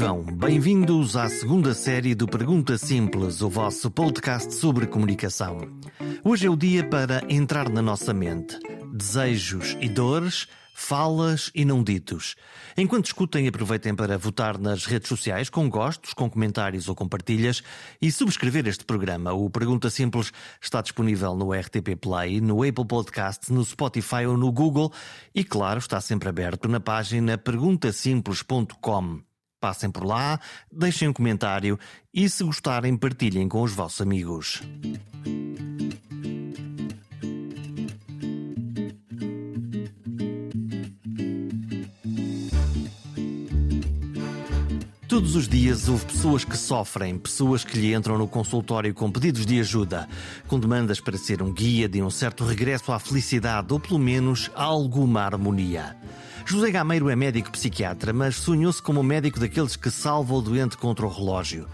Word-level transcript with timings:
Vivam, 0.00 0.22
bem-vindos 0.22 1.14
à 1.14 1.28
segunda 1.28 1.74
série 1.74 2.14
do 2.14 2.26
Pergunta 2.26 2.78
Simples, 2.78 3.42
o 3.42 3.50
vosso 3.50 3.90
podcast 3.90 4.54
sobre 4.54 4.86
comunicação. 4.86 5.58
Hoje 6.24 6.46
é 6.46 6.50
o 6.50 6.56
dia 6.56 6.82
para 6.82 7.22
entrar 7.28 7.68
na 7.68 7.82
nossa 7.82 8.14
mente. 8.14 8.58
Desejos 8.94 9.76
e 9.78 9.90
dores, 9.90 10.48
falas 10.72 11.50
e 11.54 11.66
não 11.66 11.84
ditos. 11.84 12.34
Enquanto 12.78 13.08
escutem, 13.08 13.46
aproveitem 13.46 13.94
para 13.94 14.16
votar 14.16 14.58
nas 14.58 14.86
redes 14.86 15.06
sociais 15.06 15.50
com 15.50 15.68
gostos, 15.68 16.14
com 16.14 16.30
comentários 16.30 16.88
ou 16.88 16.94
com 16.94 17.06
partilhas 17.06 17.62
e 18.00 18.10
subscrever 18.10 18.66
este 18.68 18.86
programa. 18.86 19.34
O 19.34 19.50
Pergunta 19.50 19.90
Simples 19.90 20.32
está 20.62 20.80
disponível 20.80 21.36
no 21.36 21.52
RTP 21.52 21.94
Play, 22.00 22.40
no 22.40 22.62
Apple 22.66 22.86
Podcast, 22.86 23.52
no 23.52 23.62
Spotify 23.62 24.24
ou 24.24 24.38
no 24.38 24.50
Google 24.50 24.90
e, 25.34 25.44
claro, 25.44 25.78
está 25.78 26.00
sempre 26.00 26.30
aberto 26.30 26.70
na 26.70 26.80
página 26.80 27.36
perguntasimples.com. 27.36 29.29
Passem 29.60 29.90
por 29.90 30.04
lá, 30.04 30.40
deixem 30.72 31.06
um 31.06 31.12
comentário 31.12 31.78
e, 32.14 32.28
se 32.30 32.42
gostarem, 32.42 32.96
partilhem 32.96 33.46
com 33.46 33.62
os 33.62 33.72
vossos 33.72 34.00
amigos. 34.00 34.62
Todos 45.06 45.36
os 45.36 45.46
dias 45.46 45.88
houve 45.88 46.06
pessoas 46.06 46.44
que 46.44 46.56
sofrem, 46.56 47.18
pessoas 47.18 47.62
que 47.62 47.76
lhe 47.76 47.92
entram 47.92 48.16
no 48.16 48.26
consultório 48.26 48.94
com 48.94 49.10
pedidos 49.10 49.44
de 49.44 49.60
ajuda, 49.60 50.08
com 50.48 50.58
demandas 50.58 51.00
para 51.00 51.18
ser 51.18 51.42
um 51.42 51.52
guia 51.52 51.86
de 51.86 52.00
um 52.00 52.08
certo 52.08 52.44
regresso 52.44 52.92
à 52.92 52.98
felicidade 52.98 53.70
ou 53.72 53.78
pelo 53.78 53.98
menos 53.98 54.50
a 54.54 54.62
alguma 54.62 55.20
harmonia. 55.22 55.96
José 56.50 56.72
Gameiro 56.72 57.08
é 57.08 57.14
médico 57.14 57.48
psiquiatra, 57.52 58.12
mas 58.12 58.34
sonhou-se 58.34 58.82
como 58.82 59.04
médico 59.04 59.38
daqueles 59.38 59.76
que 59.76 59.88
salva 59.88 60.34
o 60.34 60.42
doente 60.42 60.76
contra 60.76 61.06
o 61.06 61.08
relógio. 61.08 61.68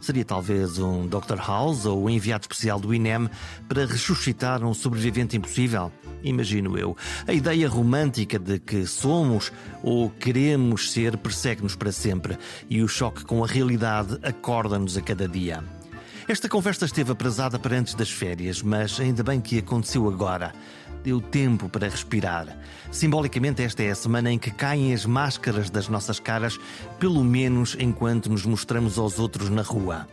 Seria 0.00 0.24
talvez 0.24 0.78
um 0.78 1.04
Dr. 1.04 1.34
House 1.44 1.84
ou 1.84 2.04
um 2.04 2.08
enviado 2.08 2.42
especial 2.42 2.78
do 2.78 2.94
INEM 2.94 3.28
para 3.68 3.84
ressuscitar 3.84 4.62
um 4.62 4.72
sobrevivente 4.72 5.36
impossível? 5.36 5.90
Imagino 6.22 6.78
eu. 6.78 6.96
A 7.26 7.32
ideia 7.32 7.68
romântica 7.68 8.38
de 8.38 8.60
que 8.60 8.86
somos 8.86 9.52
ou 9.82 10.10
queremos 10.10 10.92
ser 10.92 11.16
persegue-nos 11.16 11.74
para 11.74 11.90
sempre 11.90 12.38
e 12.68 12.84
o 12.84 12.88
choque 12.88 13.24
com 13.24 13.42
a 13.42 13.48
realidade 13.48 14.16
acorda-nos 14.22 14.96
a 14.96 15.00
cada 15.00 15.26
dia. 15.26 15.64
Esta 16.28 16.48
conversa 16.48 16.84
esteve 16.84 17.10
aprazada 17.10 17.58
para 17.58 17.76
antes 17.76 17.94
das 17.94 18.12
férias, 18.12 18.62
mas 18.62 19.00
ainda 19.00 19.24
bem 19.24 19.40
que 19.40 19.58
aconteceu 19.58 20.08
agora 20.08 20.52
deu 21.02 21.20
tempo 21.20 21.68
para 21.68 21.88
respirar. 21.88 22.46
Simbolicamente, 22.90 23.62
esta 23.62 23.82
é 23.82 23.90
a 23.90 23.94
semana 23.94 24.30
em 24.30 24.38
que 24.38 24.50
caem 24.50 24.92
as 24.92 25.06
máscaras 25.06 25.70
das 25.70 25.88
nossas 25.88 26.18
caras, 26.20 26.58
pelo 26.98 27.24
menos 27.24 27.76
enquanto 27.78 28.30
nos 28.30 28.44
mostramos 28.44 28.98
aos 28.98 29.18
outros 29.18 29.48
na 29.48 29.62
rua. 29.62 30.06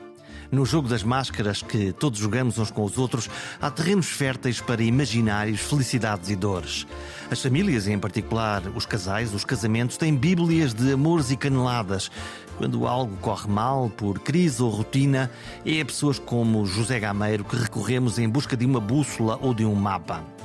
No 0.49 0.65
jogo 0.65 0.87
das 0.87 1.03
máscaras 1.03 1.61
que 1.61 1.91
todos 1.91 2.19
jogamos 2.19 2.57
uns 2.57 2.71
com 2.71 2.83
os 2.83 2.97
outros, 2.97 3.29
há 3.61 3.69
terrenos 3.69 4.07
férteis 4.07 4.61
para 4.61 4.81
imaginários, 4.81 5.59
felicidades 5.59 6.29
e 6.29 6.35
dores. 6.35 6.87
As 7.29 7.41
famílias, 7.41 7.85
em 7.87 7.99
particular 7.99 8.63
os 8.73 8.85
casais, 8.85 9.33
os 9.33 9.43
casamentos, 9.43 9.97
têm 9.97 10.15
bíblias 10.15 10.73
de 10.73 10.93
amores 10.93 11.31
e 11.31 11.35
caneladas. 11.35 12.09
Quando 12.57 12.87
algo 12.87 13.15
corre 13.17 13.49
mal, 13.49 13.89
por 13.89 14.19
crise 14.19 14.63
ou 14.63 14.69
rotina, 14.69 15.29
é 15.65 15.81
a 15.81 15.85
pessoas 15.85 16.17
como 16.17 16.65
José 16.65 16.99
Gameiro 16.99 17.43
que 17.43 17.57
recorremos 17.57 18.17
em 18.17 18.29
busca 18.29 18.55
de 18.55 18.65
uma 18.65 18.79
bússola 18.79 19.37
ou 19.41 19.53
de 19.53 19.65
um 19.65 19.75
mapa. 19.75 20.36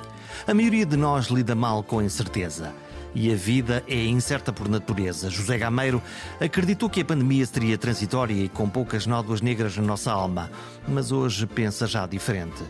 A 0.45 0.53
maioria 0.53 0.85
de 0.85 0.97
nós 0.97 1.27
lida 1.27 1.55
mal 1.55 1.85
com 1.85 2.01
a 2.01 2.05
incerteza. 2.05 2.75
E 3.15 3.31
a 3.31 3.37
vida 3.37 3.85
é 3.87 4.05
incerta 4.07 4.53
por 4.53 4.69
natureza. 4.69 5.31
José 5.31 5.57
Gameiro 5.57 6.03
acreditou 6.41 6.91
que 6.91 7.01
a 7.01 7.05
pandemia 7.05 7.47
seria 7.47 7.79
transitória 7.79 8.35
e 8.35 8.49
com 8.49 8.69
poucas 8.69 9.07
nódoas 9.07 9.41
negras 9.41 9.77
na 9.77 9.85
nossa 9.85 10.11
alma, 10.11 10.51
mas 10.89 11.13
hoje 11.13 11.47
pensa 11.47 11.87
já 11.87 12.07
diferente. 12.07 12.65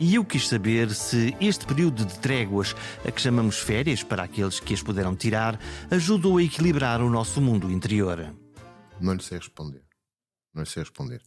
E 0.00 0.14
eu 0.14 0.24
quis 0.24 0.48
saber 0.48 0.94
se 0.94 1.36
este 1.38 1.66
período 1.66 2.06
de 2.06 2.18
tréguas, 2.18 2.74
a 3.06 3.10
que 3.10 3.20
chamamos 3.20 3.58
férias 3.58 4.02
para 4.02 4.22
aqueles 4.22 4.58
que 4.58 4.72
as 4.72 4.82
puderam 4.82 5.14
tirar, 5.14 5.60
ajudou 5.90 6.38
a 6.38 6.42
equilibrar 6.42 7.02
o 7.02 7.10
nosso 7.10 7.42
mundo 7.42 7.70
interior. 7.70 8.32
Não 9.00 9.12
lhe 9.12 9.22
sei 9.22 9.38
responder. 9.38 9.82
Não 10.54 10.62
lhe 10.62 10.68
sei 10.68 10.82
responder. 10.82 11.20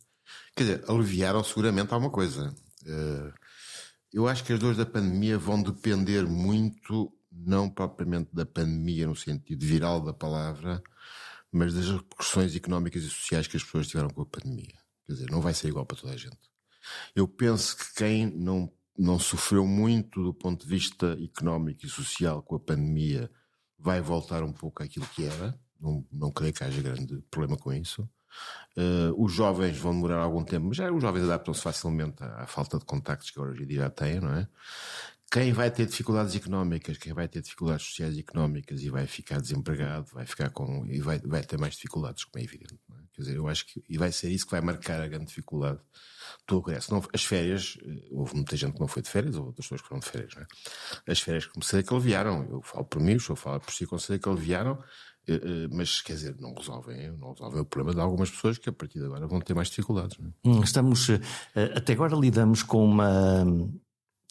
Quer 0.55 0.63
dizer, 0.63 0.83
aliviaram 0.87 1.43
seguramente 1.43 1.93
alguma 1.93 2.09
coisa. 2.09 2.51
Uh 2.87 3.40
eu 4.13 4.27
acho 4.27 4.43
que 4.43 4.53
as 4.53 4.59
dores 4.59 4.77
da 4.77 4.85
pandemia 4.85 5.37
vão 5.37 5.61
depender 5.61 6.23
muito, 6.23 7.11
não 7.31 7.69
propriamente 7.69 8.29
da 8.33 8.45
pandemia 8.45 9.07
no 9.07 9.15
sentido 9.15 9.65
viral 9.65 10.01
da 10.01 10.13
palavra, 10.13 10.83
mas 11.51 11.73
das 11.73 11.89
repercussões 11.89 12.55
económicas 12.55 13.03
e 13.03 13.09
sociais 13.09 13.47
que 13.47 13.57
as 13.57 13.63
pessoas 13.63 13.87
tiveram 13.87 14.09
com 14.09 14.21
a 14.21 14.25
pandemia. 14.25 14.73
Quer 15.05 15.13
dizer, 15.13 15.31
não 15.31 15.41
vai 15.41 15.53
ser 15.53 15.69
igual 15.69 15.85
para 15.85 15.97
toda 15.97 16.13
a 16.13 16.17
gente. 16.17 16.39
Eu 17.15 17.27
penso 17.27 17.77
que 17.77 17.93
quem 17.95 18.25
não, 18.25 18.71
não 18.97 19.19
sofreu 19.19 19.65
muito 19.65 20.23
do 20.23 20.33
ponto 20.33 20.63
de 20.63 20.69
vista 20.69 21.17
económico 21.21 21.85
e 21.85 21.89
social 21.89 22.41
com 22.41 22.55
a 22.55 22.59
pandemia 22.59 23.29
vai 23.77 24.01
voltar 24.01 24.43
um 24.43 24.53
pouco 24.53 24.83
àquilo 24.83 25.07
que 25.15 25.25
era. 25.25 25.59
Não, 25.79 26.05
não 26.11 26.31
creio 26.31 26.53
que 26.53 26.63
haja 26.63 26.81
grande 26.81 27.21
problema 27.29 27.57
com 27.57 27.73
isso. 27.73 28.07
Uh, 28.77 29.13
os 29.21 29.33
jovens 29.33 29.77
vão 29.77 29.93
demorar 29.93 30.19
algum 30.19 30.43
tempo, 30.45 30.67
mas 30.67 30.77
já 30.77 30.89
os 30.89 31.01
jovens 31.01 31.25
adaptam-se 31.25 31.61
facilmente 31.61 32.23
à, 32.23 32.45
falta 32.47 32.79
de 32.79 32.85
contactos 32.85 33.29
que 33.29 33.39
hoje 33.39 33.63
em 33.63 33.67
dia 33.67 33.79
já 33.79 33.89
têm, 33.89 34.21
não 34.21 34.33
é? 34.33 34.47
Quem 35.29 35.53
vai 35.53 35.71
ter 35.71 35.85
dificuldades 35.85 36.35
económicas, 36.35 36.97
quem 36.97 37.13
vai 37.13 37.27
ter 37.27 37.41
dificuldades 37.41 37.85
sociais 37.85 38.15
e 38.17 38.19
económicas 38.19 38.81
e 38.81 38.89
vai 38.89 39.07
ficar 39.07 39.39
desempregado, 39.39 40.07
vai 40.13 40.25
ficar 40.25 40.49
com 40.49 40.85
e 40.87 40.99
vai, 40.99 41.19
vai 41.19 41.41
ter 41.41 41.57
mais 41.57 41.75
dificuldades, 41.75 42.25
como 42.25 42.41
é 42.41 42.45
evidente. 42.45 42.79
É? 42.91 43.01
Quer 43.13 43.21
dizer, 43.21 43.37
eu 43.37 43.47
acho 43.47 43.65
que 43.65 43.81
e 43.89 43.97
vai 43.97 44.11
ser 44.11 44.29
isso 44.29 44.45
que 44.45 44.51
vai 44.51 44.59
marcar 44.59 45.01
a 45.01 45.07
grande 45.07 45.27
dificuldade 45.27 45.79
do 46.45 46.59
regresso. 46.59 46.93
Não, 46.93 47.01
as 47.13 47.23
férias, 47.23 47.77
eh, 47.81 48.07
houve 48.11 48.35
muita 48.35 48.57
gente 48.57 48.73
que 48.73 48.79
não 48.81 48.89
foi 48.89 49.01
de 49.01 49.09
férias, 49.09 49.35
houve 49.35 49.47
outras 49.47 49.65
pessoas 49.65 49.81
que 49.81 49.87
foram 49.87 50.01
de 50.01 50.09
férias, 50.09 50.35
não 50.35 50.41
é? 50.43 50.47
As 51.07 51.21
férias 51.21 51.45
comecei 51.45 51.81
que 51.81 51.93
aliviaram. 51.93 52.47
Eu 52.49 52.61
falo 52.61 52.85
por 52.85 53.01
mim, 53.01 53.13
eu 53.13 53.35
falo 53.35 53.59
por 53.61 53.73
si, 53.73 53.85
conselho 53.85 54.19
que 54.19 54.27
aliviaram 54.27 54.83
mas 55.71 56.01
quer 56.01 56.13
dizer, 56.13 56.35
não 56.39 56.53
resolvem, 56.53 57.11
não 57.17 57.33
resolvem 57.33 57.61
o 57.61 57.65
problema 57.65 57.95
de 57.95 58.01
algumas 58.01 58.29
pessoas 58.29 58.57
que 58.57 58.69
a 58.69 58.73
partir 58.73 58.99
de 58.99 59.05
agora 59.05 59.27
vão 59.27 59.39
ter 59.39 59.53
mais 59.53 59.69
dificuldades. 59.69 60.17
É? 60.19 60.49
Hum, 60.49 60.61
estamos, 60.61 61.09
eh, 61.09 61.19
até 61.75 61.93
agora 61.93 62.15
lidamos 62.15 62.63
com 62.63 62.83
uma, 62.83 63.45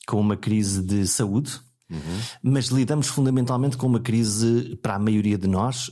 com 0.07 0.21
uma 0.21 0.37
crise 0.37 0.83
de 0.83 1.07
saúde, 1.07 1.61
Uhum. 1.91 2.21
Mas 2.53 2.67
lidamos 2.67 3.09
fundamentalmente 3.09 3.77
com 3.77 3.87
uma 3.87 3.99
crise, 3.99 4.77
para 4.81 4.95
a 4.95 4.99
maioria 4.99 5.37
de 5.37 5.49
nós, 5.49 5.91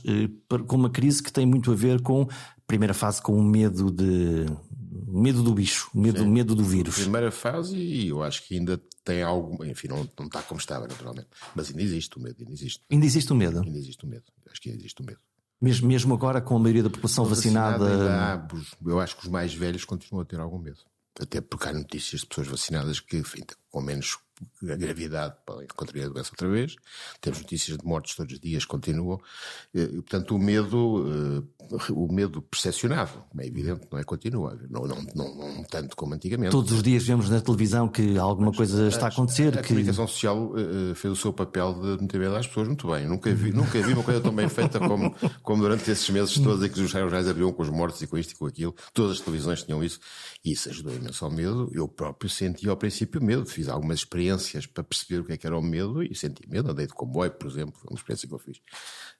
com 0.65 0.75
uma 0.77 0.89
crise 0.89 1.21
que 1.21 1.29
tem 1.29 1.45
muito 1.45 1.71
a 1.73 1.75
ver 1.75 2.01
com, 2.01 2.25
primeira 2.65 2.93
fase, 2.93 3.21
com 3.21 3.37
o 3.37 3.43
medo 3.43 3.91
de, 3.91 4.45
medo 5.09 5.43
do 5.43 5.53
bicho, 5.53 5.89
medo, 5.93 6.25
medo 6.25 6.55
do 6.55 6.63
vírus. 6.63 6.95
Primeira 6.95 7.31
fase, 7.31 7.75
e 7.77 8.07
eu 8.07 8.23
acho 8.23 8.47
que 8.47 8.55
ainda 8.55 8.81
tem 9.03 9.21
algo, 9.23 9.63
enfim, 9.65 9.87
não, 9.87 10.07
não 10.17 10.27
está 10.27 10.41
como 10.41 10.59
estava, 10.59 10.87
naturalmente. 10.87 11.27
Mas 11.55 11.69
ainda 11.69 11.81
existe 11.81 12.17
o 12.17 12.21
medo, 12.21 12.35
ainda 12.39 12.53
existe. 12.53 12.83
Ainda 12.89 13.05
existe 13.05 13.33
o 13.33 13.35
medo? 13.35 13.59
Ainda 13.59 13.77
existe 13.77 14.05
o 14.05 14.07
medo. 14.07 14.23
Acho 14.51 14.61
que 14.61 14.69
existe 14.69 15.01
o 15.01 15.05
medo. 15.05 15.19
Mesmo, 15.61 15.87
mesmo 15.87 16.13
agora 16.13 16.41
com 16.41 16.55
a 16.55 16.59
maioria 16.59 16.83
da 16.83 16.89
população 16.89 17.25
vacinada. 17.25 17.77
vacinada 17.77 18.47
há, 18.85 18.89
eu 18.89 18.99
acho 18.99 19.17
que 19.17 19.23
os 19.23 19.29
mais 19.29 19.53
velhos 19.53 19.83
continuam 19.83 20.21
a 20.21 20.25
ter 20.25 20.39
algum 20.39 20.57
medo. 20.57 20.79
Até 21.19 21.41
porque 21.41 21.67
há 21.67 21.73
notícias 21.73 22.21
de 22.21 22.27
pessoas 22.27 22.47
vacinadas 22.47 22.99
que, 23.01 23.17
enfim, 23.17 23.43
com 23.69 23.81
menos 23.81 24.17
a 24.67 24.75
gravidade 24.75 25.35
podem 25.45 25.67
contrair 25.67 26.05
a 26.05 26.09
doença 26.09 26.31
outra 26.31 26.49
vez. 26.49 26.75
Temos 27.21 27.39
notícias 27.39 27.77
de 27.77 27.85
mortes 27.85 28.15
todos 28.15 28.33
os 28.33 28.39
dias, 28.39 28.65
continuam. 28.65 29.19
E, 29.73 29.87
portanto, 29.87 30.35
o 30.35 30.39
medo, 30.39 31.05
eh, 31.71 31.77
o 31.91 32.11
medo 32.11 32.41
percepcionado, 32.41 33.23
é 33.37 33.47
evidente, 33.47 33.87
não 33.91 33.99
é? 33.99 34.03
Continua. 34.03 34.59
Não, 34.69 34.83
não, 34.83 35.01
não, 35.15 35.35
não 35.35 35.63
tanto 35.63 35.95
como 35.95 36.13
antigamente. 36.13 36.51
Todos 36.51 36.71
os 36.71 36.83
dias 36.83 37.03
vemos 37.03 37.29
na 37.29 37.41
televisão 37.41 37.87
que 37.87 38.17
alguma 38.17 38.51
coisa 38.51 38.87
está 38.87 39.05
a 39.07 39.09
acontecer. 39.09 39.55
A, 39.55 39.59
a 39.59 39.61
que... 39.61 39.69
comunicação 39.69 40.07
social 40.07 40.51
uh, 40.51 40.95
fez 40.95 41.11
o 41.11 41.15
seu 41.15 41.33
papel 41.33 41.73
de 41.73 42.01
meter 42.01 42.19
medo 42.19 42.35
às 42.35 42.47
pessoas 42.47 42.67
muito 42.67 42.87
bem. 42.87 43.07
Nunca 43.07 43.33
vi, 43.33 43.51
nunca 43.51 43.81
vi 43.81 43.93
uma 43.93 44.03
coisa 44.03 44.21
tão 44.21 44.33
bem 44.33 44.47
feita 44.49 44.79
como, 44.79 45.13
como 45.41 45.63
durante 45.63 45.89
esses 45.89 46.09
meses 46.09 46.37
todos 46.39 46.63
em 46.63 46.69
que 46.69 46.79
os 46.79 46.89
jornais 46.89 47.27
abriam 47.27 47.51
com 47.51 47.61
os 47.63 47.69
mortos 47.69 48.01
e 48.01 48.07
com 48.07 48.17
isto 48.17 48.31
e 48.31 48.35
com 48.35 48.45
aquilo. 48.45 48.75
Todas 48.93 49.17
as 49.17 49.19
televisões 49.21 49.63
tinham 49.63 49.83
isso. 49.83 49.99
E 50.43 50.51
isso 50.51 50.69
ajudou 50.69 50.95
imenso 50.95 51.23
ao 51.25 51.31
medo. 51.31 51.69
Eu 51.73 51.87
próprio 51.87 52.29
senti 52.29 52.69
ao 52.69 52.77
princípio 52.77 53.23
medo. 53.23 53.45
Fiz 53.45 53.67
algumas 53.67 53.99
experiências 53.99 54.28
experiências 54.29 54.65
para 54.65 54.83
perceber 54.83 55.21
o 55.21 55.25
que 55.25 55.33
é 55.33 55.37
que 55.37 55.47
era 55.47 55.57
o 55.57 55.61
medo 55.61 56.03
e 56.03 56.15
senti 56.15 56.47
medo. 56.47 56.71
Andei 56.71 56.87
de 56.87 56.93
comboio, 56.93 57.31
por 57.31 57.49
exemplo, 57.49 57.73
foi 57.75 57.89
uma 57.89 57.97
experiência 57.97 58.27
que 58.27 58.33
eu 58.33 58.39
fiz. 58.39 58.57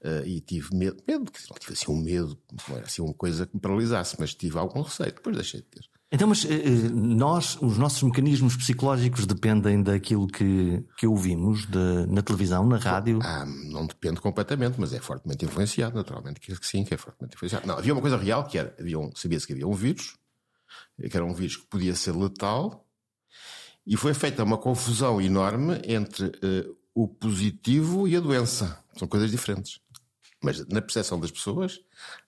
Uh, 0.01 0.25
e 0.25 0.39
tive 0.41 0.75
medo, 0.75 1.01
medo, 1.07 1.31
que 1.31 1.39
não 1.49 1.57
tive 1.57 1.73
assim 1.73 1.91
um 1.91 2.01
medo, 2.01 2.37
não 2.67 2.77
era 2.77 2.85
assim 2.85 3.01
uma 3.01 3.13
coisa 3.13 3.45
que 3.45 3.55
me 3.55 3.61
paralisasse, 3.61 4.15
mas 4.19 4.33
tive 4.33 4.57
algum 4.57 4.81
receio, 4.81 5.13
depois 5.13 5.35
deixei 5.35 5.61
de 5.61 5.67
ter. 5.67 5.81
Então, 6.11 6.27
mas 6.27 6.43
uh, 6.43 6.49
nós, 6.91 7.57
os 7.61 7.77
nossos 7.77 8.01
mecanismos 8.01 8.55
psicológicos 8.55 9.25
dependem 9.25 9.83
daquilo 9.83 10.27
que, 10.27 10.83
que 10.97 11.05
ouvimos 11.05 11.65
de, 11.67 12.07
na 12.07 12.21
televisão, 12.21 12.65
na 12.65 12.77
rádio? 12.77 13.19
Ah, 13.21 13.45
não 13.45 13.85
depende 13.85 14.19
completamente, 14.19 14.79
mas 14.79 14.93
é 14.93 14.99
fortemente 14.99 15.45
influenciado, 15.45 15.95
naturalmente, 15.95 16.39
que 16.39 16.55
sim, 16.65 16.83
que 16.83 16.93
é 16.93 16.97
fortemente 16.97 17.35
influenciado. 17.35 17.67
Não, 17.67 17.77
havia 17.77 17.93
uma 17.93 18.01
coisa 18.01 18.17
real 18.17 18.43
que 18.45 18.57
era, 18.57 18.75
havia 18.79 18.97
um, 18.97 19.11
sabia-se 19.15 19.45
que 19.45 19.53
havia 19.53 19.67
um 19.67 19.73
vírus, 19.73 20.17
que 20.97 21.15
era 21.15 21.25
um 21.25 21.33
vírus 21.33 21.57
que 21.57 21.67
podia 21.67 21.95
ser 21.95 22.15
letal, 22.15 22.88
e 23.85 23.97
foi 23.97 24.13
feita 24.13 24.43
uma 24.43 24.57
confusão 24.57 25.21
enorme 25.21 25.81
entre 25.83 26.25
uh, 26.25 26.77
o 26.93 27.07
positivo 27.07 28.07
e 28.07 28.15
a 28.15 28.19
doença. 28.19 28.83
São 28.97 29.07
coisas 29.07 29.31
diferentes. 29.31 29.79
Mas 30.43 30.65
na 30.67 30.81
percepção 30.81 31.19
das 31.19 31.31
pessoas, 31.31 31.79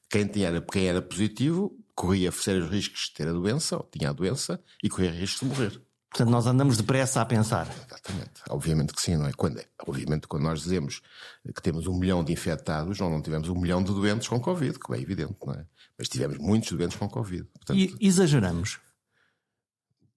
Quem, 0.10 0.28
tinha, 0.28 0.62
quem 0.62 0.88
era 0.88 1.02
positivo 1.02 1.72
corria 1.96 2.32
sérios 2.32 2.70
riscos 2.70 3.06
de 3.06 3.14
ter 3.14 3.28
a 3.30 3.32
doença, 3.32 3.78
ou 3.78 3.84
tinha 3.90 4.10
a 4.10 4.14
doença, 4.14 4.60
e 4.84 4.90
corria 4.90 5.12
riscos 5.12 5.40
de 5.40 5.46
morrer. 5.46 5.82
Portanto, 6.10 6.30
nós 6.30 6.46
andamos 6.46 6.76
depressa 6.76 7.22
a 7.22 7.26
pensar. 7.26 7.74
Exatamente. 7.88 8.42
Obviamente 8.50 8.94
que 8.94 9.02
sim, 9.02 9.16
não 9.16 9.28
é? 9.28 9.32
Quando, 9.32 9.62
obviamente, 9.88 10.28
quando 10.28 10.44
nós 10.44 10.62
dizemos 10.62 11.02
que 11.56 11.62
temos 11.62 11.88
um 11.88 11.98
milhão 11.98 12.22
de 12.22 12.34
infectados, 12.34 13.00
nós 13.00 13.10
não 13.10 13.22
tivemos 13.22 13.48
um 13.48 13.56
milhão 13.58 13.82
de 13.82 13.94
doentes 13.94 14.28
com 14.28 14.38
Covid, 14.42 14.78
que 14.78 14.94
é 14.94 15.00
evidente, 15.00 15.38
não 15.46 15.54
é? 15.54 15.66
Mas 15.98 16.10
tivemos 16.10 16.38
muitos 16.38 16.70
doentes 16.74 16.98
com 16.98 17.08
Covid. 17.08 17.46
Portanto, 17.46 17.78
e 17.80 17.96
exageramos. 18.02 18.80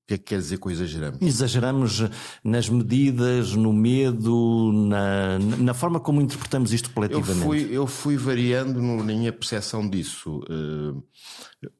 O 0.04 0.06
que 0.06 0.14
é 0.14 0.18
que 0.18 0.24
quer 0.24 0.38
dizer 0.38 0.58
com 0.58 0.70
exageramos? 0.70 1.22
Exageramos 1.22 2.02
nas 2.44 2.68
medidas, 2.68 3.54
no 3.54 3.72
medo, 3.72 4.70
na, 4.70 5.38
na 5.38 5.72
forma 5.72 5.98
como 5.98 6.20
interpretamos 6.20 6.74
isto 6.74 6.90
coletivamente. 6.90 7.38
Eu 7.38 7.46
fui, 7.46 7.68
eu 7.70 7.86
fui 7.86 8.16
variando 8.18 8.82
na 8.82 9.02
minha 9.02 9.32
percepção 9.32 9.88
disso. 9.88 10.40
Uh, 10.40 11.02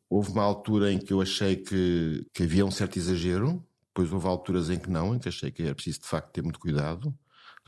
houve 0.09 0.31
uma 0.31 0.43
altura 0.43 0.91
em 0.91 0.99
que 0.99 1.13
eu 1.13 1.21
achei 1.21 1.57
que, 1.57 2.27
que 2.33 2.45
havia 2.45 2.65
um 2.65 2.71
certo 2.71 2.99
exagero, 2.99 3.63
depois 3.89 4.11
houve 4.11 4.27
alturas 4.27 4.71
em 4.71 4.79
que 4.79 4.89
não, 4.91 5.15
em 5.15 5.19
que 5.19 5.29
achei 5.29 5.51
que 5.51 5.63
era 5.63 5.75
preciso 5.75 6.01
de 6.01 6.07
facto 6.07 6.33
ter 6.33 6.43
muito 6.43 6.59
cuidado. 6.59 7.15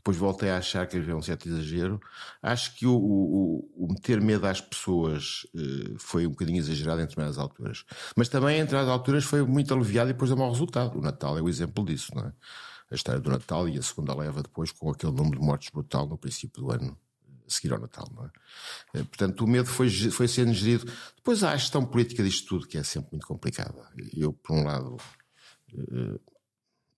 Depois 0.07 0.19
voltei 0.19 0.51
a 0.51 0.59
achar 0.59 0.87
que 0.87 0.97
havia 0.97 1.17
um 1.17 1.21
certo 1.21 1.49
exagero. 1.49 2.01
Acho 2.41 2.77
que 2.77 2.87
o, 2.87 2.95
o, 2.95 3.69
o 3.75 3.89
meter 3.89 4.21
medo 4.21 4.47
às 4.47 4.61
pessoas 4.61 5.45
uh, 5.53 5.99
foi 5.99 6.29
um 6.29 6.31
bocadinho 6.31 6.59
exagerado 6.59 7.01
em 7.01 7.07
determinadas 7.07 7.39
alturas. 7.39 7.85
Mas 8.15 8.29
também, 8.29 8.61
entre 8.61 8.77
as 8.77 8.87
alturas, 8.87 9.25
foi 9.25 9.43
muito 9.43 9.75
aliviado 9.75 10.09
e 10.09 10.13
depois 10.13 10.31
deu 10.31 10.39
mau 10.39 10.49
resultado. 10.49 10.97
O 10.97 11.03
Natal 11.03 11.37
é 11.37 11.43
o 11.43 11.49
exemplo 11.49 11.85
disso, 11.85 12.13
não 12.15 12.23
é? 12.23 12.33
A 12.89 12.95
história 12.95 13.21
do 13.21 13.29
Natal 13.29 13.69
e 13.69 13.77
a 13.77 13.83
segunda 13.83 14.15
leva 14.15 14.45
depois 14.45 14.71
com 14.71 14.93
aquele 14.93 15.11
número 15.11 15.41
de 15.41 15.45
mortes 15.45 15.71
brutal 15.71 16.07
no 16.07 16.17
princípio 16.17 16.63
do 16.63 16.71
ano 16.71 16.97
a 17.45 17.51
seguir 17.51 17.73
ao 17.73 17.81
Natal, 17.81 18.09
não 18.15 18.27
é? 18.27 18.31
Eh, 18.95 19.03
portanto, 19.03 19.41
o 19.41 19.49
medo 19.49 19.67
foi, 19.67 19.91
foi 19.91 20.29
sendo 20.29 20.53
gerido. 20.53 20.89
Depois 21.17 21.43
há 21.43 21.51
a 21.51 21.57
gestão 21.57 21.85
política 21.85 22.23
disto 22.23 22.47
tudo, 22.47 22.69
que 22.69 22.79
é 22.79 22.85
sempre 22.85 23.11
muito 23.11 23.27
complicada. 23.27 23.89
Eu, 24.17 24.33
por 24.33 24.57
um 24.57 24.63
lado, 24.63 24.99
uh, 25.75 26.21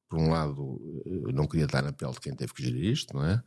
por 0.08 0.18
um 0.18 0.30
lado, 0.30 1.02
eh, 1.06 1.32
não 1.32 1.46
queria 1.46 1.66
dar 1.66 1.82
na 1.82 1.92
pele 1.92 2.12
de 2.12 2.20
quem 2.20 2.34
teve 2.34 2.52
que 2.52 2.62
gerir 2.62 2.92
isto, 2.92 3.14
não 3.14 3.24
é? 3.24 3.42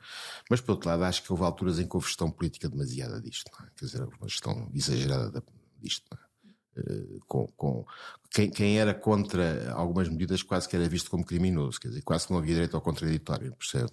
Mas, 0.50 0.62
por 0.62 0.74
outro 0.74 0.90
lado, 0.90 1.04
acho 1.04 1.24
que 1.24 1.32
houve 1.32 1.44
alturas 1.44 1.80
em 1.80 1.88
que 1.88 1.96
houve 1.96 2.08
gestão 2.08 2.30
política 2.30 2.70
demasiada 2.70 3.20
disto, 3.20 3.50
é? 3.60 3.68
Quer 3.76 3.86
dizer, 3.86 4.04
uma 4.04 4.28
gestão 4.28 4.70
exagerada 4.74 5.44
disto, 5.80 6.06
não 6.12 6.20
é? 6.20 6.32
Uh, 6.74 7.20
com, 7.28 7.48
com 7.58 7.86
quem, 8.30 8.50
quem, 8.50 8.80
era 8.80 8.94
contra 8.94 9.74
algumas 9.74 10.08
medidas 10.08 10.42
quase 10.42 10.70
que 10.70 10.76
era 10.78 10.88
visto 10.88 11.12
como 11.12 11.26
criminoso, 11.26 11.78
quer 11.78 11.90
dizer, 11.90 12.02
quase 12.02 12.28
que 12.28 12.32
não 12.32 12.40
havia 12.40 12.54
direito 12.54 12.76
ao 12.76 12.82
contraditório, 12.82 13.54
percebe? 13.58 13.92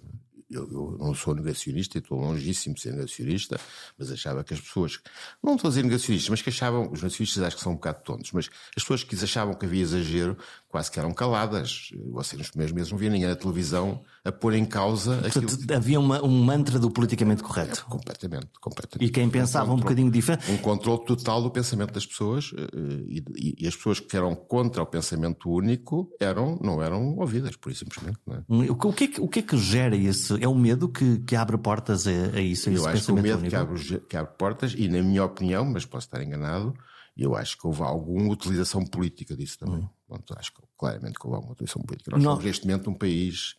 Eu, 0.49 0.69
eu, 0.71 0.97
não 0.99 1.13
sou 1.13 1.35
negacionista 1.35 1.97
e 1.97 2.01
estou 2.01 2.19
longíssimo 2.19 2.75
de 2.75 2.81
ser 2.81 2.93
negacionista, 2.93 3.59
mas 3.97 4.11
achava 4.11 4.43
que 4.43 4.53
as 4.53 4.61
pessoas, 4.61 4.99
não 5.43 5.55
estou 5.55 5.67
a 5.67 5.71
dizer 5.71 5.83
negacionistas, 5.83 6.29
mas 6.29 6.41
que 6.41 6.49
achavam, 6.49 6.91
os 6.91 7.01
negacionistas 7.01 7.43
acho 7.43 7.55
que 7.57 7.63
são 7.63 7.73
um 7.73 7.75
bocado 7.75 8.03
tontos, 8.03 8.31
mas 8.31 8.49
as 8.75 8.83
pessoas 8.83 9.03
que 9.03 9.15
achavam 9.15 9.53
que 9.53 9.65
havia 9.65 9.81
exagero 9.81 10.37
quase 10.69 10.91
que 10.91 10.99
eram 10.99 11.11
caladas. 11.11 11.89
Você 12.11 12.37
nos 12.37 12.49
primeiros 12.49 12.73
meses 12.73 12.91
não 12.91 12.97
via 12.97 13.09
ninguém 13.09 13.27
na 13.27 13.35
televisão 13.35 14.01
a 14.23 14.31
pôr 14.31 14.53
em 14.53 14.65
causa 14.65 15.17
Portanto, 15.17 15.55
aquilo. 15.55 15.75
Havia 15.75 15.99
uma, 15.99 16.23
um 16.23 16.43
mantra 16.43 16.77
do 16.77 16.91
politicamente 16.91 17.41
correto. 17.41 17.85
É, 17.85 17.91
completamente, 17.91 18.47
completamente. 18.61 19.09
E 19.09 19.11
quem 19.11 19.29
pensava 19.29 19.71
um, 19.71 19.75
um 19.75 19.79
bocadinho 19.79 20.11
diferente. 20.11 20.51
Um 20.51 20.57
controle 20.57 21.03
total 21.05 21.41
do 21.41 21.49
pensamento 21.49 21.91
das 21.91 22.05
pessoas 22.05 22.51
eh, 22.55 22.67
e, 23.07 23.23
e, 23.35 23.55
e, 23.63 23.67
as 23.67 23.75
pessoas 23.75 23.99
que 23.99 24.15
eram 24.15 24.35
contra 24.35 24.83
o 24.83 24.85
pensamento 24.85 25.49
único 25.49 26.11
eram, 26.19 26.59
não 26.61 26.81
eram 26.81 27.17
ouvidas, 27.17 27.55
por 27.55 27.71
isso 27.71 27.79
simplesmente. 27.79 28.19
É? 28.29 28.43
Hum, 28.47 28.65
o, 28.69 28.93
que 28.93 29.03
é 29.05 29.07
que, 29.07 29.21
o 29.21 29.27
que 29.27 29.39
é 29.39 29.41
que 29.41 29.57
gera 29.57 29.95
esse? 29.95 30.33
É 30.41 30.47
o 30.47 30.55
medo 30.55 30.89
que, 30.89 31.19
que 31.19 31.35
abre 31.35 31.57
portas 31.57 32.07
a, 32.07 32.11
a 32.11 32.41
isso? 32.41 32.69
A 32.69 32.73
Eu 32.73 32.87
acho 32.87 33.05
que 33.05 33.11
o 33.11 33.15
medo 33.15 33.47
que 33.47 33.55
abre, 33.55 33.99
que 34.01 34.17
abre 34.17 34.33
portas, 34.37 34.73
e 34.77 34.87
na 34.87 35.01
minha 35.01 35.23
opinião, 35.23 35.65
mas 35.65 35.85
posso 35.85 36.07
estar 36.07 36.21
enganado, 36.21 36.73
eu 37.17 37.35
acho 37.35 37.57
que 37.57 37.67
houve 37.67 37.81
alguma 37.81 38.31
utilização 38.31 38.85
política 38.85 39.35
disso 39.35 39.59
também. 39.59 39.79
Hum. 39.79 39.89
Pronto, 40.07 40.35
acho 40.37 40.53
que 40.53 40.61
claramente 40.77 41.19
que 41.19 41.25
houve 41.25 41.35
alguma 41.35 41.53
utilização 41.53 41.81
política. 41.81 42.11
Nós 42.11 42.23
não. 42.23 42.31
somos 42.31 42.45
neste 42.45 42.65
momento 42.65 42.89
um 42.89 42.93
país 42.93 43.55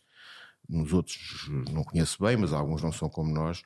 nos 0.67 0.93
outros 0.93 1.49
não 1.71 1.83
conheço 1.83 2.23
bem, 2.23 2.37
mas 2.37 2.53
alguns 2.53 2.81
não 2.81 2.91
são 2.91 3.09
como 3.09 3.33
nós, 3.33 3.61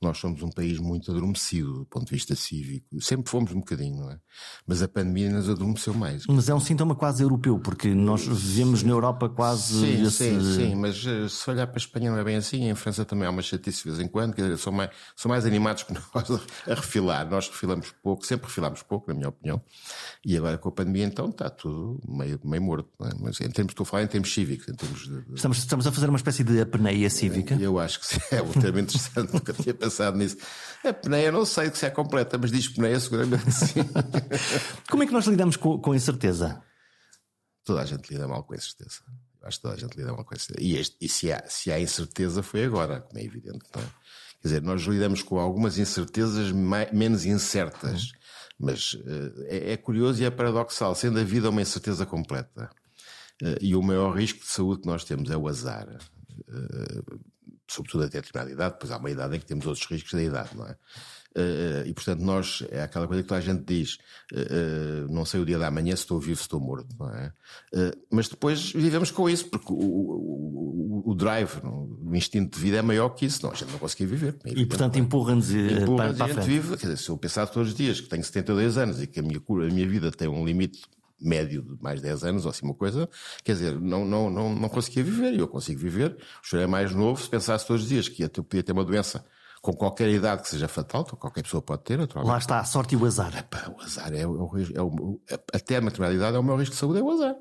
nós 0.00 0.16
somos 0.16 0.42
um 0.42 0.48
país 0.48 0.78
muito 0.78 1.10
adormecido 1.10 1.80
do 1.80 1.84
ponto 1.84 2.06
de 2.06 2.12
vista 2.12 2.34
cívico. 2.34 2.86
Sempre 3.02 3.30
fomos 3.30 3.52
um 3.52 3.58
bocadinho, 3.58 4.00
não 4.00 4.10
é? 4.10 4.18
Mas 4.66 4.82
a 4.82 4.88
pandemia 4.88 5.30
nos 5.30 5.48
adormeceu 5.48 5.92
mais. 5.92 6.26
Mas 6.26 6.48
é 6.48 6.54
um 6.54 6.60
sintoma 6.60 6.94
quase 6.94 7.22
europeu, 7.22 7.58
porque 7.58 7.88
nós 7.88 8.26
vivemos 8.26 8.82
na 8.82 8.92
Europa 8.92 9.28
quase. 9.28 9.80
Sim, 9.80 10.02
esse... 10.02 10.16
sim, 10.16 10.54
sim, 10.54 10.74
mas 10.74 11.04
eh, 11.06 11.28
se 11.28 11.50
olhar 11.50 11.66
para 11.66 11.76
a 11.76 11.82
Espanha 11.82 12.10
não 12.10 12.18
é 12.18 12.24
bem 12.24 12.36
assim. 12.36 12.70
Em 12.70 12.74
França 12.74 13.04
também 13.04 13.26
há 13.26 13.30
uma 13.30 13.42
chatice 13.42 13.82
de 13.82 13.90
vez 13.90 14.00
em 14.00 14.08
quando, 14.08 14.32
quer 14.32 14.42
dizer, 14.42 14.56
são 14.56 14.72
mais, 14.72 14.90
são 15.14 15.28
mais 15.28 15.44
animados 15.44 15.82
que 15.82 15.92
nós 16.14 16.30
a 16.66 16.74
refilar. 16.74 17.28
Nós 17.28 17.48
refilamos 17.50 17.92
pouco, 18.02 18.24
sempre 18.24 18.46
refilámos 18.46 18.82
pouco, 18.82 19.08
na 19.08 19.14
minha 19.14 19.28
opinião. 19.28 19.60
E 20.24 20.34
agora 20.34 20.56
com 20.56 20.70
a 20.70 20.72
pandemia, 20.72 21.04
então, 21.04 21.28
está 21.28 21.50
tudo 21.50 22.00
meio, 22.08 22.40
meio 22.42 22.62
morto, 22.62 22.88
é? 23.02 23.10
Mas 23.20 23.38
em 23.42 23.50
termos, 23.50 23.72
estou 23.72 23.84
a 23.84 23.86
falar 23.86 24.04
em 24.04 24.06
termos 24.06 24.32
cívicos, 24.32 24.66
em 24.66 24.74
termos 24.74 25.06
de... 25.06 25.34
estamos, 25.34 25.58
estamos 25.58 25.86
a 25.86 25.92
fazer 25.92 26.08
uma 26.08 26.16
espécie 26.16 26.42
de 26.42 26.58
apneia 26.58 27.10
cívica. 27.10 27.54
Eu 27.56 27.78
acho 27.78 28.00
que 28.00 28.06
sim, 28.06 28.20
é 28.30 28.40
um 28.40 28.52
termo 28.52 28.78
interessante, 28.78 29.34
nunca 29.34 29.52
tinha 29.52 29.74
pensado 29.74 29.89
nisso. 30.16 30.36
A 30.84 30.92
peneia 30.92 31.30
não 31.30 31.44
sei 31.44 31.70
se 31.74 31.86
é 31.86 31.90
completa, 31.90 32.38
mas 32.38 32.50
diz 32.50 32.68
peneia 32.68 32.98
seguramente 32.98 33.50
sim. 33.52 33.80
Como 34.90 35.02
é 35.02 35.06
que 35.06 35.12
nós 35.12 35.26
lidamos 35.26 35.56
com, 35.56 35.78
com 35.78 35.92
a 35.92 35.96
incerteza? 35.96 36.62
Toda 37.64 37.82
a 37.82 37.84
gente 37.84 38.10
lida 38.10 38.26
mal 38.26 38.44
com 38.44 38.54
a 38.54 38.56
incerteza. 38.56 39.00
Acho 39.42 39.58
que 39.58 39.62
toda 39.62 39.74
a 39.74 39.78
gente 39.78 39.96
lida 39.96 40.12
mal 40.12 40.24
com 40.24 40.34
a 40.34 40.36
incerteza. 40.36 40.66
E, 40.66 40.76
este, 40.76 40.96
e 41.00 41.08
se, 41.08 41.32
há, 41.32 41.44
se 41.46 41.70
há 41.70 41.78
incerteza 41.78 42.42
foi 42.42 42.64
agora, 42.64 43.00
como 43.00 43.18
é 43.18 43.24
evidente. 43.24 43.64
Não 43.74 43.82
é? 43.82 43.86
Quer 44.40 44.48
dizer, 44.48 44.62
nós 44.62 44.82
lidamos 44.82 45.22
com 45.22 45.38
algumas 45.38 45.78
incertezas 45.78 46.50
mais, 46.50 46.90
menos 46.92 47.26
incertas. 47.26 48.12
Mas 48.58 48.94
uh, 48.94 49.44
é, 49.46 49.72
é, 49.72 49.76
curioso 49.76 50.22
e 50.22 50.24
é 50.24 50.30
paradoxal, 50.30 50.94
sendo 50.94 51.18
a 51.18 51.24
vida 51.24 51.50
uma 51.50 51.62
incerteza 51.62 52.04
completa. 52.06 52.70
Uh, 53.42 53.56
e 53.60 53.74
o 53.74 53.82
maior 53.82 54.16
risco 54.16 54.40
de 54.40 54.46
saúde 54.46 54.82
que 54.82 54.86
nós 54.86 55.04
temos 55.04 55.30
é 55.30 55.36
o 55.36 55.48
azar. 55.48 55.88
Uh, 56.48 57.20
sobretudo 57.70 58.04
até 58.04 58.20
determinada 58.20 58.52
idade, 58.52 58.74
depois 58.74 58.90
há 58.90 58.96
uma 58.96 59.10
idade 59.10 59.36
em 59.36 59.40
que 59.40 59.46
temos 59.46 59.66
outros 59.66 59.86
riscos 59.86 60.12
da 60.12 60.22
idade, 60.22 60.50
não 60.56 60.66
é? 60.66 60.76
Uh, 61.30 61.86
e 61.86 61.94
portanto, 61.94 62.20
nós, 62.20 62.64
é 62.70 62.82
aquela 62.82 63.06
coisa 63.06 63.22
que 63.22 63.28
toda 63.28 63.38
a 63.38 63.42
gente 63.42 63.62
diz: 63.62 63.98
uh, 64.32 65.12
não 65.12 65.24
sei 65.24 65.40
o 65.40 65.46
dia 65.46 65.60
da 65.60 65.70
manhã 65.70 65.94
se 65.94 66.02
estou 66.02 66.18
vivo, 66.18 66.36
se 66.36 66.42
estou 66.42 66.58
morto, 66.58 66.88
não 66.98 67.08
é? 67.08 67.32
mas 68.10 68.28
depois 68.28 68.72
vivemos 68.72 69.12
com 69.12 69.30
isso, 69.30 69.46
porque 69.46 69.72
o, 69.72 69.76
o, 69.76 71.02
o 71.06 71.14
drive, 71.14 71.60
o 71.62 72.16
instinto 72.16 72.56
de 72.56 72.64
vida 72.64 72.78
é 72.78 72.82
maior 72.82 73.10
que 73.10 73.26
isso, 73.26 73.44
não, 73.44 73.52
a 73.52 73.54
gente 73.54 73.70
não 73.70 73.78
conseguia 73.78 74.08
viver. 74.08 74.36
É 74.44 74.50
e 74.50 74.66
portanto, 74.66 74.98
empurra-nos 74.98 75.52
empurra 75.52 76.12
para, 76.12 76.14
para 76.14 76.24
a 76.24 76.28
gente 76.28 76.46
vive. 76.46 76.76
Quer 76.76 76.86
dizer, 76.88 76.96
se 76.96 77.08
eu 77.08 77.16
pensar 77.16 77.46
todos 77.46 77.68
os 77.68 77.74
dias 77.76 78.00
que 78.00 78.08
tenho 78.08 78.24
72 78.24 78.76
anos 78.76 79.00
e 79.00 79.06
que 79.06 79.20
a 79.20 79.22
minha, 79.22 79.38
a 79.38 79.72
minha 79.72 79.88
vida 79.88 80.10
tem 80.10 80.26
um 80.26 80.44
limite 80.44 80.80
médio 81.20 81.62
de 81.62 81.82
mais 81.82 82.00
de 82.00 82.06
10 82.06 82.24
anos 82.24 82.44
ou 82.44 82.50
assim 82.50 82.64
uma 82.64 82.74
coisa, 82.74 83.08
quer 83.44 83.52
dizer, 83.52 83.80
não, 83.80 84.04
não, 84.04 84.30
não, 84.30 84.54
não 84.54 84.68
conseguia 84.68 85.04
viver. 85.04 85.34
E 85.34 85.38
eu 85.38 85.48
consigo 85.48 85.78
viver. 85.80 86.16
O 86.42 86.46
senhor 86.46 86.62
é 86.62 86.66
mais 86.66 86.94
novo, 86.94 87.20
se 87.20 87.28
pensasse 87.28 87.66
todos 87.66 87.82
os 87.82 87.88
dias 87.88 88.08
que 88.08 88.28
ter, 88.28 88.42
podia 88.42 88.62
ter 88.62 88.72
uma 88.72 88.84
doença 88.84 89.24
com 89.60 89.74
qualquer 89.74 90.08
idade 90.08 90.42
que 90.42 90.48
seja 90.48 90.68
fatal, 90.68 91.04
qualquer 91.04 91.42
pessoa 91.42 91.60
pode 91.60 91.82
ter. 91.82 92.08
Lá 92.14 92.38
está 92.38 92.60
a 92.60 92.64
sorte 92.64 92.94
e 92.94 92.96
o 92.96 93.04
azar. 93.04 93.36
Epá, 93.36 93.70
o 93.76 93.80
azar 93.82 94.10
é, 94.14 94.26
o, 94.26 94.50
é 94.74 94.82
o, 94.82 95.20
até 95.52 95.76
a 95.76 95.80
maternalidade 95.82 96.34
é 96.34 96.38
o 96.38 96.42
meu 96.42 96.56
risco 96.56 96.74
de 96.74 96.80
saúde, 96.80 97.00
é 97.00 97.02
o 97.02 97.10
azar. 97.10 97.36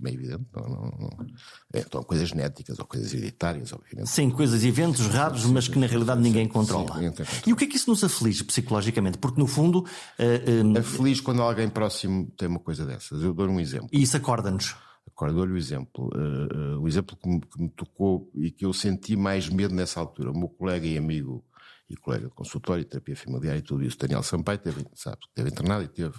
Bem 0.00 0.14
evidente. 0.14 0.46
Não, 0.56 0.62
não, 0.62 0.82
não. 0.98 1.26
É, 1.74 1.80
então, 1.80 2.02
coisas 2.02 2.30
genéticas 2.30 2.78
ou 2.78 2.86
coisas 2.86 3.12
hereditárias, 3.12 3.70
obviamente. 3.72 4.08
Sim, 4.08 4.30
coisas, 4.30 4.64
eventos 4.64 5.06
raros, 5.08 5.44
mas 5.44 5.68
que 5.68 5.78
na 5.78 5.86
realidade 5.86 6.22
ninguém 6.22 6.48
controla. 6.48 6.94
Sim, 6.94 7.00
ninguém 7.00 7.26
e 7.46 7.52
o 7.52 7.56
que 7.56 7.64
é 7.64 7.66
que 7.66 7.76
isso 7.76 7.90
nos 7.90 8.02
aflige 8.02 8.44
psicologicamente? 8.44 9.18
Porque 9.18 9.38
no 9.38 9.46
fundo. 9.46 9.80
Uh, 10.18 10.74
uh, 10.74 10.78
aflige 10.78 11.20
quando 11.20 11.42
alguém 11.42 11.68
próximo 11.68 12.32
tem 12.36 12.48
uma 12.48 12.60
coisa 12.60 12.86
dessas. 12.86 13.22
Eu 13.22 13.34
dou 13.34 13.46
um 13.46 13.60
exemplo. 13.60 13.88
E 13.92 14.02
isso 14.02 14.16
acorda-nos. 14.16 14.74
Agora 15.14 15.32
dou-lhe 15.32 15.52
o 15.52 15.56
exemplo. 15.58 16.08
Uh, 16.14 16.76
uh, 16.76 16.80
o 16.80 16.88
exemplo 16.88 17.14
que 17.16 17.28
me, 17.28 17.40
que 17.40 17.60
me, 17.60 17.68
tocou 17.68 18.30
e 18.34 18.50
que 18.50 18.64
eu 18.64 18.72
senti 18.72 19.16
mais 19.16 19.50
medo 19.50 19.74
nessa 19.74 20.00
altura. 20.00 20.30
O 20.30 20.38
meu 20.38 20.48
colega 20.48 20.86
e 20.86 20.96
amigo 20.96 21.44
e 21.88 21.96
colega 21.96 22.28
de 22.28 22.34
consultório, 22.34 22.84
terapia 22.84 23.16
familiar 23.16 23.56
e 23.56 23.62
tudo 23.62 23.82
isso. 23.82 23.98
Daniel 23.98 24.22
Sampaio 24.22 24.58
teve, 24.58 24.84
sabe, 24.94 25.18
teve 25.34 25.50
internado 25.50 25.84
e 25.84 25.88
teve. 25.88 26.14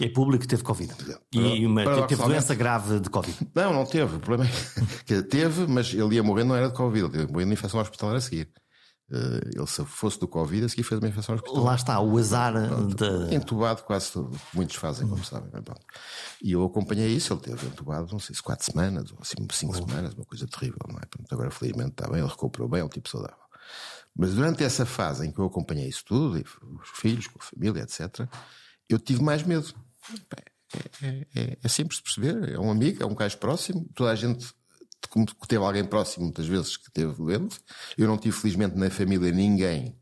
É 0.00 0.08
público 0.08 0.42
que 0.42 0.48
teve 0.48 0.62
Covid. 0.62 0.92
E 1.32 1.66
uma, 1.66 2.06
teve 2.06 2.22
doença 2.22 2.54
grave 2.54 3.00
de 3.00 3.10
Covid. 3.10 3.36
Não, 3.54 3.72
não 3.72 3.84
teve. 3.84 4.16
O 4.16 4.20
problema 4.20 4.50
é 4.50 4.54
que 5.04 5.22
teve, 5.22 5.66
mas 5.66 5.92
ele 5.92 6.16
ia 6.16 6.22
morrer, 6.22 6.44
não 6.44 6.54
era 6.54 6.68
de 6.68 6.74
Covid, 6.74 7.06
ele 7.06 7.22
ia 7.22 7.28
morrer 7.28 7.46
de 7.46 7.52
infecção 7.52 7.80
hospitalar 7.80 8.16
a 8.16 8.20
seguir. 8.20 8.48
Uh, 9.10 9.50
ele, 9.54 9.66
se 9.66 9.84
fosse 9.84 10.18
do 10.18 10.26
Covid, 10.26 10.64
a 10.64 10.68
seguir 10.68 10.82
fez 10.82 10.98
uma 10.98 11.08
infecção 11.08 11.34
hospitalar. 11.34 11.62
Lá 11.62 11.74
está, 11.74 12.00
o 12.00 12.16
azar 12.16 12.52
Pronto, 12.52 12.96
de... 12.96 13.34
Entubado, 13.34 13.82
quase 13.82 14.12
muitos 14.54 14.76
fazem, 14.76 15.06
como 15.06 15.22
sabem. 15.22 15.50
E 16.42 16.52
eu 16.52 16.64
acompanhei 16.64 17.08
isso, 17.08 17.32
ele 17.32 17.40
teve 17.40 17.66
entubado, 17.66 18.10
não 18.10 18.18
sei 18.18 18.34
se 18.34 18.42
quatro 18.42 18.64
semanas, 18.64 19.12
ou 19.12 19.18
assim, 19.20 19.36
cinco 19.52 19.74
oh. 19.74 19.86
semanas, 19.86 20.14
uma 20.14 20.24
coisa 20.24 20.46
terrível, 20.46 20.78
não 20.88 20.96
é? 20.96 21.06
Pronto, 21.06 21.32
agora, 21.32 21.50
felizmente, 21.50 21.90
está 21.90 22.08
bem, 22.08 22.20
ele 22.20 22.28
recuperou 22.28 22.68
bem, 22.68 22.80
é 22.80 22.84
um 22.84 22.88
tipo 22.88 23.08
saudável. 23.08 23.43
Mas 24.16 24.34
durante 24.34 24.62
essa 24.62 24.86
fase 24.86 25.26
em 25.26 25.32
que 25.32 25.38
eu 25.38 25.46
acompanhei 25.46 25.88
isso 25.88 26.04
tudo, 26.04 26.40
os 26.80 26.88
filhos, 27.00 27.26
com 27.26 27.38
a 27.40 27.42
família, 27.42 27.82
etc., 27.82 28.28
eu 28.88 28.98
tive 28.98 29.22
mais 29.22 29.42
medo. 29.42 29.74
É, 30.36 31.06
é, 31.06 31.26
é, 31.34 31.58
é 31.62 31.68
simples 31.68 31.98
de 31.98 32.04
perceber, 32.04 32.52
é 32.52 32.58
um 32.58 32.70
amigo, 32.70 33.02
é 33.02 33.06
um 33.06 33.14
caso 33.14 33.38
próximo, 33.38 33.88
toda 33.94 34.10
a 34.10 34.14
gente 34.14 34.52
que 35.12 35.48
teve 35.48 35.62
alguém 35.62 35.84
próximo 35.84 36.24
muitas 36.24 36.46
vezes 36.46 36.76
que 36.76 36.90
teve 36.90 37.12
doente. 37.14 37.60
Eu 37.96 38.08
não 38.08 38.18
tive, 38.18 38.36
felizmente, 38.36 38.76
na 38.76 38.90
família 38.90 39.30
ninguém 39.30 39.96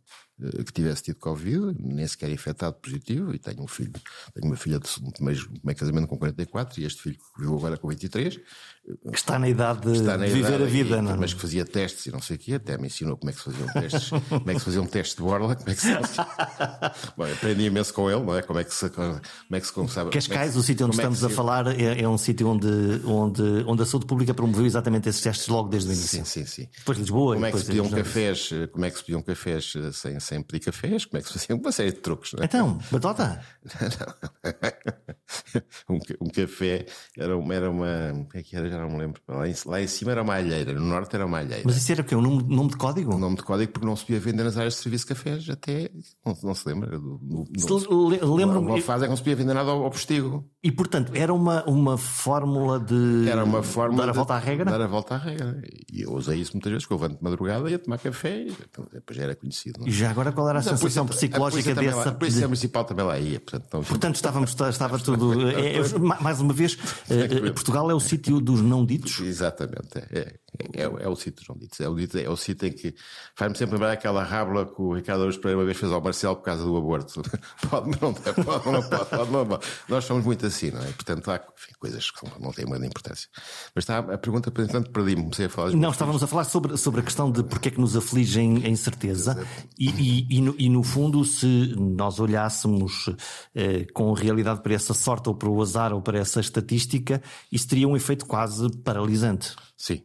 que 0.64 0.72
tivesse 0.72 1.02
tido 1.04 1.16
Covid, 1.16 1.74
nem 1.78 2.06
sequer 2.06 2.30
infectado 2.30 2.74
positivo, 2.74 3.34
e 3.34 3.38
tenho 3.38 3.62
um 3.62 3.68
filho, 3.68 3.92
tenho 4.34 4.46
uma 4.46 4.56
filha 4.56 4.78
de 4.78 4.88
meio, 5.22 5.50
meio 5.62 5.76
casamento 5.76 6.06
com 6.06 6.18
44 6.18 6.80
e 6.80 6.84
este 6.84 7.02
filho 7.02 7.16
que 7.16 7.40
viveu 7.40 7.56
agora 7.56 7.76
com 7.76 7.88
23. 7.88 8.40
Que 8.84 9.16
está 9.16 9.38
na 9.38 9.48
idade 9.48 9.80
de 9.82 9.92
está 9.92 10.18
na 10.18 10.26
viver 10.26 10.38
idade, 10.38 10.62
a 10.62 10.66
vida, 10.66 10.96
e, 10.96 11.02
não 11.02 11.12
é? 11.12 11.16
Mas 11.16 11.32
que 11.32 11.40
fazia 11.40 11.64
testes 11.64 12.06
e 12.06 12.10
não 12.10 12.20
sei 12.20 12.34
o 12.34 12.38
quê, 12.38 12.54
até 12.54 12.76
me 12.76 12.88
ensinou 12.88 13.16
como 13.16 13.30
é 13.30 13.32
que 13.32 13.38
se 13.38 13.44
faziam 13.44 13.68
testes, 13.68 14.10
como 14.10 14.50
é 14.50 14.54
que 14.54 14.58
se 14.58 14.64
fazia 14.64 14.82
um 14.82 14.86
teste 14.86 15.16
de 15.16 15.22
borla, 15.22 15.54
como 15.54 15.70
é 15.70 15.74
que 15.74 15.80
se 15.80 15.88
Bom, 17.16 17.24
aprendi 17.24 17.66
imenso 17.66 17.94
com 17.94 18.10
ele, 18.10 18.20
não 18.20 18.36
é? 18.36 18.42
Como 18.42 18.58
é 18.58 18.64
que 18.64 18.74
se, 18.74 18.90
como 18.90 19.20
é 19.52 19.60
que 19.60 19.66
se 19.66 19.72
começava. 19.72 20.10
Cascais, 20.10 20.50
é 20.50 20.52
que, 20.52 20.58
o 20.58 20.62
sítio 20.64 20.86
onde 20.86 20.96
é 20.96 20.98
estamos 20.98 21.20
se... 21.20 21.26
a 21.26 21.28
falar, 21.28 21.66
é, 21.68 22.02
é 22.02 22.08
um 22.08 22.18
sítio 22.18 22.48
onde, 22.48 22.66
onde, 23.04 23.42
onde 23.68 23.82
a 23.82 23.86
saúde 23.86 24.06
pública 24.06 24.34
promoveu 24.34 24.66
exatamente 24.66 25.08
esses 25.08 25.20
testes 25.20 25.46
logo 25.46 25.68
desde 25.68 25.88
o 25.88 25.92
início. 25.92 26.24
Sim, 26.24 26.24
sim, 26.24 26.46
sim. 26.46 26.68
Depois 26.78 26.98
Lisboa. 26.98 27.34
Como 27.34 27.46
é 27.46 27.52
que 27.52 27.58
se 27.58 27.66
pediam 27.66 27.88
cafés, 27.88 28.50
como 28.72 28.84
é 28.84 28.90
que 28.90 28.96
se 28.98 29.04
pediam 29.04 29.22
cafés 29.22 29.72
sem, 29.92 30.18
sem 30.32 30.42
pedir 30.42 30.64
cafés, 30.64 31.04
como 31.04 31.18
é 31.18 31.22
que 31.22 31.28
se 31.28 31.38
faziam 31.38 31.58
uma 31.58 31.72
série 31.72 31.92
de 31.92 31.98
truques, 31.98 32.32
não 32.32 32.42
é? 32.42 32.46
Então, 32.46 32.78
batota? 32.90 33.40
um, 35.88 35.98
um 36.20 36.28
café 36.28 36.86
era 37.16 37.36
uma, 37.36 37.54
era 37.54 37.70
uma. 37.70 38.12
O 38.14 38.28
que 38.28 38.38
é 38.38 38.42
que 38.42 38.56
era? 38.56 38.70
Já 38.70 38.78
não 38.78 38.90
me 38.90 38.98
lembro. 38.98 39.20
Lá 39.28 39.48
em, 39.48 39.54
lá 39.66 39.82
em 39.82 39.86
cima 39.86 40.12
era 40.12 40.22
uma 40.22 40.34
alheira, 40.34 40.72
no 40.72 40.80
norte 40.80 41.14
era 41.14 41.26
uma 41.26 41.38
alheira. 41.38 41.62
Mas 41.64 41.76
isso 41.76 41.92
era 41.92 42.00
o 42.00 42.04
quê? 42.04 42.16
Um 42.16 42.22
nome, 42.22 42.54
nome 42.54 42.70
de 42.70 42.76
código? 42.76 43.14
Um 43.14 43.18
nome 43.18 43.36
de 43.36 43.42
código 43.42 43.72
porque 43.72 43.86
não 43.86 43.94
se 43.94 44.04
podia 44.04 44.20
vender 44.20 44.44
nas 44.44 44.56
áreas 44.56 44.74
de 44.74 44.80
serviço 44.80 45.06
de 45.06 45.14
cafés 45.14 45.48
até. 45.50 45.90
Não, 46.24 46.36
não 46.42 46.54
se 46.54 46.68
lembra? 46.68 46.98
Do, 46.98 47.18
do, 47.18 48.34
Lembro-me. 48.34 48.68
Uma 48.68 48.80
fase 48.80 49.04
é 49.04 49.06
que 49.06 49.10
não 49.10 49.16
se 49.16 49.22
podia 49.22 49.36
vender 49.36 49.54
nada 49.54 49.70
ao, 49.70 49.84
ao 49.84 49.90
postigo. 49.90 50.48
E 50.62 50.72
portanto, 50.72 51.12
era 51.14 51.32
uma, 51.32 51.64
uma 51.68 51.98
fórmula 51.98 52.80
de. 52.80 53.28
Era 53.28 53.44
uma 53.44 53.62
fórmula. 53.62 54.06
Dar 54.06 54.10
a 54.10 54.14
volta 54.14 54.34
à 54.34 54.38
regra? 54.38 54.70
Dar 54.70 54.80
a 54.80 54.86
volta 54.86 55.14
à 55.14 55.18
regra. 55.18 55.62
E 55.92 56.02
eu 56.02 56.12
usei 56.12 56.40
isso 56.40 56.52
muitas 56.54 56.72
vezes, 56.72 56.86
que 56.86 56.92
eu 56.92 56.96
levanto 56.96 57.18
de 57.18 57.24
madrugada 57.24 57.68
e 57.68 57.72
ia 57.72 57.78
tomar 57.78 57.98
café 57.98 58.46
e 58.46 58.52
depois 58.92 59.16
já 59.16 59.24
era 59.24 59.34
conhecido. 59.34 59.84
É? 59.84 59.88
E 59.88 59.90
já 59.90 60.11
agora 60.12 60.32
qual 60.32 60.48
era 60.48 60.60
a 60.60 60.62
sensação 60.62 61.06
psicológica 61.06 61.72
a 61.72 61.74
dessa. 61.74 62.08
A 62.10 62.12
Polícia 62.12 62.46
Municipal 62.46 62.84
também 62.84 63.04
lá 63.04 63.18
ia. 63.18 63.40
Portanto, 63.40 63.66
não... 63.72 63.82
portanto 63.82 64.14
estávamos, 64.16 64.54
estava 64.70 64.98
tudo. 64.98 65.50
É, 65.50 65.78
é, 65.78 65.98
mais 65.98 66.40
uma 66.40 66.52
vez, 66.52 66.78
é, 67.10 67.50
Portugal 67.50 67.90
é 67.90 67.94
o 67.94 68.00
sítio 68.00 68.40
dos 68.40 68.60
não 68.60 68.86
ditos. 68.86 69.20
Exatamente. 69.20 69.98
É, 70.12 70.34
é, 70.74 70.82
é 70.82 71.08
o 71.08 71.16
sítio 71.16 71.36
dos 71.36 71.48
não 71.48 71.56
ditos. 71.56 71.80
É 71.80 71.88
o, 71.88 71.94
dito, 71.94 72.18
é 72.18 72.28
o 72.28 72.36
sítio 72.36 72.68
em 72.68 72.72
que. 72.72 72.94
Faz-me 73.34 73.56
sempre 73.56 73.74
lembrar 73.74 73.92
aquela 73.92 74.22
rábula 74.22 74.66
que 74.66 74.80
o 74.80 74.94
Ricardo 74.94 75.22
Aruz 75.22 75.38
Pereira 75.38 75.58
uma 75.58 75.64
vez 75.64 75.78
fez 75.78 75.90
ao 75.90 76.00
Marcelo 76.00 76.36
por 76.36 76.42
causa 76.42 76.62
do 76.62 76.76
aborto. 76.76 77.22
pode, 77.70 77.90
não 78.00 78.12
pode, 78.12 78.38
não 78.38 78.82
pode, 78.82 79.10
pode, 79.10 79.30
não 79.30 79.46
pode. 79.46 79.66
Nós 79.88 80.04
somos 80.04 80.24
muito 80.24 80.44
assim, 80.44 80.70
não 80.70 80.82
é? 80.82 80.92
Portanto, 80.92 81.30
há 81.30 81.36
enfim, 81.36 81.72
coisas 81.78 82.10
que 82.10 82.26
não 82.40 82.52
têm 82.52 82.66
muita 82.66 82.84
importância. 82.84 83.28
Mas 83.74 83.84
está 83.84 83.98
a 83.98 84.18
pergunta, 84.18 84.50
por 84.50 84.62
entanto, 84.62 84.90
perdi-me. 84.90 85.22
Comecei 85.22 85.46
a 85.46 85.48
falar. 85.48 85.70
Não, 85.72 85.90
estávamos 85.90 86.22
a 86.22 86.26
falar 86.26 86.44
sobre, 86.44 86.76
sobre 86.76 87.00
a 87.00 87.04
questão 87.04 87.30
de 87.30 87.42
porque 87.42 87.68
é 87.68 87.70
que 87.70 87.80
nos 87.80 87.96
afligem 87.96 88.64
a 88.64 88.68
incerteza 88.68 89.46
e, 89.78 89.88
e, 89.88 90.36
e, 90.38 90.40
no, 90.42 90.54
e, 90.58 90.68
no, 90.68 90.82
fundo, 90.82 91.24
se 91.24 91.74
nós 91.78 92.20
olhássemos 92.20 93.08
eh, 93.54 93.86
com 93.94 94.12
realidade 94.12 94.62
para 94.62 94.74
essa 94.74 94.92
sorte 94.92 95.28
ou 95.28 95.34
para 95.34 95.48
o 95.48 95.62
azar 95.62 95.92
ou 95.94 96.02
para 96.02 96.18
essa 96.18 96.40
estatística, 96.40 97.22
isso 97.50 97.66
teria 97.68 97.88
um 97.88 97.96
efeito 97.96 98.26
quase 98.26 98.70
paralisante. 98.78 99.54
Sim. 99.76 100.02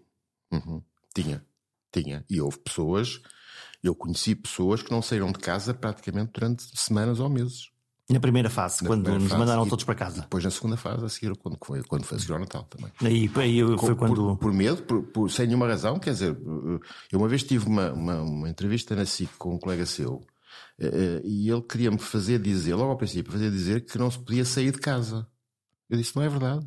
Uhum. 0.51 0.81
Tinha. 1.13 1.45
Tinha. 1.91 2.25
E 2.29 2.41
houve 2.41 2.59
pessoas, 2.59 3.21
eu 3.83 3.95
conheci 3.95 4.35
pessoas 4.35 4.81
que 4.81 4.91
não 4.91 5.01
saíram 5.01 5.31
de 5.31 5.39
casa 5.39 5.73
praticamente 5.73 6.31
durante 6.33 6.63
semanas 6.77 7.19
ou 7.19 7.29
meses. 7.29 7.71
Na 8.09 8.21
primeira 8.21 8.49
fase, 8.49 8.83
na 8.83 8.89
quando 8.89 9.03
primeira 9.03 9.21
nos 9.21 9.29
fase, 9.29 9.39
mandaram 9.39 9.65
e 9.65 9.69
todos 9.69 9.83
para 9.83 9.95
casa. 9.95 10.21
Depois 10.21 10.41
na 10.41 10.49
segunda 10.49 10.77
fase, 10.77 11.03
a 11.03 11.09
seguir, 11.09 11.35
quando 11.35 11.57
foi, 11.61 11.83
quando 11.83 12.05
foi 12.05 12.17
a 12.17 12.21
seguir 12.21 12.33
ao 12.33 12.39
Natal 12.39 12.63
também. 12.63 12.89
Aí, 13.01 13.29
aí 13.35 13.61
foi 13.61 13.75
por, 13.75 13.95
quando. 13.97 14.15
Por, 14.15 14.37
por 14.37 14.53
medo, 14.53 14.81
por, 14.83 15.03
por, 15.03 15.29
sem 15.29 15.45
nenhuma 15.47 15.67
razão, 15.67 15.99
quer 15.99 16.11
dizer, 16.11 16.37
eu 17.11 17.19
uma 17.19 17.27
vez 17.27 17.43
tive 17.43 17.67
uma, 17.67 17.91
uma, 17.91 18.21
uma 18.21 18.49
entrevista 18.49 18.95
na 18.95 19.05
SIC 19.05 19.29
com 19.37 19.55
um 19.55 19.59
colega 19.59 19.85
seu 19.85 20.25
eh, 20.79 21.21
e 21.25 21.49
ele 21.49 21.61
queria-me 21.61 21.99
fazer 21.99 22.39
dizer, 22.39 22.75
logo 22.75 22.91
ao 22.91 22.97
princípio, 22.97 23.31
fazer 23.31 23.51
dizer 23.51 23.85
que 23.85 23.97
não 23.97 24.09
se 24.09 24.19
podia 24.19 24.45
sair 24.45 24.71
de 24.71 24.79
casa. 24.79 25.27
Eu 25.89 25.97
disse, 25.97 26.15
não 26.15 26.23
é 26.23 26.29
verdade. 26.29 26.65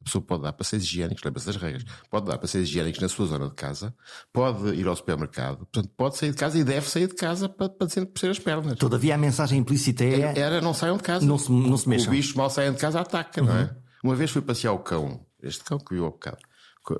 A 0.00 0.04
pessoa 0.04 0.22
pode 0.22 0.42
dar 0.42 0.52
passeios 0.54 0.84
higiênicos, 0.84 1.22
lembra-se 1.22 1.46
das 1.46 1.56
regras, 1.56 1.84
pode 2.08 2.26
dar 2.26 2.38
passeios 2.38 2.68
higiênicos 2.68 3.00
na 3.00 3.08
sua 3.08 3.26
zona 3.26 3.48
de 3.48 3.54
casa, 3.54 3.94
pode 4.32 4.74
ir 4.74 4.86
ao 4.86 4.96
supermercado, 4.96 5.58
portanto, 5.58 5.90
pode 5.94 6.16
sair 6.16 6.30
de 6.30 6.36
casa 6.36 6.58
e 6.58 6.64
deve 6.64 6.88
sair 6.88 7.06
de 7.06 7.14
casa 7.14 7.48
para, 7.48 7.68
para 7.68 7.86
descer 7.86 8.30
as 8.30 8.38
pernas. 8.38 8.78
Todavia, 8.78 9.14
a 9.14 9.18
mensagem 9.18 9.58
implícita 9.58 10.04
é. 10.04 10.38
Era 10.38 10.60
não 10.60 10.72
saiam 10.72 10.96
de 10.96 11.02
casa. 11.02 11.26
Não 11.26 11.36
se, 11.36 11.52
não 11.52 11.76
se 11.76 11.88
mexam. 11.88 12.08
O 12.08 12.10
bicho 12.12 12.36
mal 12.36 12.48
saiam 12.48 12.72
de 12.72 12.80
casa 12.80 13.00
ataca, 13.00 13.42
uhum. 13.42 13.46
não 13.46 13.56
é? 13.56 13.76
Uma 14.02 14.14
vez 14.14 14.30
fui 14.30 14.40
passear 14.40 14.72
o 14.72 14.78
cão, 14.78 15.20
este 15.42 15.62
cão 15.62 15.78
que 15.78 15.94
viu 15.94 16.06
ao 16.06 16.10
bocado, 16.12 16.38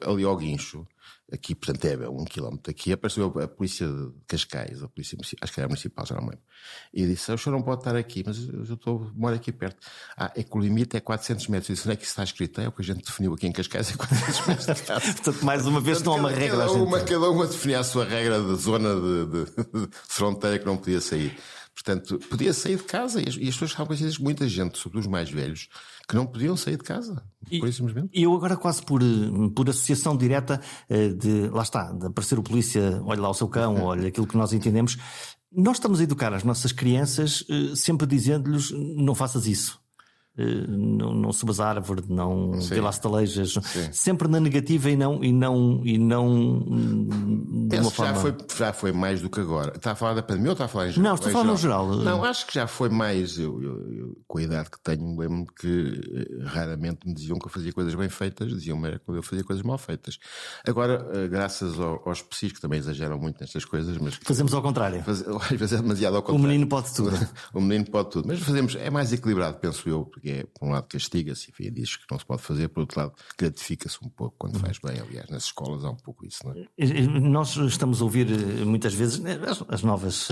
ali 0.06 0.24
ao 0.24 0.36
guincho, 0.36 0.86
aqui, 1.32 1.54
portanto, 1.54 1.84
é 1.84 2.08
um 2.08 2.24
quilómetro 2.24 2.72
daqui, 2.72 2.92
apareceu 2.92 3.26
a 3.26 3.48
polícia 3.48 3.86
de 3.86 4.12
Cascais, 4.26 4.82
a 4.82 4.88
polícia 4.88 5.16
acho 5.40 5.52
que 5.52 5.60
era 5.60 5.68
municipal, 5.68 6.04
já 6.04 6.14
não 6.16 6.22
lembro. 6.22 6.40
E 6.92 7.06
disse: 7.06 7.30
ah, 7.30 7.34
O 7.34 7.38
senhor 7.38 7.56
não 7.56 7.62
pode 7.62 7.80
estar 7.80 7.96
aqui, 7.96 8.22
mas 8.26 8.38
eu 8.48 8.74
estou, 8.74 9.10
moro 9.14 9.34
aqui 9.34 9.52
perto. 9.52 9.78
Ah, 10.16 10.32
é 10.34 10.42
que 10.42 10.56
o 10.56 10.60
limite 10.60 10.96
é 10.96 11.00
400 11.00 11.46
metros. 11.48 11.70
Eu 11.70 11.74
disse: 11.74 11.88
Onde 11.88 11.94
é 11.94 11.96
que 11.96 12.02
isso 12.02 12.12
está 12.12 12.24
escrito? 12.24 12.60
É 12.60 12.68
o 12.68 12.72
que 12.72 12.82
a 12.82 12.84
gente 12.84 13.04
definiu 13.04 13.32
aqui 13.32 13.46
em 13.46 13.52
Cascais, 13.52 13.90
é 13.92 13.96
400 13.96 14.46
metros 14.46 14.76
de 14.76 14.82
casa. 14.82 15.12
Portanto, 15.12 15.44
mais 15.44 15.66
uma 15.66 15.80
vez, 15.80 16.02
não 16.02 16.12
há 16.12 16.16
uma 16.16 16.30
regra. 16.30 16.58
Cada 16.58 16.72
uma, 16.72 17.00
cada 17.00 17.30
uma 17.30 17.46
definia 17.46 17.80
a 17.80 17.84
sua 17.84 18.04
regra 18.04 18.42
de 18.42 18.54
zona 18.56 18.94
de, 18.94 19.26
de, 19.26 19.44
de 19.86 19.88
fronteira 20.08 20.58
que 20.58 20.66
não 20.66 20.76
podia 20.76 21.00
sair. 21.00 21.36
Portanto, 21.74 22.18
podia 22.28 22.52
sair 22.52 22.76
de 22.76 22.82
casa 22.82 23.20
e 23.20 23.28
as, 23.28 23.36
e 23.36 23.48
as 23.48 23.54
pessoas 23.54 23.70
estavam 23.70 23.86
conhecidas 23.86 24.18
muita 24.18 24.48
gente, 24.48 24.76
sobretudo 24.76 25.00
os 25.00 25.06
mais 25.06 25.30
velhos, 25.30 25.68
que 26.08 26.14
não 26.14 26.26
podiam 26.26 26.56
sair 26.56 26.76
de 26.76 26.84
casa. 26.84 27.22
E, 27.50 27.58
por 27.58 27.68
isso 27.68 27.84
mesmo. 27.84 28.08
E 28.12 28.22
eu 28.22 28.34
agora 28.34 28.56
quase 28.56 28.82
por, 28.82 29.00
por 29.54 29.70
associação 29.70 30.16
direta 30.16 30.60
de, 31.18 31.48
lá 31.48 31.62
está, 31.62 31.90
de 31.92 32.06
aparecer 32.06 32.38
o 32.38 32.42
polícia, 32.42 33.00
olha 33.04 33.20
lá 33.20 33.30
o 33.30 33.34
seu 33.34 33.48
cão, 33.48 33.80
olha 33.84 34.08
aquilo 34.08 34.26
que 34.26 34.36
nós 34.36 34.52
entendemos. 34.52 34.98
Nós 35.52 35.76
estamos 35.76 36.00
a 36.00 36.02
educar 36.02 36.32
as 36.34 36.44
nossas 36.44 36.70
crianças 36.70 37.44
sempre 37.74 38.06
dizendo-lhes 38.06 38.70
não 38.70 39.14
faças 39.14 39.46
isso. 39.46 39.80
Não, 40.36 41.12
não 41.12 41.32
subas 41.32 41.60
a 41.60 41.68
árvore, 41.68 42.02
não 42.08 42.52
vê 42.52 42.80
lá 42.80 42.90
estalejas, 42.90 43.54
sempre 43.92 44.28
na 44.28 44.40
negativa 44.40 44.88
e 44.88 44.96
não, 44.96 45.22
e 45.22 45.32
não, 45.32 45.82
e 45.84 45.98
não 45.98 46.64
de 47.70 47.76
uma 47.78 47.90
forma... 47.90 48.14
já, 48.14 48.20
foi, 48.20 48.36
já 48.56 48.72
foi 48.72 48.92
mais 48.92 49.20
do 49.20 49.28
que 49.28 49.40
agora. 49.40 49.72
Está 49.76 49.92
a 49.92 49.94
falar 49.94 50.14
da 50.14 50.22
pandemia 50.22 50.50
ou 50.50 50.52
está 50.52 50.64
a 50.64 50.68
falar 50.68 50.88
em 50.88 50.92
geral? 50.92 51.04
Não, 51.04 51.14
estou 51.14 51.28
a 51.28 51.32
falar 51.32 51.44
no 51.44 51.56
geral. 51.56 51.86
Não, 51.86 52.24
acho 52.24 52.46
que 52.46 52.54
já 52.54 52.66
foi 52.66 52.88
mais. 52.88 53.38
Eu, 53.38 53.62
eu, 53.62 53.92
eu 53.92 54.18
com 54.26 54.38
a 54.38 54.42
idade 54.42 54.70
que 54.70 54.80
tenho, 54.80 55.18
lembro-me 55.18 55.46
que 55.58 56.00
eh, 56.14 56.44
raramente 56.44 57.06
me 57.06 57.14
diziam 57.14 57.38
que 57.38 57.46
eu 57.46 57.50
fazia 57.50 57.72
coisas 57.72 57.94
bem 57.94 58.08
feitas, 58.08 58.48
diziam-me 58.48 58.98
quando 59.00 59.18
eu 59.18 59.22
fazia 59.22 59.44
coisas 59.44 59.64
mal 59.64 59.78
feitas. 59.78 60.18
Agora, 60.66 61.06
eh, 61.12 61.28
graças 61.28 61.78
ao, 61.78 62.02
aos 62.06 62.22
PSIs, 62.22 62.52
que 62.52 62.60
também 62.60 62.78
exageram 62.78 63.18
muito 63.18 63.40
nestas 63.40 63.64
coisas, 63.64 63.96
mas. 63.98 64.18
Fazemos 64.22 64.52
ao 64.54 64.62
contrário. 64.62 65.02
Faz, 65.02 65.22
às 65.26 65.50
vezes 65.50 65.72
é 65.74 65.82
demasiado 65.82 66.16
ao 66.16 66.22
contrário. 66.22 66.44
O 66.44 66.48
menino 66.48 66.66
pode 66.66 66.94
tudo. 66.94 67.16
o 67.54 67.60
menino 67.60 67.86
pode 67.86 68.10
tudo. 68.10 68.28
Mas 68.28 68.40
fazemos, 68.40 68.74
é 68.76 68.90
mais 68.90 69.12
equilibrado, 69.12 69.58
penso 69.58 69.88
eu, 69.88 70.10
porque 70.20 70.30
é, 70.30 70.44
por 70.44 70.68
um 70.68 70.72
lado, 70.72 70.86
castiga-se, 70.86 71.50
enfim, 71.50 71.72
diz 71.72 71.96
que 71.96 72.04
não 72.10 72.18
se 72.18 72.26
pode 72.26 72.42
fazer, 72.42 72.68
por 72.68 72.80
outro 72.80 73.00
lado, 73.00 73.14
gratifica-se 73.38 73.96
um 74.04 74.08
pouco 74.08 74.36
quando 74.38 74.58
faz 74.58 74.78
bem. 74.78 75.00
Aliás, 75.00 75.28
nas 75.30 75.44
escolas 75.44 75.84
há 75.84 75.90
um 75.90 75.96
pouco 75.96 76.26
isso, 76.26 76.38
não 76.44 76.52
é? 76.52 76.66
Nós 77.20 77.56
estamos 77.56 78.00
a 78.00 78.04
ouvir 78.04 78.26
muitas 78.66 78.92
vezes 78.92 79.20
as, 79.24 79.64
as 79.68 79.82
novas 79.82 80.28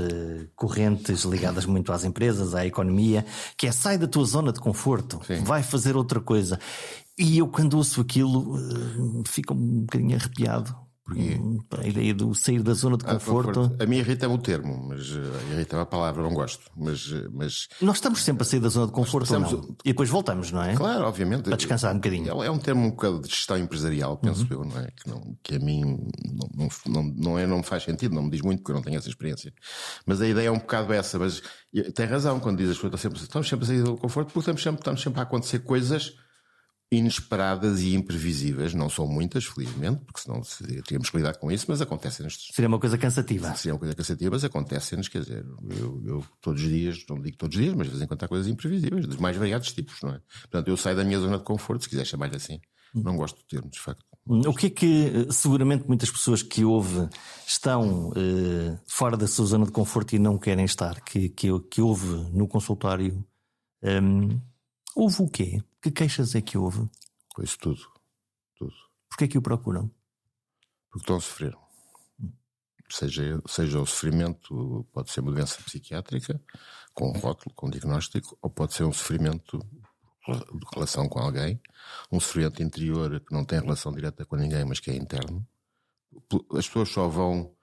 correntes 0.55 1.25
ligadas 1.25 1.65
muito 1.65 1.91
às 1.91 2.05
empresas, 2.05 2.55
à 2.55 2.67
economia, 2.67 3.25
que 3.57 3.67
é 3.67 3.73
sai 3.73 3.97
da 3.97 4.07
tua 4.07 4.25
zona 4.25 4.53
de 4.53 4.61
conforto, 4.61 5.21
Sim. 5.27 5.43
vai 5.43 5.63
fazer 5.63 5.97
outra 5.97 6.21
coisa. 6.21 6.61
E 7.19 7.39
eu, 7.39 7.49
quando 7.49 7.75
ouço 7.75 8.01
aquilo, 8.01 8.57
fico 9.27 9.55
um 9.55 9.81
bocadinho 9.81 10.17
arrepiado. 10.17 10.77
Porque 11.09 11.41
a 11.83 11.87
ideia 11.87 12.13
do 12.13 12.35
sair 12.35 12.63
da 12.63 12.75
zona 12.75 12.99
de 12.99 13.05
conforto. 13.05 13.55
conforto. 13.55 13.83
A 13.83 13.87
mim 13.87 13.97
irrita-me 13.97 14.35
o 14.35 14.39
termo, 14.39 14.89
mas 14.89 15.11
uh, 15.13 15.23
irrita-me 15.53 15.81
a 15.81 15.87
palavra, 15.87 16.23
não 16.23 16.35
gosto. 16.35 16.71
Mas, 16.77 17.11
mas. 17.33 17.67
Nós 17.81 17.97
estamos 17.97 18.23
sempre 18.23 18.43
a 18.43 18.45
sair 18.45 18.61
da 18.61 18.69
zona 18.69 18.89
de 18.89 18.93
conforto 18.93 19.33
não? 19.39 19.75
E 19.87 19.89
depois 19.89 20.11
voltamos, 20.11 20.53
não 20.53 20.63
é? 20.63 20.75
Claro, 20.75 21.05
obviamente. 21.05 21.45
Para 21.45 21.57
descansar 21.57 21.93
um 21.93 21.97
bocadinho. 21.97 22.43
É, 22.43 22.47
é 22.47 22.51
um 22.51 22.59
termo 22.59 22.85
um 22.85 22.91
bocado 22.91 23.23
de 23.23 23.29
gestão 23.29 23.57
empresarial, 23.57 24.19
penso 24.19 24.43
uhum. 24.43 24.49
eu, 24.51 24.65
não 24.67 24.79
é? 24.79 24.91
Que, 24.91 25.09
não, 25.09 25.37
que 25.43 25.57
a 25.57 25.59
mim 25.59 25.81
não, 26.55 26.69
não, 26.87 27.03
não, 27.17 27.39
é, 27.39 27.47
não 27.47 27.59
me 27.59 27.65
faz 27.65 27.85
sentido, 27.85 28.15
não 28.15 28.25
me 28.25 28.31
diz 28.31 28.43
muito, 28.43 28.59
porque 28.59 28.73
eu 28.73 28.77
não 28.77 28.83
tenho 28.83 28.99
essa 28.99 29.09
experiência. 29.09 29.51
Mas 30.05 30.21
a 30.21 30.29
ideia 30.29 30.49
é 30.49 30.51
um 30.51 30.59
bocado 30.59 30.93
essa. 30.93 31.19
Mas 31.19 31.43
tem 31.95 32.05
razão 32.05 32.39
quando 32.39 32.59
diz 32.59 32.69
as 32.69 32.77
pessoas 32.77 33.23
estamos 33.23 33.49
sempre 33.49 33.65
a 33.65 33.69
sair 33.69 33.83
do 33.83 33.97
conforto, 33.97 34.27
porque 34.27 34.41
estamos 34.41 34.63
sempre, 34.63 34.81
estamos 34.81 35.01
sempre 35.01 35.21
a 35.21 35.23
acontecer 35.23 35.61
coisas 35.61 36.15
inesperadas 36.91 37.81
e 37.81 37.95
imprevisíveis. 37.95 38.75
Não 38.75 38.89
são 38.89 39.07
muitas, 39.07 39.45
felizmente, 39.45 40.05
porque 40.05 40.21
senão 40.21 40.41
teríamos 40.85 41.11
que 41.11 41.17
lidar 41.17 41.37
com 41.37 41.53
isso, 41.53 41.67
mas 41.69 41.81
acontecem-nos. 41.81 42.49
Seria 42.53 42.69
uma 42.69 42.79
coisa 42.79 42.97
cansativa. 42.97 43.55
Seria 43.55 43.75
uma 43.75 43.79
coisa 43.79 43.95
cansativa, 43.95 44.31
mas 44.31 44.45
acontecem-nos, 44.45 45.09
quer 45.09 45.21
dizer, 45.21 45.47
eu, 45.71 46.03
eu, 46.05 46.25
todos 46.41 46.63
os 46.63 46.69
dias, 46.69 47.05
não 47.09 47.21
digo 47.21 47.37
todos 47.37 47.57
os 47.57 47.63
dias, 47.63 47.75
mas 47.75 47.87
de 47.87 47.93
vez 47.93 48.03
em 48.03 48.07
quando 48.07 48.25
há 48.25 48.29
coisas 48.29 48.49
imprevisíveis, 48.49 49.07
dos 49.07 49.17
mais 49.17 49.37
variados 49.37 49.73
tipos, 49.73 50.01
não 50.03 50.11
é? 50.11 50.21
Portanto, 50.43 50.69
eu 50.69 50.77
saio 50.77 50.97
da 50.97 51.05
minha 51.05 51.21
zona 51.21 51.39
de 51.39 51.45
conforto, 51.45 51.83
se 51.83 51.89
quiser 51.89 52.07
chamar-lhe 52.07 52.37
assim. 52.37 52.61
Não 52.95 53.17
gosto 53.17 53.37
do 53.37 53.45
termo, 53.45 53.69
de 53.71 53.79
facto. 53.79 54.03
O 54.27 54.55
que 54.55 54.67
é 54.67 54.71
que 54.71 55.27
seguramente 55.31 55.87
muitas 55.87 56.11
pessoas 56.11 56.43
que 56.43 56.65
ouvem 56.65 57.09
estão 57.47 58.11
uh, 58.11 58.79
fora 58.87 59.17
da 59.17 59.27
sua 59.27 59.47
zona 59.47 59.65
de 59.65 59.73
conforto 59.73 60.15
e 60.15 60.19
não 60.19 60.39
querem 60.39 60.65
estar, 60.65 61.01
que, 61.03 61.31
que, 61.31 61.49
que 61.71 61.81
houve 61.81 62.07
no 62.33 62.47
consultório, 62.47 63.25
um, 63.83 63.89
ehm, 63.89 64.41
houve 64.95 65.23
o 65.23 65.29
quê? 65.29 65.63
Que 65.81 65.91
queixas 65.91 66.35
é 66.35 66.41
que 66.41 66.59
houve? 66.59 66.89
Pois 67.35 67.57
tudo. 67.57 67.81
Tudo. 68.57 68.75
Porquê 69.09 69.25
é 69.25 69.29
que 69.29 69.39
o 69.39 69.43
procuram? 69.43 69.89
Porque 70.91 71.05
estão 71.05 71.17
a 71.17 71.21
sofrer. 71.21 71.57
seja, 72.91 73.41
seja 73.47 73.81
o 73.81 73.87
sofrimento, 73.87 74.87
pode 74.93 75.11
ser 75.11 75.21
uma 75.21 75.33
doença 75.33 75.63
psiquiátrica, 75.63 76.43
com 76.93 77.11
um 77.11 77.19
rótulo, 77.19 77.55
com 77.55 77.69
um 77.69 77.71
diagnóstico, 77.71 78.37
ou 78.43 78.51
pode 78.51 78.75
ser 78.75 78.85
um 78.85 78.93
sofrimento 78.93 79.59
de 80.29 80.67
relação 80.75 81.09
com 81.09 81.21
alguém, 81.21 81.61
um 82.11 82.21
sofrimento 82.21 82.63
interior 82.63 83.21
que 83.21 83.33
não 83.33 83.45
tem 83.45 83.61
relação 83.61 83.93
direta 83.93 84.27
com 84.27 84.37
ninguém, 84.37 84.65
mas 84.65 84.81
que 84.81 84.91
é 84.91 84.97
interno. 84.97 85.47
As 86.53 86.67
pessoas 86.67 86.89
só 86.89 87.09
vão. 87.09 87.55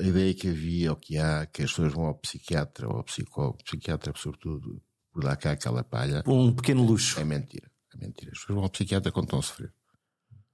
A 0.00 0.06
ideia 0.06 0.32
que 0.32 0.48
havia, 0.48 0.90
ou 0.90 0.96
que 0.96 1.18
há, 1.18 1.44
que 1.44 1.62
as 1.62 1.70
pessoas 1.70 1.92
vão 1.92 2.06
ao 2.06 2.14
psiquiatra 2.14 2.88
ou 2.88 2.96
ao 2.96 3.04
psicólogo, 3.04 3.62
psiquiatra, 3.62 4.14
sobretudo, 4.16 4.80
por 5.12 5.22
dar 5.24 5.36
cá 5.36 5.52
aquela 5.52 5.82
palha. 5.82 6.22
Um 6.26 6.52
pequeno 6.52 6.84
luxo. 6.84 7.18
É 7.20 7.24
mentira. 7.24 7.70
É 7.94 7.98
mentira. 7.98 8.30
As 8.32 8.38
pessoas 8.38 8.54
vão 8.54 8.64
ao 8.64 8.70
psiquiatra 8.70 9.12
quando 9.12 9.24
estão 9.24 9.38
a 9.38 9.42
sofrer 9.42 9.72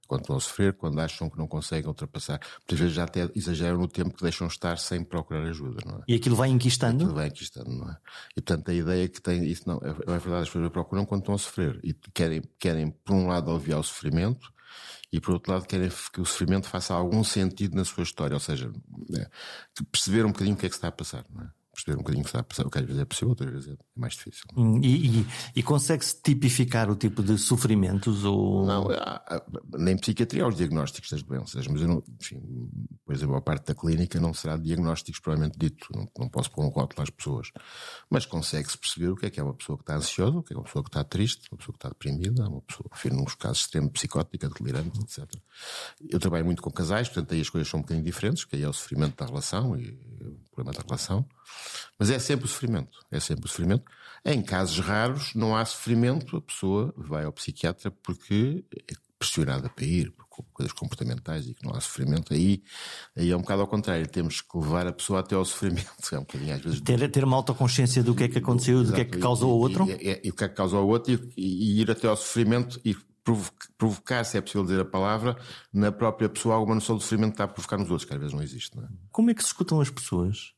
quando 0.07 0.21
estão 0.21 0.35
a 0.35 0.39
sofrer, 0.39 0.73
quando 0.73 0.99
acham 0.99 1.29
que 1.29 1.37
não 1.37 1.47
conseguem 1.47 1.87
ultrapassar. 1.87 2.39
Muitas 2.59 2.79
vezes 2.79 2.93
já 2.93 3.03
até 3.03 3.29
exageram 3.35 3.77
no 3.77 3.87
tempo 3.87 4.15
que 4.15 4.21
deixam 4.21 4.47
estar 4.47 4.77
sem 4.77 5.03
procurar 5.03 5.43
ajuda, 5.43 5.81
não 5.85 5.97
é? 5.97 6.03
E 6.07 6.15
aquilo 6.15 6.35
vai 6.35 6.49
enquistando? 6.49 7.03
Aquilo 7.03 7.15
vai 7.15 7.27
enquistando, 7.27 7.71
não 7.71 7.89
é? 7.89 7.97
E 8.31 8.41
portanto 8.41 8.69
a 8.69 8.73
ideia 8.73 9.07
que 9.07 9.21
tem, 9.21 9.43
isso 9.45 9.63
não, 9.67 9.77
é, 9.77 9.89
é 9.89 10.19
verdade, 10.19 10.43
as 10.43 10.49
pessoas 10.49 10.69
procuram 10.69 11.05
quando 11.05 11.21
estão 11.21 11.35
a 11.35 11.37
sofrer 11.37 11.79
e 11.83 11.93
querem, 12.13 12.41
querem 12.59 12.91
por 12.91 13.13
um 13.13 13.27
lado 13.27 13.51
aliviar 13.51 13.79
o 13.79 13.83
sofrimento 13.83 14.53
e 15.11 15.19
por 15.19 15.33
outro 15.33 15.51
lado 15.51 15.65
querem 15.65 15.89
que 15.89 16.21
o 16.21 16.25
sofrimento 16.25 16.67
faça 16.67 16.93
algum 16.93 17.23
sentido 17.23 17.75
na 17.75 17.85
sua 17.85 18.03
história, 18.03 18.35
ou 18.35 18.39
seja, 18.39 18.71
é, 19.15 19.27
perceber 19.91 20.25
um 20.25 20.31
bocadinho 20.31 20.55
o 20.55 20.59
que 20.59 20.65
é 20.65 20.69
que 20.69 20.75
se 20.75 20.79
está 20.79 20.89
a 20.89 20.91
passar, 20.91 21.25
não 21.33 21.43
é? 21.43 21.49
Perceber 21.75 21.95
um 21.95 21.99
bocadinho 21.99 22.21
o 22.21 22.23
que 22.23 22.29
está 22.29 22.39
a 22.39 22.43
passar, 22.43 22.65
o 22.65 22.69
que 22.69 22.79
às 22.79 22.85
vezes 22.85 23.01
é 23.01 23.05
possível, 23.05 23.29
outras 23.29 23.51
vezes 23.51 23.69
é 23.69 23.75
mais 23.95 24.13
difícil. 24.13 24.45
Hum, 24.55 24.79
e, 24.81 25.19
e, 25.19 25.27
e 25.57 25.63
consegue-se 25.63 26.21
tipificar 26.21 26.89
o 26.89 26.95
tipo 26.95 27.21
de 27.21 27.37
sofrimentos? 27.37 28.23
Ou... 28.23 28.65
Não, 28.65 28.89
há, 28.91 29.43
nem 29.77 29.97
psiquiatria 29.97 30.43
há 30.43 30.47
os 30.47 30.55
diagnósticos 30.55 31.11
das 31.11 31.21
doenças, 31.21 31.67
mas 31.67 31.81
eu 31.81 31.87
não, 31.87 32.03
enfim, 32.19 32.41
pois 33.05 33.21
a 33.21 33.27
maior 33.27 33.41
parte 33.41 33.67
da 33.67 33.75
clínica 33.75 34.19
não 34.19 34.33
será 34.33 34.57
diagnósticos 34.57 35.19
provavelmente 35.19 35.57
dito, 35.59 35.87
não, 35.93 36.09
não 36.17 36.29
posso 36.29 36.49
pôr 36.51 36.63
um 36.63 36.69
rótulo 36.69 37.03
às 37.03 37.09
pessoas, 37.09 37.51
mas 38.09 38.25
consegue-se 38.25 38.77
perceber 38.77 39.09
o 39.09 39.15
que 39.15 39.25
é 39.25 39.29
que 39.29 39.39
é 39.39 39.43
uma 39.43 39.53
pessoa 39.53 39.77
que 39.77 39.83
está 39.83 39.95
ansiosa, 39.95 40.37
o 40.37 40.43
que 40.43 40.53
é 40.53 40.57
uma 40.57 40.63
pessoa 40.63 40.83
que 40.83 40.89
está 40.89 41.03
triste, 41.03 41.47
uma 41.51 41.57
pessoa 41.57 41.73
que 41.73 41.77
está 41.77 41.89
deprimida, 41.89 42.47
uma 42.47 42.61
pessoa, 42.61 42.89
enfim, 42.93 43.09
nos 43.09 43.35
casos 43.35 43.61
extremo 43.61 43.89
psicótica, 43.89 44.49
delirante, 44.49 44.99
etc. 45.01 45.29
Eu 46.09 46.19
trabalho 46.19 46.45
muito 46.45 46.61
com 46.61 46.71
casais, 46.71 47.07
portanto 47.09 47.33
aí 47.33 47.41
as 47.41 47.49
coisas 47.49 47.69
são 47.69 47.79
um 47.79 47.83
bocadinho 47.83 48.05
diferentes, 48.05 48.45
que 48.45 48.55
aí 48.55 48.63
é 48.63 48.69
o 48.69 48.73
sofrimento 48.73 49.17
da 49.17 49.25
relação 49.25 49.77
e 49.77 49.97
problema 50.55 50.71
da 50.71 50.83
relação. 50.83 51.25
Mas 51.99 52.09
é 52.09 52.17
sempre 52.17 52.45
o 52.45 52.47
sofrimento. 52.47 52.97
É 53.11 53.19
sempre 53.19 53.45
o 53.45 53.47
sofrimento. 53.47 53.83
Em 54.23 54.41
casos 54.41 54.79
raros, 54.79 55.33
não 55.35 55.55
há 55.55 55.63
sofrimento, 55.65 56.37
a 56.37 56.41
pessoa 56.41 56.93
vai 56.97 57.25
ao 57.25 57.31
psiquiatra 57.31 57.91
porque 57.91 58.65
é 58.89 58.93
pressionada 59.19 59.69
para 59.69 59.85
ir, 59.85 60.11
por 60.11 60.25
coisas 60.51 60.73
comportamentais 60.73 61.47
e 61.47 61.53
que 61.53 61.65
não 61.65 61.73
há 61.73 61.79
sofrimento. 61.79 62.33
Aí, 62.33 62.61
aí 63.15 63.31
é 63.31 63.37
um 63.37 63.41
bocado 63.41 63.61
ao 63.61 63.67
contrário. 63.67 64.07
Temos 64.07 64.41
que 64.41 64.57
levar 64.57 64.87
a 64.87 64.91
pessoa 64.91 65.19
até 65.19 65.35
ao 65.35 65.45
sofrimento. 65.45 65.85
É 66.11 66.17
um 66.17 66.21
bocadinho 66.21 66.55
às 66.55 66.61
vezes. 66.61 66.81
Ter, 66.81 67.11
ter 67.11 67.23
uma 67.23 67.35
autoconsciência 67.35 68.03
do 68.03 68.13
que 68.13 68.23
é 68.23 68.27
que 68.27 68.37
aconteceu, 68.37 68.83
do 68.83 68.93
que 68.93 69.01
é 69.01 69.05
que 69.05 69.17
causou 69.17 69.51
ao 69.51 69.57
outro. 69.57 69.89
E, 69.89 69.93
e, 69.93 70.21
e, 70.25 70.29
o 70.29 70.33
que 70.33 70.43
é 70.43 70.47
que 70.47 70.55
causou 70.55 70.79
ao 70.79 70.87
outro 70.87 71.13
e, 71.13 71.29
e 71.37 71.81
ir 71.81 71.89
até 71.89 72.07
ao 72.07 72.15
sofrimento 72.15 72.79
e 72.85 72.95
provocar, 73.77 74.23
se 74.23 74.37
é 74.37 74.41
possível 74.41 74.63
dizer 74.63 74.81
a 74.81 74.85
palavra, 74.85 75.35
na 75.73 75.91
própria 75.91 76.29
pessoa 76.29 76.55
alguma 76.55 76.75
noção 76.75 76.95
do 76.95 77.01
sofrimento 77.01 77.31
que 77.31 77.35
está 77.35 77.45
a 77.45 77.47
provocar 77.47 77.77
nos 77.77 77.89
outros, 77.89 78.07
que 78.07 78.13
às 78.13 78.19
vezes 78.19 78.33
não 78.33 78.43
existe. 78.43 78.75
Não 78.77 78.83
é? 78.83 78.87
Como 79.11 79.31
é 79.31 79.33
que 79.33 79.41
se 79.41 79.47
escutam 79.47 79.81
as 79.81 79.89
pessoas? 79.89 80.53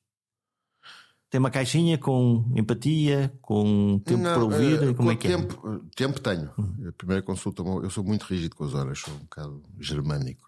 Tem 1.30 1.40
uma 1.40 1.52
caixinha 1.52 1.98
com 1.98 2.46
empatia, 2.56 3.34
com 3.42 4.00
tempo 4.00 4.24
não, 4.24 4.34
para 4.34 4.44
ouvir? 4.44 4.90
Uh, 4.90 4.96
como 4.96 5.12
é 5.12 5.16
que 5.16 5.28
tempo, 5.28 5.70
é? 5.70 5.96
Tempo 5.96 6.20
tenho. 6.22 6.52
A 6.88 6.92
primeira 6.94 7.22
consulta, 7.22 7.62
eu 7.62 7.90
sou 7.90 8.04
muito 8.04 8.24
rígido 8.24 8.56
com 8.56 8.64
as 8.64 8.74
horas, 8.74 9.00
sou 9.00 9.14
um 9.14 9.20
bocado 9.20 9.62
germânico. 9.80 10.46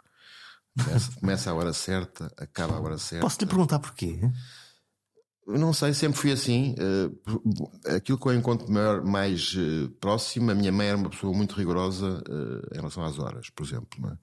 Começa, 0.77 1.19
começa 1.19 1.51
a 1.51 1.53
hora 1.53 1.73
certa, 1.73 2.31
acaba 2.37 2.75
a 2.75 2.79
hora 2.79 2.97
certa. 2.97 3.25
Posso 3.25 3.37
te 3.37 3.45
perguntar 3.45 3.79
porquê? 3.79 4.21
Não 5.57 5.73
sei, 5.73 5.93
sempre 5.93 6.19
fui 6.19 6.31
assim. 6.31 6.75
Uh, 6.75 7.95
aquilo 7.95 8.19
que 8.19 8.27
eu 8.27 8.33
encontro 8.33 8.71
mais 8.71 9.53
uh, 9.55 9.89
próximo, 9.99 10.51
a 10.51 10.55
minha 10.55 10.71
mãe 10.71 10.87
era 10.87 10.97
uma 10.97 11.09
pessoa 11.09 11.35
muito 11.35 11.55
rigorosa 11.55 12.23
uh, 12.29 12.73
em 12.73 12.77
relação 12.77 13.03
às 13.03 13.17
horas, 13.17 13.49
por 13.49 13.65
exemplo. 13.65 13.99
Né? 13.99 14.17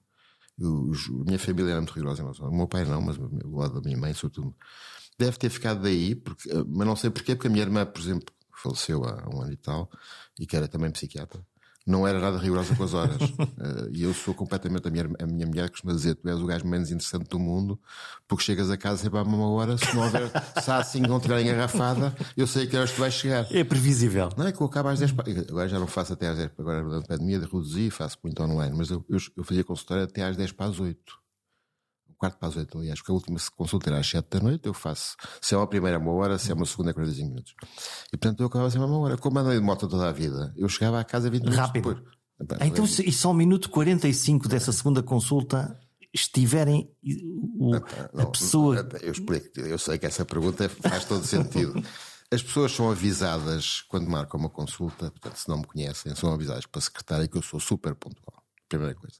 Eu, 0.59 0.91
a 1.21 1.25
minha 1.25 1.39
família 1.39 1.71
era 1.71 1.81
muito 1.81 1.93
rigorosa 1.93 2.21
em 2.21 2.23
relação. 2.23 2.47
O 2.47 2.55
meu 2.55 2.67
pai 2.67 2.85
não, 2.85 3.01
mas 3.01 3.17
o 3.17 3.57
lado 3.57 3.75
da 3.75 3.81
minha 3.81 3.97
mãe, 3.97 4.13
sobretudo 4.13 4.55
deve 5.17 5.37
ter 5.37 5.49
ficado 5.49 5.81
daí, 5.81 6.15
porque, 6.15 6.49
eh, 6.49 6.63
mas 6.67 6.87
não 6.87 6.95
sei 6.95 7.09
porquê, 7.09 7.35
porque 7.35 7.47
a 7.47 7.51
minha 7.51 7.63
irmã, 7.63 7.85
por 7.85 7.99
exemplo, 7.99 8.33
faleceu 8.55 9.03
há 9.03 9.27
um 9.33 9.41
ano 9.41 9.51
e 9.51 9.57
tal, 9.57 9.89
e 10.39 10.45
que 10.45 10.55
era 10.55 10.67
também 10.67 10.91
psiquiatra, 10.91 11.43
não 11.87 12.05
era 12.05 12.19
nada 12.19 12.37
rigorosa 12.37 12.75
com 12.75 12.83
as 12.83 12.93
horas. 12.93 13.15
uh, 13.15 13.89
e 13.95 14.03
eu 14.03 14.13
sou 14.13 14.33
completamente, 14.33 14.87
a 14.87 14.91
minha, 14.91 15.09
a 15.19 15.25
minha 15.25 15.47
mulher 15.47 15.69
costuma 15.69 15.93
dizer, 15.93 16.15
tu 16.15 16.27
és 16.27 16.39
o 16.39 16.45
gajo 16.45 16.67
menos 16.67 16.91
interessante 16.91 17.29
do 17.29 17.39
mundo, 17.39 17.79
porque 18.27 18.43
chegas 18.43 18.69
a 18.69 18.75
casa 18.75 19.03
sempre 19.03 19.17
à 19.17 19.23
mesma 19.23 19.47
hora, 19.47 19.77
se 19.77 19.95
não 19.95 20.03
houver, 20.03 20.29
se 20.61 20.69
há 20.69 20.77
assim 20.77 20.99
não 20.99 21.19
tiver 21.19 21.41
engarrafada, 21.41 22.13
eu 22.35 22.45
sei 22.45 22.67
que 22.67 22.75
horas 22.75 22.91
tu 22.91 22.99
vais 22.99 23.13
chegar. 23.13 23.47
É 23.49 23.63
previsível. 23.63 24.29
Não 24.35 24.45
é 24.45 24.51
que 24.51 24.61
eu 24.61 24.67
acabo 24.67 24.89
às 24.89 24.99
10, 24.99 25.15
agora 25.49 25.69
já 25.69 25.79
não 25.79 25.87
faço 25.87 26.11
até 26.11 26.27
às 26.27 26.37
10, 26.37 26.51
agora 26.59 26.83
durante 26.83 27.05
a 27.05 27.07
pandemia 27.07 27.39
reduzi, 27.39 27.89
faço 27.89 28.17
muito 28.21 28.43
online, 28.43 28.75
mas 28.77 28.89
eu, 28.89 29.05
eu, 29.09 29.17
eu 29.37 29.43
fazia 29.45 29.63
consultório 29.63 30.03
até 30.03 30.23
às 30.23 30.35
10 30.35 30.51
para 30.51 30.65
as 30.65 30.79
8 30.79 31.26
quarto 32.17 32.37
para 32.37 32.49
as 32.49 32.55
oito, 32.55 32.77
aliás, 32.77 32.99
porque 32.99 33.11
a 33.11 33.15
última 33.15 33.39
consulta 33.55 33.89
era 33.89 33.99
às 33.99 34.07
sete 34.07 34.27
da 34.29 34.39
noite, 34.39 34.67
eu 34.67 34.73
faço, 34.73 35.15
se 35.41 35.53
é 35.53 35.57
uma 35.57 35.67
primeira 35.67 35.97
uma 35.99 36.11
hora, 36.11 36.37
se 36.37 36.51
é 36.51 36.53
uma 36.53 36.65
segunda 36.65 36.91
é 36.91 36.93
45 36.93 37.29
minutos. 37.29 37.53
E 38.07 38.17
portanto 38.17 38.39
eu 38.41 38.47
acabava 38.47 38.69
sempre 38.69 38.87
uma 38.87 38.99
hora. 38.99 39.17
Como 39.17 39.39
andei 39.39 39.57
de 39.57 39.63
moto 39.63 39.87
toda 39.87 40.09
a 40.09 40.11
vida, 40.11 40.53
eu 40.57 40.67
chegava 40.67 40.99
à 40.99 41.03
casa 41.03 41.29
20 41.29 41.41
minutos 41.41 41.59
Rápido. 41.59 41.95
depois. 41.95 42.17
Então, 42.61 42.85
e 42.85 43.11
só 43.11 43.31
o 43.31 43.33
minuto 43.33 43.69
45 43.69 44.47
dessa 44.47 44.71
segunda 44.71 45.01
consulta 45.01 45.79
estiverem 46.13 46.89
o, 47.59 47.75
a 47.75 48.25
pessoa. 48.27 48.87
Eu 49.01 49.11
explico, 49.11 49.59
eu 49.59 49.77
sei 49.77 49.97
que 49.97 50.05
essa 50.05 50.25
pergunta 50.25 50.69
faz 50.69 51.05
todo 51.05 51.25
sentido. 51.25 51.81
As 52.29 52.43
pessoas 52.43 52.73
são 52.73 52.91
avisadas 52.91 53.81
quando 53.87 54.09
marcam 54.09 54.37
uma 54.37 54.49
consulta, 54.49 55.09
portanto, 55.09 55.37
se 55.37 55.47
não 55.47 55.59
me 55.59 55.65
conhecem, 55.65 56.13
são 56.13 56.33
avisadas 56.33 56.65
para 56.65 56.79
a 56.79 56.81
secretária 56.81 57.27
que 57.27 57.37
eu 57.37 57.41
sou 57.41 57.57
super 57.57 57.95
pontual. 57.95 58.43
Primeira 58.67 58.93
coisa. 58.93 59.15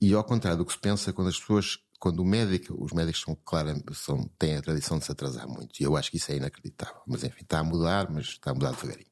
E 0.00 0.14
ao 0.14 0.24
contrário 0.24 0.58
do 0.58 0.64
que 0.64 0.72
se 0.72 0.78
pensa, 0.78 1.12
quando 1.12 1.28
as 1.28 1.38
pessoas 1.38 1.78
quando 2.02 2.18
o 2.18 2.24
médico, 2.24 2.76
os 2.84 2.90
médicos 2.90 3.20
são, 3.20 3.38
claro, 3.44 3.80
são, 3.94 4.28
têm 4.36 4.56
a 4.56 4.60
tradição 4.60 4.98
de 4.98 5.04
se 5.04 5.12
atrasar 5.12 5.46
muito, 5.46 5.78
e 5.78 5.84
eu 5.84 5.96
acho 5.96 6.10
que 6.10 6.16
isso 6.16 6.32
é 6.32 6.36
inacreditável. 6.36 7.00
Mas 7.06 7.22
enfim, 7.22 7.42
está 7.42 7.60
a 7.60 7.62
mudar, 7.62 8.10
mas 8.10 8.26
está 8.26 8.50
a 8.50 8.54
mudar 8.54 8.72
devagarinho. 8.72 9.06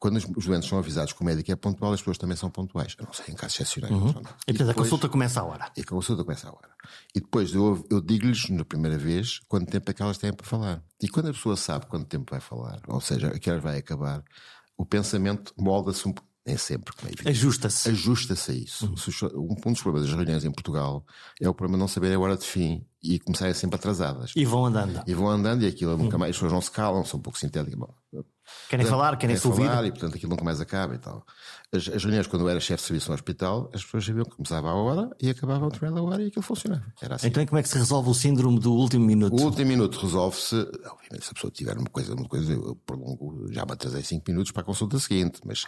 Quando 0.00 0.16
os, 0.16 0.24
os 0.36 0.46
doentes 0.46 0.68
são 0.68 0.80
avisados 0.80 1.12
que 1.12 1.22
o 1.22 1.24
médico 1.24 1.52
é 1.52 1.54
pontual, 1.54 1.92
as 1.92 2.00
pessoas 2.00 2.18
também 2.18 2.36
são 2.36 2.50
pontuais. 2.50 2.96
Eu 2.98 3.06
não 3.06 3.12
sei, 3.12 3.26
em 3.28 3.36
casos 3.36 3.60
excepcionais. 3.60 3.94
Uhum. 3.94 4.20
E, 4.48 4.52
depois, 4.52 4.68
a 4.68 4.74
consulta 4.74 5.08
começa 5.08 5.40
à 5.40 5.44
hora. 5.44 5.70
E 5.76 5.82
a 5.82 5.84
consulta 5.84 6.24
começa 6.24 6.48
à 6.48 6.50
hora. 6.50 6.70
E 7.14 7.20
depois 7.20 7.54
eu, 7.54 7.86
eu 7.88 8.00
digo-lhes, 8.00 8.48
na 8.50 8.64
primeira 8.64 8.98
vez, 8.98 9.38
quanto 9.46 9.70
tempo 9.70 9.88
é 9.88 9.94
que 9.94 10.02
elas 10.02 10.18
têm 10.18 10.32
para 10.32 10.44
falar. 10.44 10.82
E 11.00 11.08
quando 11.08 11.28
a 11.28 11.32
pessoa 11.32 11.56
sabe 11.56 11.86
quanto 11.86 12.06
tempo 12.06 12.28
vai 12.28 12.40
falar, 12.40 12.80
ou 12.88 13.00
seja, 13.00 13.28
a 13.28 13.38
que 13.38 13.48
horas 13.48 13.62
vai 13.62 13.78
acabar, 13.78 14.24
o 14.76 14.84
pensamento 14.84 15.54
molda-se 15.56 16.08
um, 16.08 16.14
nem 16.44 16.56
sempre, 16.56 16.94
como 16.94 17.08
é 17.08 17.12
evidente. 17.12 17.28
Ajusta-se. 17.28 17.88
Ajusta-se 17.88 18.50
a 18.50 18.54
isso. 18.54 18.86
Uhum. 18.86 19.56
Um 19.66 19.72
dos 19.72 19.82
problemas 19.82 20.08
das 20.08 20.16
reuniões 20.16 20.44
em 20.44 20.50
Portugal 20.50 21.04
é 21.40 21.48
o 21.48 21.54
problema 21.54 21.78
de 21.78 21.80
não 21.80 21.88
saber 21.88 22.12
a 22.12 22.18
hora 22.18 22.36
de 22.36 22.44
fim 22.44 22.84
e 23.02 23.18
começarem 23.20 23.54
sempre 23.54 23.76
atrasadas. 23.76 24.32
E 24.34 24.44
vão 24.44 24.66
andando. 24.66 25.02
E 25.06 25.14
vão 25.14 25.28
andando 25.28 25.62
e 25.62 25.66
aquilo 25.66 25.96
nunca 25.96 26.18
mais, 26.18 26.30
as 26.30 26.36
pessoas 26.36 26.52
não 26.52 26.60
se 26.60 26.70
calam, 26.70 27.04
são 27.04 27.18
um 27.18 27.22
pouco 27.22 27.38
sintéticas. 27.38 27.78
Bom, 27.78 27.94
Querem 28.68 28.86
falar, 28.86 29.16
querem 29.16 29.36
se 29.36 29.46
ouvir. 29.46 29.66
falar 29.66 29.84
e, 29.84 29.90
portanto, 29.90 30.16
aquilo 30.16 30.30
nunca 30.30 30.44
mais 30.44 30.60
acaba 30.60 30.94
e 30.94 30.98
tal. 30.98 31.24
As, 31.70 31.88
as 31.88 32.02
reuniões, 32.02 32.26
quando 32.26 32.42
eu 32.42 32.48
era 32.48 32.60
chefe 32.60 32.82
de 32.82 32.86
serviço 32.86 33.08
no 33.08 33.14
hospital, 33.14 33.70
as 33.72 33.84
pessoas 33.84 34.04
sabiam 34.04 34.24
que 34.24 34.36
começava 34.36 34.68
a 34.68 34.74
hora 34.74 35.10
e 35.20 35.30
acabava 35.30 35.66
a 35.66 35.68
determinada 35.68 36.02
hora 36.02 36.22
e 36.22 36.26
aquilo 36.28 36.42
funcionava. 36.42 36.84
Era 37.00 37.16
assim. 37.16 37.28
Então, 37.28 37.44
como 37.46 37.58
é 37.58 37.62
que 37.62 37.68
se 37.68 37.78
resolve 37.78 38.10
o 38.10 38.14
síndrome 38.14 38.58
do 38.58 38.72
último 38.72 39.04
minuto? 39.04 39.40
O 39.40 39.44
último 39.44 39.68
minuto 39.68 39.98
resolve-se, 39.98 40.56
obviamente, 40.56 41.24
se 41.24 41.30
a 41.30 41.34
pessoa 41.34 41.50
tiver 41.50 41.76
uma 41.76 41.90
coisa, 41.90 42.14
uma 42.14 42.28
coisa, 42.28 42.52
eu 42.52 42.76
prolongo, 42.86 43.46
já 43.52 43.64
me 43.64 43.72
atrasei 43.72 44.02
5 44.02 44.24
minutos 44.28 44.52
para 44.52 44.62
a 44.62 44.64
consulta 44.64 44.98
seguinte, 44.98 45.40
mas, 45.44 45.66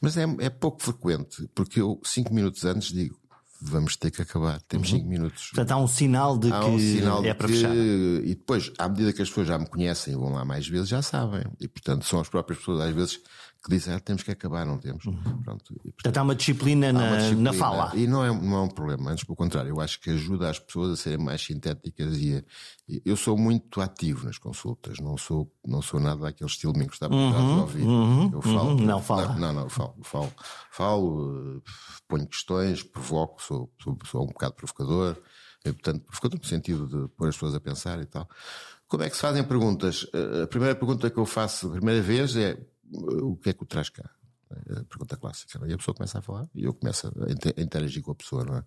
mas 0.00 0.16
é, 0.16 0.24
é 0.40 0.50
pouco 0.50 0.82
frequente, 0.82 1.48
porque 1.54 1.80
eu 1.80 2.00
5 2.04 2.32
minutos 2.32 2.64
antes 2.64 2.92
digo, 2.92 3.18
vamos 3.60 3.96
ter 3.96 4.10
que 4.10 4.22
acabar, 4.22 4.60
temos 4.62 4.90
5 4.90 5.02
uhum. 5.02 5.10
minutos. 5.10 5.50
Portanto, 5.50 5.70
há 5.72 5.76
um 5.76 5.86
sinal 5.86 6.36
de 6.36 6.52
há 6.52 6.60
que 6.60 6.66
um 6.66 6.78
sinal 6.78 7.24
é 7.24 7.34
para 7.34 7.48
que... 7.48 7.54
fechar. 7.54 7.74
E 7.74 8.34
depois, 8.34 8.72
à 8.78 8.88
medida 8.88 9.12
que 9.12 9.22
as 9.22 9.28
pessoas 9.28 9.48
já 9.48 9.58
me 9.58 9.66
conhecem 9.66 10.14
e 10.14 10.16
vão 10.16 10.32
lá 10.32 10.44
mais 10.44 10.66
vezes, 10.68 10.88
já 10.88 11.02
sabem. 11.02 11.44
E 11.60 11.68
portanto, 11.68 12.04
são 12.04 12.20
as 12.20 12.28
próprias 12.28 12.58
pessoas, 12.58 12.80
às 12.80 12.94
vezes, 12.94 13.20
que 13.64 13.70
dizem, 13.70 13.94
ah, 13.94 14.00
temos 14.00 14.22
que 14.22 14.30
acabar, 14.30 14.66
não 14.66 14.76
temos. 14.76 15.06
Uhum. 15.06 15.42
Pronto, 15.42 15.72
e, 15.72 15.76
portanto, 15.76 15.94
portanto, 15.94 16.16
há 16.18 16.22
uma 16.22 16.34
disciplina, 16.34 16.92
na, 16.92 17.00
uma 17.00 17.16
disciplina, 17.16 17.50
na 17.50 17.52
fala. 17.54 17.96
E 17.96 18.06
não 18.06 18.22
é, 18.22 18.28
não 18.28 18.56
é 18.58 18.60
um 18.60 18.68
problema, 18.68 19.10
antes 19.10 19.24
pelo 19.24 19.36
contrário, 19.36 19.70
eu 19.70 19.80
acho 19.80 19.98
que 20.00 20.10
ajuda 20.10 20.50
as 20.50 20.58
pessoas 20.58 20.92
a 20.92 20.96
serem 20.96 21.24
mais 21.24 21.40
sintéticas 21.40 22.18
e, 22.18 22.44
e 22.86 23.00
eu 23.06 23.16
sou 23.16 23.38
muito 23.38 23.80
ativo 23.80 24.26
nas 24.26 24.36
consultas, 24.36 24.98
não 25.00 25.16
sou, 25.16 25.50
não 25.66 25.80
sou 25.80 25.98
nada 25.98 26.20
daquele 26.20 26.50
estilo 26.50 26.74
me 26.76 26.86
por 26.86 26.98
trás 26.98 27.10
uhum, 27.10 27.60
ouvir. 27.60 27.82
Uhum, 27.82 28.30
eu 28.34 28.42
falo. 28.42 28.68
Uhum, 28.68 28.76
não, 28.76 29.02
fala. 29.02 29.28
Não, 29.28 29.38
não, 29.38 29.52
não, 29.54 29.62
eu 29.62 29.70
falo, 29.70 29.94
eu 29.96 30.04
falo, 30.04 30.32
falo, 30.70 31.62
ponho 32.06 32.26
questões, 32.26 32.82
provoco, 32.82 33.42
sou, 33.42 33.72
sou, 33.82 33.98
sou 34.04 34.24
um 34.24 34.26
bocado 34.26 34.52
provocador, 34.52 35.16
e, 35.64 35.72
portanto, 35.72 36.04
provocador 36.04 36.38
no 36.38 36.46
sentido 36.46 36.86
de 36.86 37.08
pôr 37.14 37.28
as 37.28 37.34
pessoas 37.34 37.54
a 37.54 37.60
pensar 37.60 37.98
e 37.98 38.04
tal. 38.04 38.28
Como 38.86 39.02
é 39.02 39.08
que 39.08 39.16
se 39.16 39.22
fazem 39.22 39.42
perguntas? 39.42 40.06
A 40.42 40.46
primeira 40.46 40.74
pergunta 40.74 41.08
que 41.08 41.18
eu 41.18 41.24
faço 41.24 41.68
a 41.68 41.70
primeira 41.70 42.02
vez 42.02 42.36
é 42.36 42.58
o 42.92 43.36
que 43.36 43.50
é 43.50 43.52
que 43.52 43.62
o 43.62 43.66
traz 43.66 43.88
cá? 43.88 44.10
É 44.50 44.80
a 44.80 44.84
pergunta 44.84 45.16
clássica. 45.16 45.64
É? 45.64 45.70
E 45.70 45.72
a 45.72 45.78
pessoa 45.78 45.94
começa 45.94 46.18
a 46.18 46.22
falar 46.22 46.48
e 46.54 46.64
eu 46.64 46.74
começo 46.74 47.08
a 47.08 47.60
interagir 47.60 48.02
com 48.02 48.12
a 48.12 48.14
pessoa, 48.14 48.44
não 48.44 48.56
é? 48.56 48.64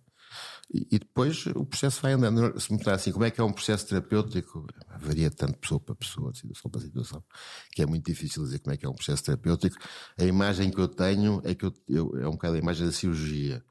E, 0.70 1.00
depois 1.00 1.46
o 1.48 1.66
processo 1.66 2.02
vai 2.02 2.12
andando. 2.12 2.60
Se 2.60 2.74
me 2.74 2.82
assim, 2.90 3.12
como 3.12 3.24
é 3.24 3.32
que 3.32 3.40
é 3.40 3.44
um 3.44 3.54
processo 3.54 3.88
terapêutico? 3.88 4.68
Varia 5.00 5.32
tanto 5.32 5.58
pessoa 5.58 5.80
para 5.80 5.96
pessoa, 5.96 6.32
de 6.32 6.40
situação 6.40 6.70
para 6.70 6.82
situação, 6.82 7.24
que 7.72 7.82
é 7.82 7.86
muito 7.86 8.06
difícil 8.06 8.44
dizer 8.44 8.60
como 8.60 8.74
é 8.74 8.78
que 8.78 8.86
é 8.86 8.90
um 8.90 8.94
processo 8.94 9.24
terapêutico. 9.24 9.78
A 10.18 10.26
imagem 10.26 10.70
que 10.70 10.80
eu 10.80 10.88
tenho 10.88 11.42
é 11.46 11.56
que 11.56 11.66
eu, 11.66 11.74
eu, 11.88 12.18
é 12.20 12.28
um 12.28 12.32
bocado 12.32 12.56
a 12.56 12.60
imagem 12.60 12.86
da 12.86 12.92
cirurgia. 12.92 13.64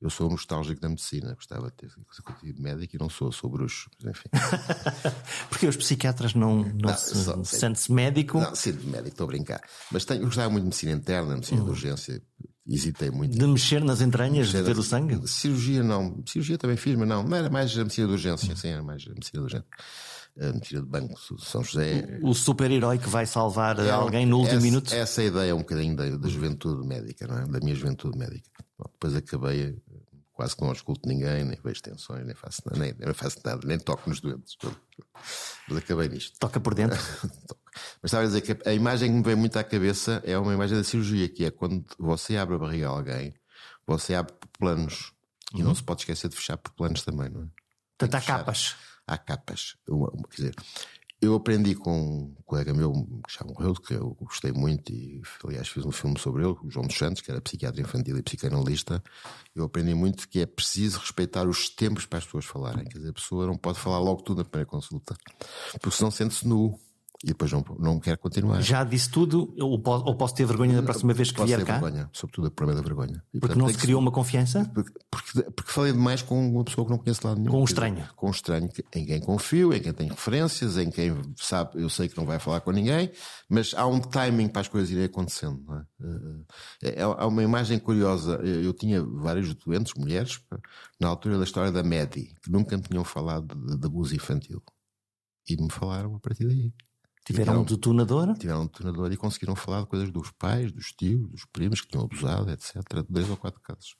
Eu 0.00 0.08
sou 0.08 0.28
um 0.28 0.30
nostálgico 0.30 0.80
da 0.80 0.88
medicina, 0.88 1.34
gostava 1.34 1.66
de 1.66 1.74
ter 1.74 1.90
sido 1.90 2.62
médico 2.62 2.96
e 2.96 2.98
não 2.98 3.10
sou, 3.10 3.30
sou 3.30 3.50
bruxo, 3.50 3.90
mas 4.02 4.16
enfim. 4.16 4.28
Porque 5.50 5.66
os 5.66 5.76
psiquiatras 5.76 6.32
não, 6.32 6.64
não, 6.64 6.74
não 6.74 7.44
se, 7.44 7.58
sente-se 7.58 7.92
médico? 7.92 8.40
Não, 8.40 8.54
sinto 8.54 8.86
médico, 8.86 9.08
estou 9.08 9.24
a 9.24 9.26
brincar. 9.26 9.60
Mas 9.92 10.06
tenho, 10.06 10.22
eu 10.22 10.26
gostava 10.26 10.48
muito 10.48 10.62
de 10.62 10.68
medicina 10.68 10.92
interna, 10.92 11.34
medicina 11.34 11.60
hum. 11.60 11.64
de 11.64 11.70
urgência, 11.70 12.22
hesitei 12.66 13.10
muito. 13.10 13.36
De 13.36 13.46
mexer 13.46 13.84
nas 13.84 14.00
entranhas, 14.00 14.46
mexer 14.46 14.64
de 14.64 14.72
ter 14.72 14.78
o 14.78 14.82
sangue? 14.82 15.28
Cirurgia 15.28 15.82
não, 15.82 16.22
cirurgia 16.26 16.56
também 16.56 16.78
fiz, 16.78 16.96
mas 16.96 17.06
não, 17.06 17.22
não 17.22 17.36
era 17.36 17.50
mais 17.50 17.76
a 17.76 17.82
medicina 17.82 18.06
de 18.06 18.12
urgência, 18.14 18.54
hum. 18.54 18.56
sim, 18.56 18.68
era 18.68 18.82
mais 18.82 19.04
a 19.06 19.10
medicina 19.10 19.40
de 19.40 19.54
urgência 19.54 19.68
a 20.38 20.52
mentira 20.52 20.80
de 20.80 20.86
banco 20.86 21.14
de 21.36 21.44
São 21.44 21.62
José. 21.62 22.18
O, 22.22 22.30
o 22.30 22.34
super-herói 22.34 22.98
que 22.98 23.08
vai 23.08 23.26
salvar 23.26 23.78
é, 23.78 23.90
alguém 23.90 24.26
no 24.26 24.38
último 24.38 24.56
essa, 24.56 24.64
minuto? 24.64 24.94
Essa 24.94 25.22
ideia 25.22 25.50
é 25.50 25.54
um 25.54 25.58
bocadinho 25.58 25.96
da, 25.96 26.08
da 26.16 26.28
juventude 26.28 26.86
médica, 26.86 27.26
não 27.26 27.38
é? 27.38 27.46
Da 27.46 27.58
minha 27.60 27.74
juventude 27.74 28.18
médica. 28.18 28.48
Bom, 28.78 28.90
depois 28.92 29.14
acabei 29.14 29.76
quase 30.40 30.56
que 30.56 30.62
não 30.62 30.72
escuto 30.72 31.06
ninguém, 31.06 31.44
nem 31.44 31.58
vejo 31.62 31.82
tensões, 31.82 32.24
nem 32.24 32.34
faço, 32.34 32.62
nem, 32.74 32.94
nem 32.98 33.12
faço 33.12 33.38
nada, 33.44 33.60
nem 33.66 33.78
toco 33.78 34.08
nos 34.08 34.20
doentes. 34.20 34.56
Mas 35.68 35.78
acabei 35.78 36.08
nisto. 36.08 36.38
Toca 36.38 36.58
por 36.58 36.74
dentro? 36.74 36.98
Mas 38.02 38.04
estava 38.10 38.24
a 38.24 38.26
dizer 38.26 38.40
que 38.40 38.56
a 38.68 38.72
imagem 38.72 39.10
que 39.10 39.16
me 39.16 39.22
vem 39.22 39.36
muito 39.36 39.58
à 39.58 39.64
cabeça 39.64 40.22
é 40.24 40.38
uma 40.38 40.54
imagem 40.54 40.78
da 40.78 40.84
cirurgia, 40.84 41.28
que 41.28 41.44
é 41.44 41.50
quando 41.50 41.84
você 41.98 42.38
abre 42.38 42.54
a 42.54 42.58
barriga 42.58 42.88
a 42.88 42.90
alguém, 42.90 43.34
você 43.86 44.14
abre 44.14 44.32
por 44.32 44.48
planos. 44.58 45.12
E 45.52 45.58
uhum. 45.58 45.64
não 45.64 45.74
se 45.74 45.82
pode 45.82 46.02
esquecer 46.02 46.28
de 46.28 46.36
fechar 46.36 46.56
por 46.56 46.72
planos 46.72 47.02
também, 47.02 47.28
não 47.28 47.42
é? 47.42 47.46
Portanto, 47.98 48.14
há 48.14 48.20
capas. 48.26 48.76
Há 49.10 49.18
capas. 49.18 49.76
Uma, 49.88 50.08
uma, 50.10 50.28
quer 50.28 50.36
dizer, 50.36 50.54
eu 51.20 51.34
aprendi 51.34 51.74
com 51.74 51.92
um 52.00 52.34
colega 52.46 52.72
meu 52.72 52.92
que 53.26 53.34
já 53.34 53.44
morreu, 53.44 53.74
que 53.74 53.92
eu 53.92 54.16
gostei 54.20 54.52
muito 54.52 54.92
e, 54.92 55.20
aliás, 55.44 55.68
fiz 55.68 55.84
um 55.84 55.90
filme 55.90 56.16
sobre 56.16 56.44
ele, 56.44 56.56
o 56.62 56.70
João 56.70 56.86
dos 56.86 56.96
Santos, 56.96 57.20
que 57.20 57.30
era 57.30 57.40
psiquiatra 57.40 57.80
infantil 57.80 58.16
e 58.16 58.22
psicanalista. 58.22 59.02
Eu 59.52 59.64
aprendi 59.64 59.94
muito 59.94 60.28
que 60.28 60.40
é 60.40 60.46
preciso 60.46 61.00
respeitar 61.00 61.48
os 61.48 61.68
tempos 61.68 62.06
para 62.06 62.20
as 62.20 62.24
pessoas 62.24 62.44
falarem. 62.44 62.84
Quer 62.84 62.98
dizer, 62.98 63.10
a 63.10 63.14
pessoa 63.14 63.46
não 63.48 63.56
pode 63.56 63.80
falar 63.80 63.98
logo 63.98 64.22
tudo 64.22 64.38
na 64.38 64.44
primeira 64.44 64.70
consulta, 64.70 65.16
porque 65.72 65.96
senão 65.96 66.10
sente-se 66.10 66.46
nu. 66.46 66.78
E 67.22 67.28
depois 67.28 67.52
não, 67.52 67.62
não 67.78 68.00
quer 68.00 68.16
continuar. 68.16 68.62
Já 68.62 68.82
disse 68.82 69.10
tudo, 69.10 69.54
ou 69.60 69.78
posso, 69.78 70.04
ou 70.06 70.16
posso 70.16 70.34
ter 70.34 70.46
vergonha 70.46 70.76
da 70.76 70.82
próxima 70.82 71.12
vez 71.12 71.30
que 71.30 71.36
posso 71.36 71.48
vier 71.48 71.58
ter 71.58 71.66
cá? 71.66 71.78
vergonha, 71.78 72.08
sobretudo 72.14 72.48
o 72.48 72.50
problema 72.50 72.80
da 72.80 72.86
vergonha. 72.86 73.22
E, 73.28 73.38
porque 73.38 73.40
portanto, 73.40 73.58
não 73.58 73.68
se 73.68 73.76
criou 73.76 74.00
uma 74.00 74.10
confiança? 74.10 74.70
Porque, 74.72 74.90
porque, 75.10 75.42
porque, 75.50 75.70
falei 75.70 75.92
demais 75.92 76.22
com 76.22 76.48
uma 76.48 76.64
pessoa 76.64 76.86
que 76.86 76.90
não 76.90 76.96
conhece 76.96 77.20
lado 77.26 77.38
nenhum. 77.38 77.52
Com 77.52 77.60
um 77.60 77.64
estranho. 77.64 77.96
Dizer, 77.96 78.12
com 78.14 78.26
um 78.28 78.30
estranho 78.30 78.70
em 78.94 79.04
quem 79.04 79.20
confio, 79.20 79.74
em 79.74 79.82
quem 79.82 79.92
tem 79.92 80.08
referências, 80.08 80.78
em 80.78 80.90
quem 80.90 81.14
sabe, 81.36 81.82
eu 81.82 81.90
sei 81.90 82.08
que 82.08 82.16
não 82.16 82.24
vai 82.24 82.38
falar 82.38 82.62
com 82.62 82.70
ninguém, 82.70 83.12
mas 83.50 83.74
há 83.74 83.86
um 83.86 84.00
timing 84.00 84.48
para 84.48 84.62
as 84.62 84.68
coisas 84.68 84.90
irem 84.90 85.04
acontecendo. 85.04 85.62
Não 85.66 85.76
é? 85.76 85.84
É, 87.00 87.02
há 87.02 87.26
uma 87.26 87.42
imagem 87.42 87.78
curiosa. 87.78 88.36
Eu 88.36 88.72
tinha 88.72 89.04
vários 89.04 89.52
doentes, 89.54 89.92
mulheres, 89.94 90.40
na 90.98 91.08
altura 91.08 91.36
da 91.36 91.44
história 91.44 91.70
da 91.70 91.82
Medi, 91.82 92.34
que 92.42 92.50
nunca 92.50 92.78
me 92.78 92.82
tinham 92.82 93.04
falado 93.04 93.54
de, 93.54 93.76
de 93.76 93.86
abuso 93.86 94.14
infantil. 94.14 94.62
E 95.46 95.60
me 95.60 95.70
falaram 95.70 96.14
a 96.14 96.20
partir 96.20 96.46
daí. 96.46 96.72
Tiveram 97.30 97.60
um 97.60 97.64
detonador? 97.64 98.34
Tiveram 98.36 98.62
um 98.62 98.66
detonador 98.66 99.12
e 99.12 99.16
conseguiram 99.16 99.54
falar 99.54 99.82
de 99.82 99.86
coisas 99.86 100.10
dos 100.10 100.30
pais, 100.32 100.72
dos 100.72 100.92
tios, 100.92 101.28
dos 101.28 101.44
primos 101.44 101.80
que 101.80 101.88
tinham 101.88 102.04
abusado, 102.04 102.50
etc. 102.50 102.76
Dois 103.08 103.30
ou 103.30 103.36
quatro 103.36 103.60
casos. 103.60 103.96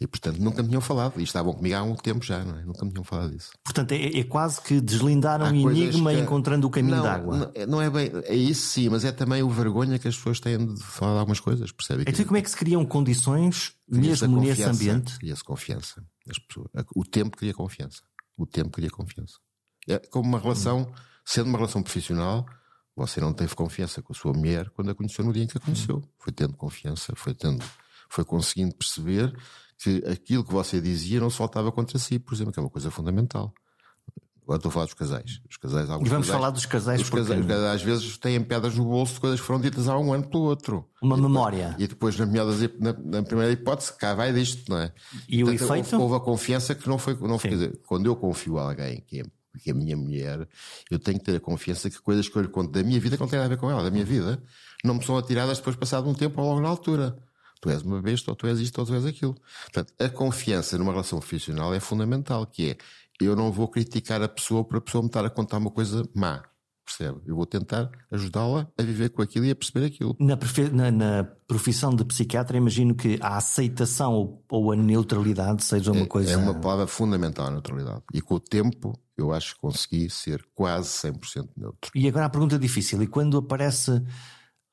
E 0.00 0.08
portanto 0.08 0.38
nunca 0.38 0.60
me 0.62 0.68
tinham 0.68 0.80
falado. 0.80 1.20
E 1.20 1.22
estavam 1.22 1.52
comigo 1.52 1.76
há 1.76 1.82
um 1.82 1.94
tempo 1.94 2.24
já, 2.24 2.44
não 2.44 2.58
é? 2.58 2.64
Nunca 2.64 2.84
me 2.84 2.90
tinham 2.90 3.04
falado 3.04 3.30
disso. 3.30 3.52
Portanto, 3.62 3.92
é, 3.92 4.18
é 4.18 4.24
quase 4.24 4.60
que 4.60 4.80
deslindaram 4.80 5.46
o 5.52 5.70
enigma 5.70 6.12
que... 6.12 6.18
encontrando 6.18 6.66
o 6.66 6.70
caminho 6.70 7.00
d'água. 7.02 7.36
Não, 7.36 7.50
é, 7.54 7.66
não 7.66 7.80
é 7.80 7.88
bem. 7.88 8.10
É 8.24 8.34
isso 8.34 8.68
sim, 8.68 8.88
mas 8.88 9.04
é 9.04 9.12
também 9.12 9.42
o 9.42 9.48
vergonha 9.48 9.98
que 9.98 10.08
as 10.08 10.16
pessoas 10.16 10.40
têm 10.40 10.74
de 10.74 10.82
falar 10.82 11.12
de 11.12 11.18
algumas 11.20 11.40
coisas, 11.40 11.70
percebe? 11.70 12.04
Então, 12.08 12.24
como 12.24 12.36
é 12.36 12.42
que 12.42 12.50
se 12.50 12.56
criam 12.56 12.84
condições 12.84 13.74
mesmo 13.88 14.40
nesse 14.40 14.64
ambiente? 14.64 15.16
Cria-se 15.18 15.44
confiança. 15.44 16.04
As 16.28 16.38
pessoas, 16.38 16.68
o 16.96 17.04
tempo 17.04 17.36
cria 17.36 17.54
confiança. 17.54 18.02
O 18.36 18.46
tempo 18.46 18.70
cria 18.70 18.90
confiança. 18.90 19.34
É 19.86 19.98
como 19.98 20.28
uma 20.28 20.40
relação. 20.40 20.88
Hum 20.90 21.13
Sendo 21.24 21.48
uma 21.48 21.58
relação 21.58 21.82
profissional, 21.82 22.46
você 22.96 23.20
não 23.20 23.32
teve 23.32 23.54
confiança 23.54 24.02
com 24.02 24.12
a 24.12 24.16
sua 24.16 24.32
mulher 24.32 24.70
quando 24.70 24.90
a 24.90 24.94
conheceu 24.94 25.24
no 25.24 25.32
dia 25.32 25.44
em 25.44 25.46
que 25.46 25.56
a 25.56 25.60
conheceu. 25.60 26.02
Foi 26.18 26.32
tendo 26.32 26.54
confiança, 26.54 27.12
foi 27.16 27.34
tendo, 27.34 27.64
foi 28.08 28.24
conseguindo 28.24 28.74
perceber 28.74 29.34
que 29.78 30.02
aquilo 30.06 30.44
que 30.44 30.52
você 30.52 30.80
dizia 30.80 31.20
não 31.20 31.30
se 31.30 31.36
faltava 31.36 31.72
contra 31.72 31.98
si, 31.98 32.18
por 32.18 32.34
exemplo, 32.34 32.52
que 32.52 32.58
é 32.58 32.62
uma 32.62 32.70
coisa 32.70 32.90
fundamental. 32.90 33.52
Agora 34.44 34.58
estou 34.58 34.68
a 34.68 34.72
falar 34.72 34.84
dos 34.84 34.94
casais. 34.94 35.40
Os 35.50 35.56
casais 35.56 35.86
e 35.86 35.88
vamos 35.88 36.10
casais, 36.10 36.28
falar 36.28 36.50
dos 36.50 36.66
casais 36.66 37.00
os 37.00 37.08
porque... 37.08 37.26
casais, 37.26 37.64
às 37.74 37.82
vezes 37.82 38.18
têm 38.18 38.42
pedras 38.42 38.76
no 38.76 38.84
bolso 38.84 39.14
de 39.14 39.20
coisas 39.20 39.40
que 39.40 39.46
foram 39.46 39.58
ditas 39.58 39.88
há 39.88 39.98
um 39.98 40.12
ano 40.12 40.28
pelo 40.28 40.44
outro. 40.44 40.86
Uma 41.00 41.16
e 41.16 41.20
memória. 41.22 41.74
Depois, 41.78 42.14
e 42.14 42.18
depois, 42.18 42.60
na, 42.78 42.92
na, 42.92 42.98
na, 43.02 43.22
primeira 43.22 43.50
hipótese, 43.50 43.94
cá 43.94 44.14
vai 44.14 44.34
disto, 44.34 44.68
não 44.68 44.78
é? 44.78 44.92
E 45.26 45.42
Portanto, 45.42 45.60
o 45.60 45.64
efeito? 45.64 45.92
Houve, 45.94 46.04
houve, 46.04 46.16
a 46.16 46.20
confiança 46.20 46.74
que 46.74 46.86
não 46.86 46.98
foi. 46.98 47.14
Não 47.14 47.38
foi 47.38 47.50
quer 47.50 47.56
dizer, 47.56 47.80
quando 47.86 48.04
eu 48.04 48.14
confio 48.14 48.58
a 48.58 48.68
alguém 48.68 49.02
que 49.06 49.20
é 49.20 49.24
que 49.58 49.70
é 49.70 49.72
a 49.72 49.76
minha 49.76 49.96
mulher, 49.96 50.48
eu 50.90 50.98
tenho 50.98 51.18
que 51.18 51.24
ter 51.24 51.36
a 51.36 51.40
confiança 51.40 51.88
que 51.90 52.00
coisas 52.00 52.28
que 52.28 52.36
eu 52.36 52.42
lhe 52.42 52.48
conto 52.48 52.70
da 52.70 52.82
minha 52.82 53.00
vida 53.00 53.16
que 53.16 53.22
não 53.22 53.28
têm 53.28 53.38
nada 53.38 53.52
a 53.52 53.56
ver 53.56 53.60
com 53.60 53.70
ela, 53.70 53.82
da 53.82 53.90
minha 53.90 54.04
vida, 54.04 54.42
não 54.84 54.94
me 54.94 55.04
são 55.04 55.16
atiradas 55.16 55.58
depois 55.58 55.76
passado 55.76 56.08
um 56.08 56.14
tempo 56.14 56.40
ou 56.40 56.48
logo 56.48 56.60
na 56.60 56.68
altura. 56.68 57.16
Tu 57.60 57.70
és 57.70 57.82
uma 57.82 58.02
besta, 58.02 58.30
ou 58.30 58.36
tu 58.36 58.46
és 58.46 58.60
isto, 58.60 58.78
ou 58.78 58.86
tu 58.86 58.94
és 58.94 59.06
aquilo. 59.06 59.34
Portanto, 59.62 59.94
a 59.98 60.08
confiança 60.10 60.76
numa 60.76 60.92
relação 60.92 61.18
profissional 61.18 61.72
é 61.72 61.80
fundamental, 61.80 62.46
que 62.46 62.70
é, 62.70 62.76
eu 63.20 63.34
não 63.34 63.50
vou 63.50 63.68
criticar 63.68 64.22
a 64.22 64.28
pessoa 64.28 64.64
por 64.64 64.76
a 64.76 64.80
pessoa 64.82 65.02
me 65.02 65.08
estar 65.08 65.24
a 65.24 65.30
contar 65.30 65.56
uma 65.58 65.70
coisa 65.70 66.06
má. 66.14 66.42
Percebe? 66.84 67.20
Eu 67.26 67.34
vou 67.34 67.46
tentar 67.46 67.90
ajudá-la 68.10 68.68
a 68.78 68.82
viver 68.82 69.08
com 69.08 69.22
aquilo 69.22 69.46
e 69.46 69.50
a 69.50 69.56
perceber 69.56 69.86
aquilo. 69.86 70.14
Na, 70.20 70.36
na, 70.72 70.90
na, 70.90 71.24
profissão 71.46 71.94
de 71.94 72.04
psiquiatra, 72.04 72.56
imagino 72.56 72.94
que 72.94 73.18
a 73.22 73.36
aceitação 73.36 74.12
ou, 74.12 74.44
ou 74.50 74.72
a 74.72 74.76
neutralidade 74.76 75.64
seja 75.64 75.92
uma 75.92 76.02
é, 76.02 76.06
coisa. 76.06 76.32
É 76.32 76.36
uma 76.36 76.54
palavra 76.54 76.86
fundamental, 76.86 77.46
a 77.46 77.50
neutralidade. 77.50 78.02
E 78.12 78.20
com 78.20 78.34
o 78.34 78.40
tempo, 78.40 78.92
eu 79.16 79.32
acho 79.32 79.54
que 79.54 79.60
consegui 79.60 80.10
ser 80.10 80.44
quase 80.54 80.88
100% 80.88 81.48
neutro. 81.56 81.90
E 81.94 82.06
agora 82.06 82.26
a 82.26 82.30
pergunta 82.30 82.58
difícil: 82.58 83.02
e 83.02 83.06
quando 83.06 83.38
aparece 83.38 84.02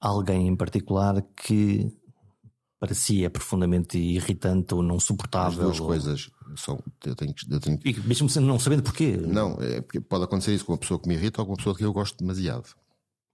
alguém 0.01 0.47
em 0.47 0.55
particular 0.55 1.21
que 1.35 1.87
para 2.81 2.95
si 2.95 3.23
é 3.23 3.29
profundamente 3.29 3.95
irritante 3.95 4.73
ou 4.73 4.81
não 4.81 4.99
suportável? 4.99 5.59
As 5.59 5.77
duas 5.77 5.79
ou... 5.79 5.85
coisas 5.85 6.31
são, 6.55 6.83
eu 7.05 7.15
tenho, 7.15 7.31
eu 7.51 7.59
tenho... 7.59 7.79
E 7.85 7.93
mesmo 7.99 8.27
não 8.41 8.57
sabendo 8.57 8.81
porquê? 8.81 9.17
Não, 9.17 9.55
é 9.61 9.81
porque 9.81 10.01
pode 10.01 10.23
acontecer 10.23 10.55
isso 10.55 10.65
com 10.65 10.71
uma 10.71 10.79
pessoa 10.79 10.99
que 10.99 11.07
me 11.07 11.13
irrita 11.13 11.41
ou 11.41 11.45
com 11.45 11.51
uma 11.51 11.57
pessoa 11.57 11.75
que 11.75 11.85
eu 11.85 11.93
gosto 11.93 12.17
demasiado. 12.17 12.69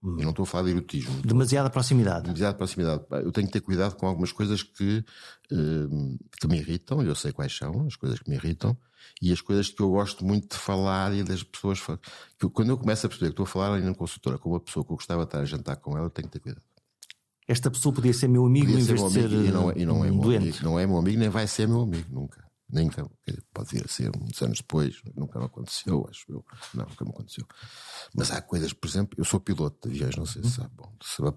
Hum. 0.04 0.16
Eu 0.18 0.24
não 0.24 0.30
estou 0.30 0.42
a 0.42 0.46
falar 0.46 0.64
de 0.64 0.72
erotismo. 0.72 1.22
Demasiada 1.22 1.70
proximidade. 1.70 2.24
Demasiada 2.24 2.58
proximidade. 2.58 3.02
Eu 3.10 3.32
tenho 3.32 3.46
que 3.46 3.52
ter 3.54 3.62
cuidado 3.62 3.96
com 3.96 4.06
algumas 4.06 4.32
coisas 4.32 4.62
que, 4.62 5.02
uh, 5.50 6.18
que 6.38 6.46
me 6.46 6.58
irritam, 6.58 7.02
eu 7.02 7.14
sei 7.14 7.32
quais 7.32 7.56
são, 7.56 7.86
as 7.86 7.96
coisas 7.96 8.20
que 8.20 8.28
me 8.28 8.36
irritam, 8.36 8.76
e 9.22 9.32
as 9.32 9.40
coisas 9.40 9.70
que 9.70 9.80
eu 9.80 9.88
gosto 9.88 10.26
muito 10.26 10.56
de 10.56 10.62
falar 10.62 11.14
e 11.14 11.24
das 11.24 11.42
pessoas. 11.42 11.80
Que 12.38 12.50
quando 12.50 12.68
eu 12.68 12.76
começo 12.76 13.06
a 13.06 13.08
perceber 13.08 13.30
que 13.30 13.32
estou 13.32 13.44
a 13.44 13.46
falar 13.46 13.72
ali 13.72 13.82
na 13.82 13.94
consultora 13.94 14.36
com 14.36 14.50
uma 14.50 14.60
pessoa 14.60 14.84
que 14.84 14.92
eu 14.92 14.96
gostava 14.96 15.22
de 15.22 15.28
estar 15.28 15.40
a 15.40 15.44
jantar 15.46 15.76
com 15.76 15.96
ela, 15.96 16.04
eu 16.04 16.10
tenho 16.10 16.28
que 16.28 16.34
ter 16.34 16.40
cuidado. 16.40 16.62
Esta 17.48 17.70
pessoa 17.70 17.94
podia 17.94 18.12
ser 18.12 18.28
meu 18.28 18.44
amigo 18.44 18.66
podia 18.66 18.80
em 18.80 18.84
vez 18.84 19.02
de 19.02 19.10
ser. 19.10 19.32
E 19.32 19.50
não, 19.50 19.70
é, 19.70 19.74
e 19.78 19.86
não 19.86 20.04
é 20.04 20.12
um 20.12 20.18
doente. 20.18 20.42
Amigo, 20.42 20.64
não 20.64 20.78
é 20.78 20.86
meu 20.86 20.98
amigo, 20.98 21.18
nem 21.18 21.28
vai 21.30 21.46
ser 21.46 21.66
meu 21.66 21.80
amigo, 21.80 22.06
nunca. 22.12 22.46
Nem 22.70 22.90
pode 23.54 23.70
vir 23.70 23.82
a 23.82 23.88
ser 23.88 24.10
muitos 24.14 24.42
anos 24.42 24.58
depois, 24.58 25.00
nunca 25.16 25.38
me 25.38 25.46
aconteceu, 25.46 26.06
acho 26.10 26.26
eu. 26.28 26.44
Não, 26.74 26.84
nunca 26.84 27.02
me 27.02 27.10
aconteceu. 27.10 27.46
Mas 28.14 28.30
há 28.30 28.42
coisas, 28.42 28.74
por 28.74 28.86
exemplo, 28.86 29.14
eu 29.18 29.24
sou 29.24 29.40
piloto 29.40 29.88
de 29.88 29.94
aviões, 29.94 30.16
não 30.16 30.26
sei 30.26 30.42
se 30.42 30.50
sabe. 30.50 30.70
Bom, 30.76 30.92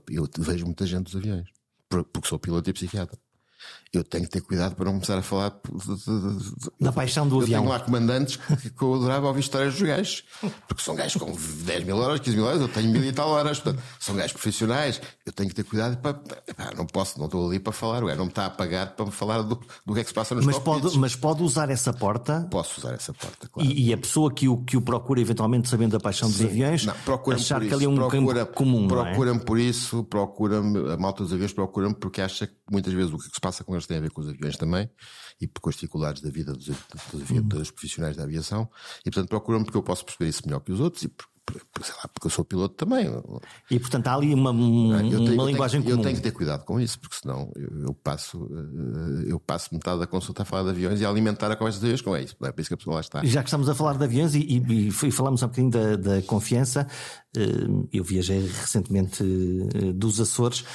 eu 0.09 0.27
vejo 0.39 0.65
muita 0.65 0.85
gente 0.85 1.05
dos 1.05 1.15
aviões, 1.15 1.47
porque 1.87 2.27
sou 2.27 2.37
piloto 2.37 2.69
e 2.69 2.73
psiquiatra 2.73 3.17
eu 3.93 4.03
tenho 4.03 4.23
que 4.23 4.29
ter 4.29 4.41
cuidado 4.41 4.75
para 4.75 4.85
não 4.85 4.93
começar 4.93 5.17
a 5.17 5.21
falar 5.21 5.53
da 6.79 6.91
paixão 6.93 7.27
do 7.27 7.37
eu 7.37 7.41
avião. 7.41 7.59
Eu 7.59 7.63
tenho 7.63 7.77
lá 7.77 7.79
comandantes 7.81 8.37
que, 8.37 8.69
que 8.69 8.81
eu 8.81 8.93
adorava 8.93 9.27
ouvir 9.27 9.41
histórias 9.41 9.73
dos 9.73 9.81
gajos, 9.81 10.23
porque 10.67 10.81
são 10.81 10.95
gajos 10.95 11.21
com 11.21 11.31
10 11.65 11.83
mil 11.83 11.97
horas, 11.97 12.19
15 12.21 12.37
mil 12.37 12.45
horas, 12.45 12.61
eu 12.61 12.69
tenho 12.69 12.89
mil 12.89 13.03
e 13.03 13.11
tal 13.11 13.29
horas, 13.29 13.59
portanto, 13.59 13.83
são 13.99 14.15
gajos 14.15 14.31
profissionais, 14.31 15.01
eu 15.25 15.33
tenho 15.33 15.49
que 15.49 15.55
ter 15.55 15.63
cuidado 15.63 15.97
para. 15.97 16.13
Pá, 16.13 16.71
não 16.75 16.85
posso, 16.85 17.19
não 17.19 17.25
estou 17.25 17.47
ali 17.47 17.59
para 17.59 17.73
falar, 17.73 18.03
o 18.03 18.07
gajo 18.07 18.17
não 18.17 18.25
me 18.25 18.31
está 18.31 18.45
a 18.45 18.49
pagar 18.49 18.95
para 18.95 19.05
me 19.05 19.11
falar 19.11 19.41
do, 19.41 19.59
do 19.85 19.93
que 19.93 19.99
é 19.99 20.03
que 20.03 20.09
se 20.09 20.13
passa 20.13 20.35
nos 20.35 20.45
mas 20.45 20.57
pode, 20.57 20.97
mas 20.97 21.15
pode 21.15 21.43
usar 21.43 21.69
essa 21.69 21.91
porta. 21.91 22.47
Posso 22.49 22.79
usar 22.79 22.93
essa 22.93 23.13
porta, 23.13 23.49
claro. 23.49 23.69
E, 23.69 23.89
e 23.89 23.93
a 23.93 23.97
pessoa 23.97 24.31
que 24.31 24.47
o, 24.47 24.57
que 24.57 24.77
o 24.77 24.81
procura, 24.81 25.19
eventualmente 25.19 25.67
sabendo 25.67 25.91
da 25.91 25.99
paixão 25.99 26.29
dos 26.29 26.37
Sim. 26.37 26.45
aviões, 26.45 26.85
não, 26.85 26.93
achar 27.33 27.59
que 27.59 27.73
ali 27.73 27.83
é 27.83 27.89
um 27.89 27.95
procura, 27.95 28.45
campo 28.45 28.53
comum. 28.53 28.87
Procura-me 28.87 29.39
é? 29.41 29.43
por 29.43 29.59
isso, 29.59 30.03
procura-me, 30.05 30.91
a 30.93 30.97
malta 30.97 31.23
dos 31.23 31.33
aviões 31.33 31.51
procura-me 31.51 31.93
porque 31.95 32.21
acha 32.21 32.47
que 32.47 32.53
muitas 32.71 32.93
vezes 32.93 33.11
o 33.11 33.17
que 33.17 33.25
se 33.25 33.41
passa 33.41 33.50
com 33.63 33.73
eles 33.73 33.85
tem 33.85 33.97
a 33.97 34.01
ver 34.01 34.11
com 34.11 34.21
os 34.21 34.27
aviões 34.27 34.57
também 34.57 34.89
e 35.39 35.47
com 35.47 35.69
as 35.69 35.75
dificuldades 35.75 36.21
da 36.21 36.29
vida 36.29 36.53
dos, 36.53 36.65
dos 36.65 37.21
aviadores 37.21 37.69
uhum. 37.69 37.75
profissionais 37.75 38.15
da 38.15 38.23
aviação 38.23 38.69
e 39.05 39.11
portanto 39.11 39.29
procuram-me 39.29 39.65
porque 39.65 39.77
eu 39.77 39.83
posso 39.83 40.05
perceber 40.05 40.29
isso 40.29 40.43
melhor 40.45 40.59
que 40.61 40.71
os 40.71 40.79
outros 40.79 41.03
e 41.03 41.11
sei 41.81 41.93
lá, 41.95 42.07
porque 42.07 42.27
eu 42.27 42.31
sou 42.31 42.45
piloto 42.45 42.75
também. 42.75 43.07
E 43.69 43.79
portanto 43.79 44.07
há 44.07 44.15
ali 44.15 44.33
uma, 44.33 44.51
um, 44.51 44.97
tenho, 44.97 45.33
uma 45.33 45.43
linguagem 45.43 45.81
tenho, 45.81 45.95
comum. 45.95 46.01
Eu 46.01 46.03
tenho 46.03 46.15
que 46.15 46.21
ter 46.21 46.31
cuidado 46.31 46.63
com 46.63 46.79
isso, 46.79 46.99
porque 46.99 47.15
senão 47.21 47.51
eu, 47.55 47.87
eu 47.87 47.93
passo, 47.93 48.47
eu 49.25 49.39
passo 49.39 49.73
metade 49.73 49.99
da 49.99 50.07
consulta 50.07 50.43
a 50.43 50.45
falar 50.45 50.63
de 50.63 50.69
aviões 50.69 51.01
e 51.01 51.05
a 51.05 51.09
alimentar 51.09 51.51
a 51.51 51.55
conversa 51.55 51.79
de 51.79 51.85
aviões 51.85 52.01
com 52.01 52.15
isso. 52.17 52.35
Não 52.39 52.47
é 52.47 52.51
por 52.51 52.61
isso 52.61 52.69
que 52.69 52.73
a 52.73 52.77
pessoa 52.77 52.95
lá 52.95 53.01
está. 53.01 53.23
Já 53.25 53.41
que 53.41 53.49
estamos 53.49 53.67
a 53.69 53.75
falar 53.75 53.97
de 53.97 54.03
aviões 54.03 54.35
e, 54.35 54.39
e, 54.39 54.87
e 54.87 55.11
falamos 55.11 55.41
um 55.41 55.47
bocadinho 55.47 55.71
da, 55.71 55.95
da 55.95 56.21
confiança, 56.21 56.87
eu 57.91 58.03
viajei 58.03 58.39
recentemente 58.39 59.23
dos 59.95 60.19
Açores, 60.19 60.65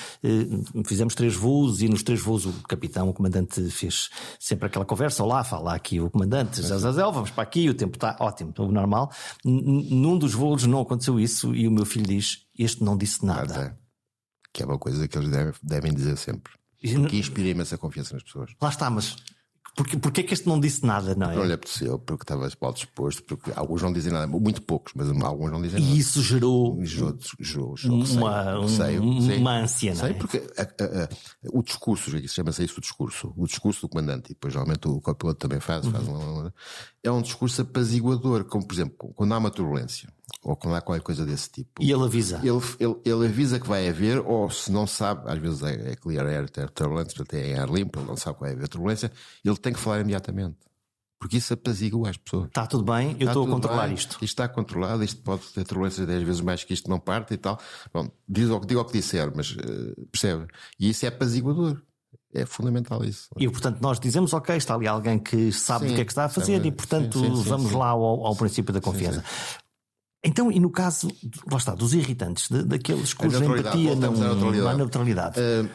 fizemos 0.87 1.15
três 1.15 1.35
voos 1.35 1.83
e 1.83 1.89
nos 1.89 2.03
três 2.03 2.21
voos 2.21 2.47
o 2.47 2.53
capitão, 2.63 3.09
o 3.09 3.13
comandante 3.13 3.63
fez 3.71 4.09
sempre 4.41 4.67
aquela 4.67 4.85
conversa, 4.85 5.23
olá, 5.23 5.45
fala 5.45 5.75
aqui 5.75 6.01
o 6.01 6.11
comandante, 6.11 6.63
Zazazel, 6.63 7.13
vamos 7.13 7.31
para 7.31 7.43
aqui, 7.43 7.69
o 7.69 7.75
tempo 7.75 7.97
está 7.97 8.17
ótimo, 8.21 8.53
tudo 8.53 8.73
normal. 8.73 9.11
Num 9.45 10.19
dos 10.19 10.33
voos 10.35 10.65
não 10.67 10.81
aconteceu 10.81 11.21
isso 11.21 11.55
e 11.55 11.69
o 11.69 11.71
meu 11.71 11.85
filho 11.85 12.07
diz, 12.07 12.47
este 12.59 12.83
não 12.83 12.97
disse 12.97 13.25
nada. 13.25 13.79
Que 14.53 14.63
é 14.63 14.67
uma 14.67 14.79
coisa 14.79 15.07
que 15.07 15.19
eles 15.19 15.31
devem, 15.63 15.95
dizer 15.95 16.17
sempre. 16.17 16.53
Porque 16.81 17.17
inspira 17.17 17.49
imensa 17.49 17.77
confiança 17.77 18.15
nas 18.15 18.23
pessoas. 18.23 18.51
Lá 18.61 18.69
está, 18.71 18.89
mas 18.89 19.17
porque, 19.77 19.99
porque 19.99 20.23
é 20.23 20.25
que 20.25 20.33
este 20.33 20.49
não 20.49 20.59
disse 20.59 20.87
nada, 20.87 21.15
não 21.15 21.31
é? 21.31 21.37
Não 21.37 21.45
lhe 21.45 21.53
apeteceu, 21.53 21.99
porque 21.99 22.25
estava 22.25 22.49
mal 22.59 22.73
disposto, 22.73 23.23
porque 23.25 23.53
alguns 23.55 23.83
não 23.83 23.93
dizem 23.93 24.11
nada, 24.11 24.27
muito 24.27 24.63
poucos, 24.63 24.95
mas 24.97 25.07
alguns 25.23 25.53
não 25.53 25.61
dizem 25.61 25.79
nada. 25.79 25.93
E 25.93 25.99
isso 25.99 26.23
gerou, 26.23 26.83
gerou, 26.83 27.15
gerou, 27.39 27.77
gerou 27.77 27.97
uma, 27.99 28.69
sei, 28.69 28.99
um, 28.99 29.37
uma 29.37 29.59
ânsia, 29.59 29.93
não 29.93 30.01
sei, 30.01 30.11
é? 30.13 30.15
porque 30.15 30.39
a, 30.57 30.63
a, 30.63 31.05
a, 31.05 31.09
o 31.53 31.63
discurso, 31.63 32.11
chama-se 32.27 32.65
isso 32.65 32.79
o 32.79 32.81
discurso, 32.81 33.35
o 33.37 33.47
discurso 33.47 33.83
do 33.83 33.89
comandante, 33.91 34.31
e 34.31 34.35
depois 34.35 34.55
geralmente 34.55 34.89
o 34.89 34.99
copiloto 34.99 35.39
também 35.39 35.61
faz, 35.61 35.85
uhum. 35.85 35.93
faz 35.93 36.09
uma, 36.09 36.55
é 37.07 37.11
um 37.11 37.23
discurso 37.23 37.63
apaziguador, 37.63 38.45
como 38.45 38.67
por 38.67 38.75
exemplo, 38.75 39.13
quando 39.15 39.33
há 39.33 39.39
uma 39.39 39.51
turbulência, 39.51 40.09
ou 40.43 40.57
quando 40.57 40.75
há 40.75 40.81
qualquer 40.81 41.03
coisa 41.03 41.25
desse 41.25 41.49
tipo. 41.51 41.83
E 41.83 41.93
ele 41.93 42.03
avisa. 42.03 42.41
Ele, 42.43 42.61
ele, 42.81 42.97
ele 43.05 43.27
avisa 43.27 43.61
que 43.61 43.69
vai 43.69 43.89
haver, 43.89 44.19
ou 44.19 44.51
se 44.51 44.73
não 44.73 44.87
sabe, 44.87 45.31
às 45.31 45.39
vezes 45.39 45.63
é, 45.63 45.93
é 45.93 45.97
clear 45.97 46.27
air 46.27 46.51
turbulence, 46.51 47.15
portanto 47.15 47.35
é 47.35 47.59
ar 47.59 47.69
limpo, 47.69 48.01
ele 48.01 48.09
não 48.09 48.17
sabe 48.17 48.37
que 48.37 48.43
vai 48.43 48.53
haver 48.53 48.69
turbulência, 48.69 49.13
ele 49.45 49.57
tem 49.57 49.73
que 49.73 49.79
falar 49.79 50.01
imediatamente. 50.01 50.57
Porque 51.19 51.39
isso 51.39 51.55
apazigua 51.55 52.11
as 52.11 52.17
pessoas. 52.17 52.49
Está 52.49 52.67
tudo 52.67 52.85
bem, 52.85 53.13
eu 53.13 53.13
Está 53.13 53.27
estou 53.27 53.43
a 53.43 53.47
tudo 53.47 53.55
controlar 53.55 53.87
bem, 53.87 53.95
isto. 53.95 54.13
Isto 54.17 54.25
está 54.25 54.49
controlado, 54.49 55.03
isto 55.03 55.23
pode 55.23 55.43
ter 55.47 55.65
turbulências 55.65 56.07
10 56.07 56.23
vezes 56.23 56.41
mais 56.43 56.63
que 56.63 56.75
isto 56.75 56.91
não 56.91 57.01
parte 57.01 57.35
e 57.35 57.37
tal. 57.39 57.59
Bom, 57.93 58.11
diz 58.29 58.51
o, 58.51 58.61
diga 58.61 58.81
o 58.81 58.85
que 58.85 58.93
disser, 58.93 59.33
mas 59.35 59.53
uh, 59.53 60.07
percebe? 60.13 60.47
E 60.79 60.91
isso 60.91 61.07
é 61.07 61.09
apaziguador. 61.09 61.81
É 62.35 62.45
fundamental 62.45 63.03
isso. 63.05 63.29
E 63.39 63.49
portanto 63.49 63.81
nós 63.81 63.99
dizemos, 63.99 64.33
ok, 64.33 64.57
está 64.57 64.75
ali 64.75 64.87
alguém 64.87 65.19
que 65.19 65.51
sabe 65.53 65.87
Sim, 65.87 65.93
o 65.93 65.95
que 65.97 66.01
é 66.03 66.05
que 66.05 66.13
está 66.13 66.25
a 66.25 66.29
fazer 66.29 66.57
sabe. 66.57 66.69
e 66.69 66.73
portanto 66.73 67.19
Sim, 67.19 67.37
sim, 67.37 67.43
vamos 67.43 67.73
lá 67.73 67.89
ao, 67.89 68.27
ao 68.27 68.37
princípio 68.37 68.73
da 68.75 68.81
confiança. 68.81 69.25
Então, 70.25 70.51
e 70.51 70.59
no 70.59 70.71
caso, 70.71 71.09
lá 71.49 71.57
está, 71.57 71.73
dos 71.73 71.95
irritantes, 71.95 72.49
de- 72.51 72.65
daqueles 72.65 73.15
cuja 73.15 73.39
empatia 73.45 73.95
não, 73.95 74.13
neutralidade. 74.13 74.59
não 74.59 74.69
há 74.69 74.75
neutralidade. 74.75 75.39
Uh, 75.41 75.71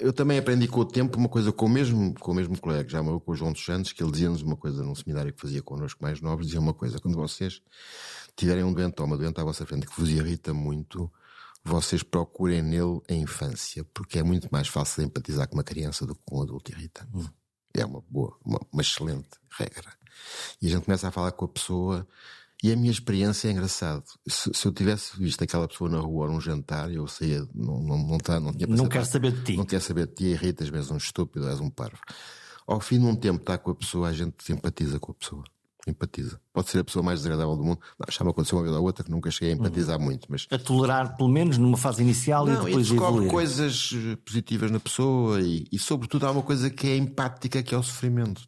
eu 0.00 0.12
também 0.12 0.38
aprendi 0.38 0.68
com 0.68 0.80
o 0.80 0.84
tempo 0.84 1.18
uma 1.18 1.28
coisa 1.28 1.50
com 1.50 1.66
o 1.66 1.68
mesmo, 1.68 2.14
com 2.14 2.30
o 2.30 2.34
mesmo 2.34 2.56
colega, 2.60 2.88
já 2.88 3.02
morreu 3.02 3.18
com 3.18 3.32
o 3.32 3.34
João 3.34 3.50
dos 3.52 3.64
Santos, 3.64 3.92
que 3.92 4.00
ele 4.00 4.12
dizia-nos 4.12 4.42
uma 4.42 4.54
coisa 4.54 4.84
num 4.84 4.94
seminário 4.94 5.32
que 5.32 5.40
fazia 5.40 5.60
connosco 5.60 6.00
mais 6.04 6.20
novos, 6.20 6.46
dizia 6.46 6.60
uma 6.60 6.72
coisa, 6.74 7.00
quando 7.00 7.16
vocês 7.16 7.60
tiverem 8.36 8.62
um 8.62 8.72
doente 8.72 8.94
ou 9.00 9.06
uma 9.08 9.16
doente 9.16 9.40
à 9.40 9.44
vossa 9.44 9.66
frente 9.66 9.88
que 9.88 10.00
vos 10.00 10.08
irrita 10.08 10.54
muito, 10.54 11.10
vocês 11.64 12.02
procurem 12.02 12.62
nele 12.62 13.00
a 13.08 13.14
infância, 13.14 13.84
porque 13.92 14.18
é 14.18 14.22
muito 14.22 14.48
mais 14.50 14.68
fácil 14.68 15.04
empatizar 15.04 15.48
com 15.48 15.56
uma 15.56 15.64
criança 15.64 16.06
do 16.06 16.14
que 16.14 16.22
com 16.24 16.38
um 16.38 16.42
adulto 16.42 16.70
irritante. 16.72 17.10
É 17.74 17.84
uma 17.84 18.02
boa, 18.08 18.36
uma, 18.44 18.60
uma 18.72 18.82
excelente 18.82 19.28
regra. 19.58 19.92
E 20.60 20.66
a 20.66 20.70
gente 20.70 20.84
começa 20.84 21.08
a 21.08 21.10
falar 21.10 21.32
com 21.32 21.44
a 21.44 21.48
pessoa 21.48 22.06
e 22.62 22.72
a 22.72 22.76
minha 22.76 22.90
experiência 22.90 23.48
é 23.48 23.52
engraçado. 23.52 24.04
Se, 24.28 24.50
se 24.52 24.66
eu 24.66 24.72
tivesse 24.72 25.18
visto 25.18 25.42
aquela 25.42 25.66
pessoa 25.66 25.88
na 25.88 25.98
rua 25.98 26.28
num 26.28 26.40
jantar, 26.40 26.90
eu 26.92 27.06
saía, 27.06 27.46
não, 27.54 27.80
não, 27.80 27.98
não, 27.98 28.18
tá, 28.18 28.38
não 28.38 28.52
tinha 28.52 28.66
Não 28.66 28.88
quero 28.88 29.06
saber 29.06 29.32
de 29.32 29.44
ti. 29.44 29.56
Não 29.56 29.64
quero 29.64 29.82
saber 29.82 30.06
de 30.06 30.14
ti, 30.14 30.24
irritas-me, 30.24 30.76
és 30.76 30.90
um 30.90 30.96
estúpido, 30.96 31.48
és 31.48 31.60
um 31.60 31.70
parvo. 31.70 32.00
Ao 32.66 32.78
fim 32.80 32.98
de 32.98 33.06
um 33.06 33.16
tempo 33.16 33.40
estar 33.40 33.58
com 33.58 33.70
a 33.70 33.74
pessoa, 33.74 34.08
a 34.08 34.12
gente 34.12 34.44
simpatiza 34.44 34.98
com 34.98 35.12
a 35.12 35.14
pessoa. 35.14 35.44
Empatiza. 35.86 36.40
Pode 36.52 36.68
ser 36.68 36.80
a 36.80 36.84
pessoa 36.84 37.02
mais 37.02 37.20
desagradável 37.20 37.56
do 37.56 37.64
mundo. 37.64 37.80
Não, 37.98 38.06
já 38.10 38.22
me 38.24 38.30
aconteceu 38.30 38.58
uma 38.58 38.64
vez 38.64 38.76
ou 38.76 38.82
outra 38.82 39.02
que 39.02 39.10
nunca 39.10 39.30
cheguei 39.30 39.52
a 39.52 39.56
empatizar 39.56 39.98
muito, 39.98 40.26
mas 40.30 40.46
A 40.50 40.58
tolerar, 40.58 41.16
pelo 41.16 41.28
menos, 41.28 41.56
numa 41.56 41.76
fase 41.76 42.02
inicial 42.02 42.46
e 42.46 42.52
não, 42.52 42.62
e 42.62 42.66
depois 42.66 42.86
descobre 42.88 43.06
evoluir. 43.08 43.30
coisas 43.30 43.90
eh, 43.94 44.16
positivas 44.16 44.70
na 44.70 44.78
pessoa 44.78 45.40
e, 45.40 45.64
e, 45.72 45.78
sobretudo, 45.78 46.26
há 46.26 46.30
uma 46.30 46.42
coisa 46.42 46.68
que 46.68 46.86
é 46.86 46.96
empática, 46.96 47.62
que 47.62 47.74
é 47.74 47.78
o 47.78 47.82
sofrimento. 47.82 48.42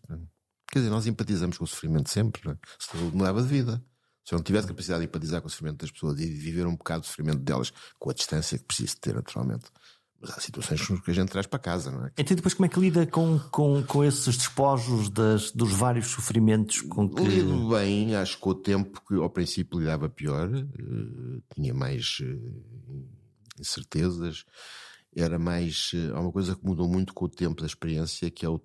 Quer 0.71 0.81
dizer, 0.81 0.91
nós 0.91 1.07
empatizamos 1.07 1.59
com 1.59 1.65
o 1.65 1.67
sofrimento 1.67 2.11
sempre, 2.11 2.43
não 2.45 2.53
é? 2.53 2.57
se 2.79 2.91
tudo 2.91 3.17
mudava 3.17 3.43
de 3.43 3.49
vida. 3.49 3.83
Se 4.25 4.35
eu 4.35 4.37
não 4.37 4.45
tivesse 4.45 4.69
capacidade 4.69 5.01
de 5.01 5.07
empatizar 5.09 5.41
com 5.41 5.49
o 5.49 5.51
sofrimento 5.51 5.79
das 5.79 5.91
pessoas 5.91 6.21
e 6.21 6.27
de 6.27 6.35
viver 6.35 6.67
um 6.67 6.77
bocado 6.77 7.01
do 7.01 7.07
sofrimento 7.07 7.39
delas 7.41 7.73
com 7.99 8.11
a 8.11 8.15
distância 8.15 8.57
que 8.57 8.65
preciso 8.65 8.97
ter, 9.01 9.15
naturalmente. 9.15 9.65
Mas 10.23 10.31
há 10.31 10.41
situações 10.41 10.81
que 11.03 11.11
a 11.11 11.15
gente 11.15 11.31
traz 11.31 11.47
para 11.49 11.59
casa, 11.59 11.91
não 11.91 12.07
é? 12.07 12.13
Então, 12.17 12.37
depois, 12.37 12.55
como 12.55 12.65
é 12.67 12.69
que 12.69 12.79
lida 12.79 13.05
com, 13.07 13.39
com, 13.51 13.83
com 13.83 14.05
esses 14.05 14.37
despojos 14.37 15.11
das, 15.11 15.51
dos 15.51 15.73
vários 15.73 16.07
sofrimentos 16.07 16.81
com 16.83 17.09
que. 17.09 17.23
Lido 17.23 17.69
bem, 17.71 18.15
acho 18.15 18.37
que 18.37 18.41
com 18.43 18.51
o 18.51 18.55
tempo 18.55 19.03
que 19.07 19.15
ao 19.17 19.29
princípio 19.29 19.81
lidava 19.81 20.09
pior, 20.09 20.49
eh, 20.55 21.41
tinha 21.55 21.75
mais 21.75 22.19
eh, 22.23 22.39
incertezas, 23.59 24.45
era 25.15 25.39
mais. 25.39 25.91
eh, 25.95 26.11
há 26.15 26.21
uma 26.21 26.33
coisa 26.33 26.55
que 26.57 26.65
mudou 26.65 26.89
muito 26.89 27.13
com 27.13 27.25
o 27.25 27.29
tempo 27.29 27.61
da 27.61 27.67
experiência, 27.67 28.31
que 28.31 28.47
é 28.47 28.49
o, 28.49 28.61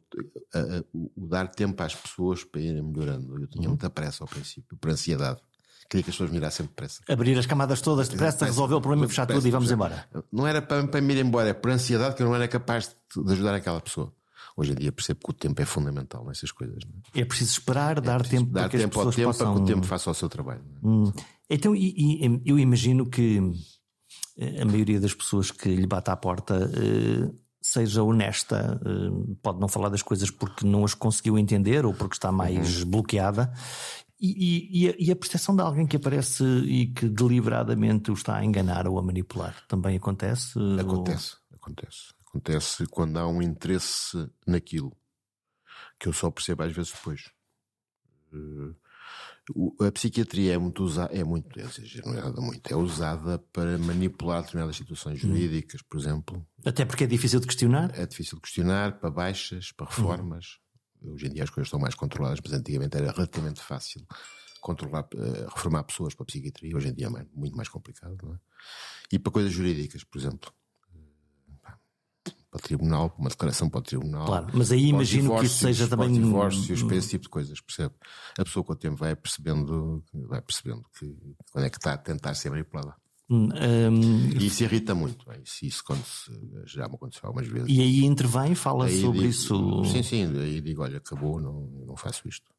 a- 0.54 0.60
a- 0.60 0.84
o- 0.94 1.12
o 1.16 1.28
dar 1.28 1.48
tempo 1.50 1.82
às 1.84 1.96
pessoas 1.96 2.44
para 2.44 2.62
irem 2.62 2.82
melhorando. 2.84 3.38
Eu 3.42 3.48
tinha 3.48 3.68
muita 3.68 3.90
pressa 3.90 4.24
ao 4.24 4.28
princípio, 4.28 4.78
por 4.78 4.90
ansiedade. 4.92 5.42
Queria 5.90 6.04
que 6.04 6.10
as 6.10 6.16
pessoas 6.16 6.32
me 6.32 6.40
dessem 6.40 6.66
depressa. 6.66 7.02
Abrir 7.08 7.38
as 7.38 7.46
camadas 7.46 7.80
todas 7.82 8.10
depressa, 8.10 8.46
resolver 8.46 8.76
o 8.76 8.82
problema, 8.82 9.08
fechar 9.08 9.26
tudo 9.26 9.48
e 9.48 9.52
vamos 9.52 9.72
embora. 9.72 10.06
Não 10.32 10.46
era 10.46 10.62
para, 10.62 10.86
para 10.88 11.00
me 11.02 11.14
ir 11.14 11.20
embora, 11.26 11.50
é 11.50 11.54
por 11.54 11.72
ansiedade 11.72 12.16
que 12.16 12.24
eu 12.24 12.28
não 12.28 12.36
era 12.36 12.48
capaz 12.48 12.94
de, 13.16 13.24
de 13.24 13.32
ajudar 13.34 13.54
aquela 13.56 13.80
pessoa. 13.80 14.12
Hoje 14.56 14.72
em 14.72 14.76
dia 14.76 14.92
percebo 14.92 15.20
que 15.24 15.30
o 15.30 15.34
tempo 15.34 15.62
é 15.62 15.66
fundamental 15.66 16.26
nessas 16.26 16.52
coisas. 16.52 16.80
É? 17.16 17.22
É 17.22 17.26
preciso 17.26 17.52
esperar, 17.52 18.02
dar 18.02 18.20
Preciso 18.20 18.42
tempo 18.44 18.54
dar 18.54 18.70
tempo 18.70 19.00
ao 19.00 19.12
tempo 19.12 19.28
possam. 19.28 19.54
para 19.54 19.56
que 19.56 19.62
o 19.62 19.76
tempo 19.76 19.86
faça 19.86 20.10
o 20.10 20.14
seu 20.16 20.28
trabalho. 20.28 20.62
é? 20.84 20.88
Hum. 20.88 21.12
Então, 21.50 21.76
e, 21.76 21.94
e, 21.96 22.42
eu 22.46 22.58
imagino 22.60 23.06
que 23.06 23.40
eh, 24.38 24.62
a 24.62 24.66
maioria 24.66 25.00
das 25.00 25.14
pessoas 25.14 25.52
que 25.52 25.70
lhe 25.70 25.86
bate 25.88 26.10
à 26.10 26.16
porta 26.18 26.70
eh, 26.74 27.32
seja 27.62 28.02
honesta, 28.04 28.82
eh, 28.84 29.36
pode 29.44 29.60
não 29.60 29.68
falar 29.68 29.90
das 29.90 30.02
coisas 30.02 30.32
porque 30.32 30.66
não 30.66 30.84
as 30.84 30.94
conseguiu 30.96 31.38
entender 31.38 31.86
ou 31.86 31.94
porque 31.94 32.16
está 32.16 32.32
mais 32.32 32.82
Uhum. 32.84 32.90
bloqueada. 32.90 33.54
E, 34.20 34.88
e- 34.88 35.06
e 35.08 35.12
a, 35.12 35.16
percepção 35.16 35.56
de 35.56 35.62
alguém 35.62 35.86
que 35.86 35.96
aparece 35.96 36.44
e 36.44 36.88
que 36.88 37.08
deliberadamente 37.08 38.10
o 38.10 38.14
está 38.16 38.36
a 38.38 38.44
enganar 38.44 38.88
ou 38.88 38.98
a 38.98 39.04
manipular 39.04 39.56
também 39.68 39.96
acontece? 39.98 40.58
Ou- 40.58 40.80
Acontece, 40.80 41.36
acontece. 41.54 42.14
Acontece 42.28 42.86
quando 42.88 43.18
há 43.18 43.28
um 43.28 43.42
interesse 43.42 44.28
naquilo 44.46 44.92
que 46.00 46.08
eu 46.08 46.14
só 46.14 46.30
percebo 46.32 46.64
às 46.64 46.72
vezes 46.74 46.92
depois. 46.92 47.30
Eh, 48.34 48.74
A 49.88 49.92
psiquiatria 49.94 50.56
é 50.56 50.58
muito 50.58 50.84
usada, 50.84 51.14
é 51.14 51.24
muito, 51.24 51.58
é, 51.58 51.64
não 52.06 52.14
é 52.14 52.22
nada 52.22 52.42
muito, 52.42 52.68
é 52.70 52.76
usada 52.76 53.40
para 53.54 53.78
manipular 53.78 54.42
determinadas 54.42 54.76
situações 54.76 55.20
jurídicas, 55.20 55.82
por 55.84 55.98
exemplo. 55.98 56.46
Até 56.66 56.84
porque 56.84 57.06
é 57.06 57.08
difícil 57.08 57.40
de 57.40 57.48
questionar. 57.48 57.98
É 57.98 58.06
difícil 58.06 58.36
de 58.36 58.42
questionar, 58.42 59.00
para 59.00 59.10
baixas, 59.10 59.72
para 59.72 59.86
reformas. 59.88 60.60
Hoje 61.02 61.28
em 61.28 61.34
dia 61.34 61.44
as 61.44 61.50
coisas 61.50 61.68
estão 61.68 61.80
mais 61.80 61.96
controladas, 61.96 62.40
mas 62.44 62.54
antigamente 62.54 62.98
era 62.98 63.12
relativamente 63.12 63.62
fácil 63.62 64.06
controlar, 64.62 65.08
eh, 65.16 65.46
reformar 65.54 65.84
pessoas 65.84 66.14
para 66.14 66.24
a 66.24 66.26
psiquiatria. 66.26 66.76
Hoje 66.76 66.90
em 66.90 66.94
dia 66.94 67.08
é 67.08 67.26
muito 67.34 67.56
mais 67.56 67.70
complicado, 67.70 68.18
não 68.24 68.34
é? 68.36 68.40
E 69.12 69.20
para 69.20 69.32
coisas 69.32 69.52
jurídicas, 69.52 70.04
por 70.04 70.18
exemplo. 70.18 70.52
Eh, 70.94 71.72
Para 72.50 72.58
o 72.58 72.62
tribunal, 72.62 73.14
uma 73.20 73.30
declaração 73.30 73.70
para 73.70 73.80
o 73.80 73.84
tribunal. 73.84 74.26
Claro, 74.26 74.48
mas 74.54 74.72
aí 74.72 74.86
imagino 74.88 75.38
que 75.40 75.46
isso 75.46 75.60
seja 75.60 75.88
também- 75.88 76.14
divórcios, 76.14 76.82
para 76.82 76.96
esse 76.96 77.10
tipo 77.10 77.24
de 77.24 77.30
coisas, 77.30 77.60
percebe? 77.62 77.94
A 78.38 78.44
pessoa 78.44 78.64
com 78.64 78.74
o 78.74 78.76
tempo 78.76 78.96
vai 78.96 79.16
percebendo, 79.16 80.04
vai 80.14 80.42
percebendo 80.42 80.84
que 80.98 81.36
quando 81.52 81.66
é 81.66 81.70
que 81.70 81.78
está 81.78 81.94
a 81.94 81.98
tentar 81.98 82.34
ser 82.36 82.50
manipulada. 82.50 82.96
Hum, 83.30 83.50
hum, 83.92 84.30
E 84.40 84.46
isso 84.46 84.64
irrita 84.64 84.96
muito. 84.96 85.30
é? 85.32 85.40
Isso, 85.44 85.66
isso 85.66 85.84
já 86.66 86.88
me 86.88 86.96
aconteceu 86.96 87.22
algumas 87.28 87.48
vezes. 87.48 87.70
e 87.70 87.82
aí 87.82 88.06
intervém, 88.06 88.56
fala 88.56 88.86
Aí 88.86 89.02
sobre 89.02 89.18
digo- 89.20 89.30
isso. 89.30 89.84
Sim, 89.86 90.04
sim, 90.04 90.40
aí 90.40 90.62
digo, 90.62 90.82
olha, 90.82 90.98
acabou, 90.98 91.40
não, 91.40 91.68
não 91.86 91.96
faço 91.98 92.28
isto. 92.28 92.50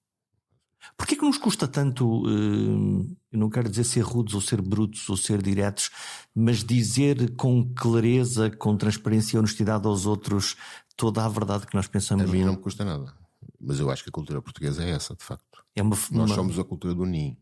Porquê 0.96 1.16
que 1.16 1.24
nos 1.24 1.38
custa 1.38 1.66
tanto, 1.66 2.22
eh, 2.28 3.14
eu 3.32 3.38
não 3.38 3.50
quero 3.50 3.68
dizer 3.68 3.84
ser 3.84 4.00
rudes 4.00 4.34
ou 4.34 4.40
ser 4.40 4.60
brutos 4.62 5.08
ou 5.08 5.16
ser 5.16 5.42
diretos, 5.42 5.90
mas 6.34 6.62
dizer 6.62 7.34
com 7.34 7.64
clareza, 7.74 8.50
com 8.50 8.76
transparência 8.76 9.36
e 9.36 9.38
honestidade 9.38 9.86
aos 9.86 10.06
outros 10.06 10.54
toda 10.96 11.24
a 11.24 11.28
verdade 11.28 11.66
que 11.66 11.74
nós 11.74 11.86
A 11.86 11.90
pensamos? 11.90 12.30
mim 12.30 12.44
não 12.44 12.52
me 12.52 12.58
custa 12.58 12.84
nada. 12.84 13.12
Mas 13.60 13.80
eu 13.80 13.90
acho 13.90 14.04
que 14.04 14.08
a 14.10 14.12
cultura 14.12 14.40
portuguesa 14.40 14.84
é 14.84 14.90
essa, 14.90 15.16
de 15.16 15.24
facto. 15.24 15.64
É 15.74 15.82
uma, 15.82 15.90
Nós 15.96 16.10
uma 16.10 16.34
somos 16.34 16.58
a 16.58 16.64
cultura 16.64 16.94
do 16.94 17.04
NIM. 17.04 17.36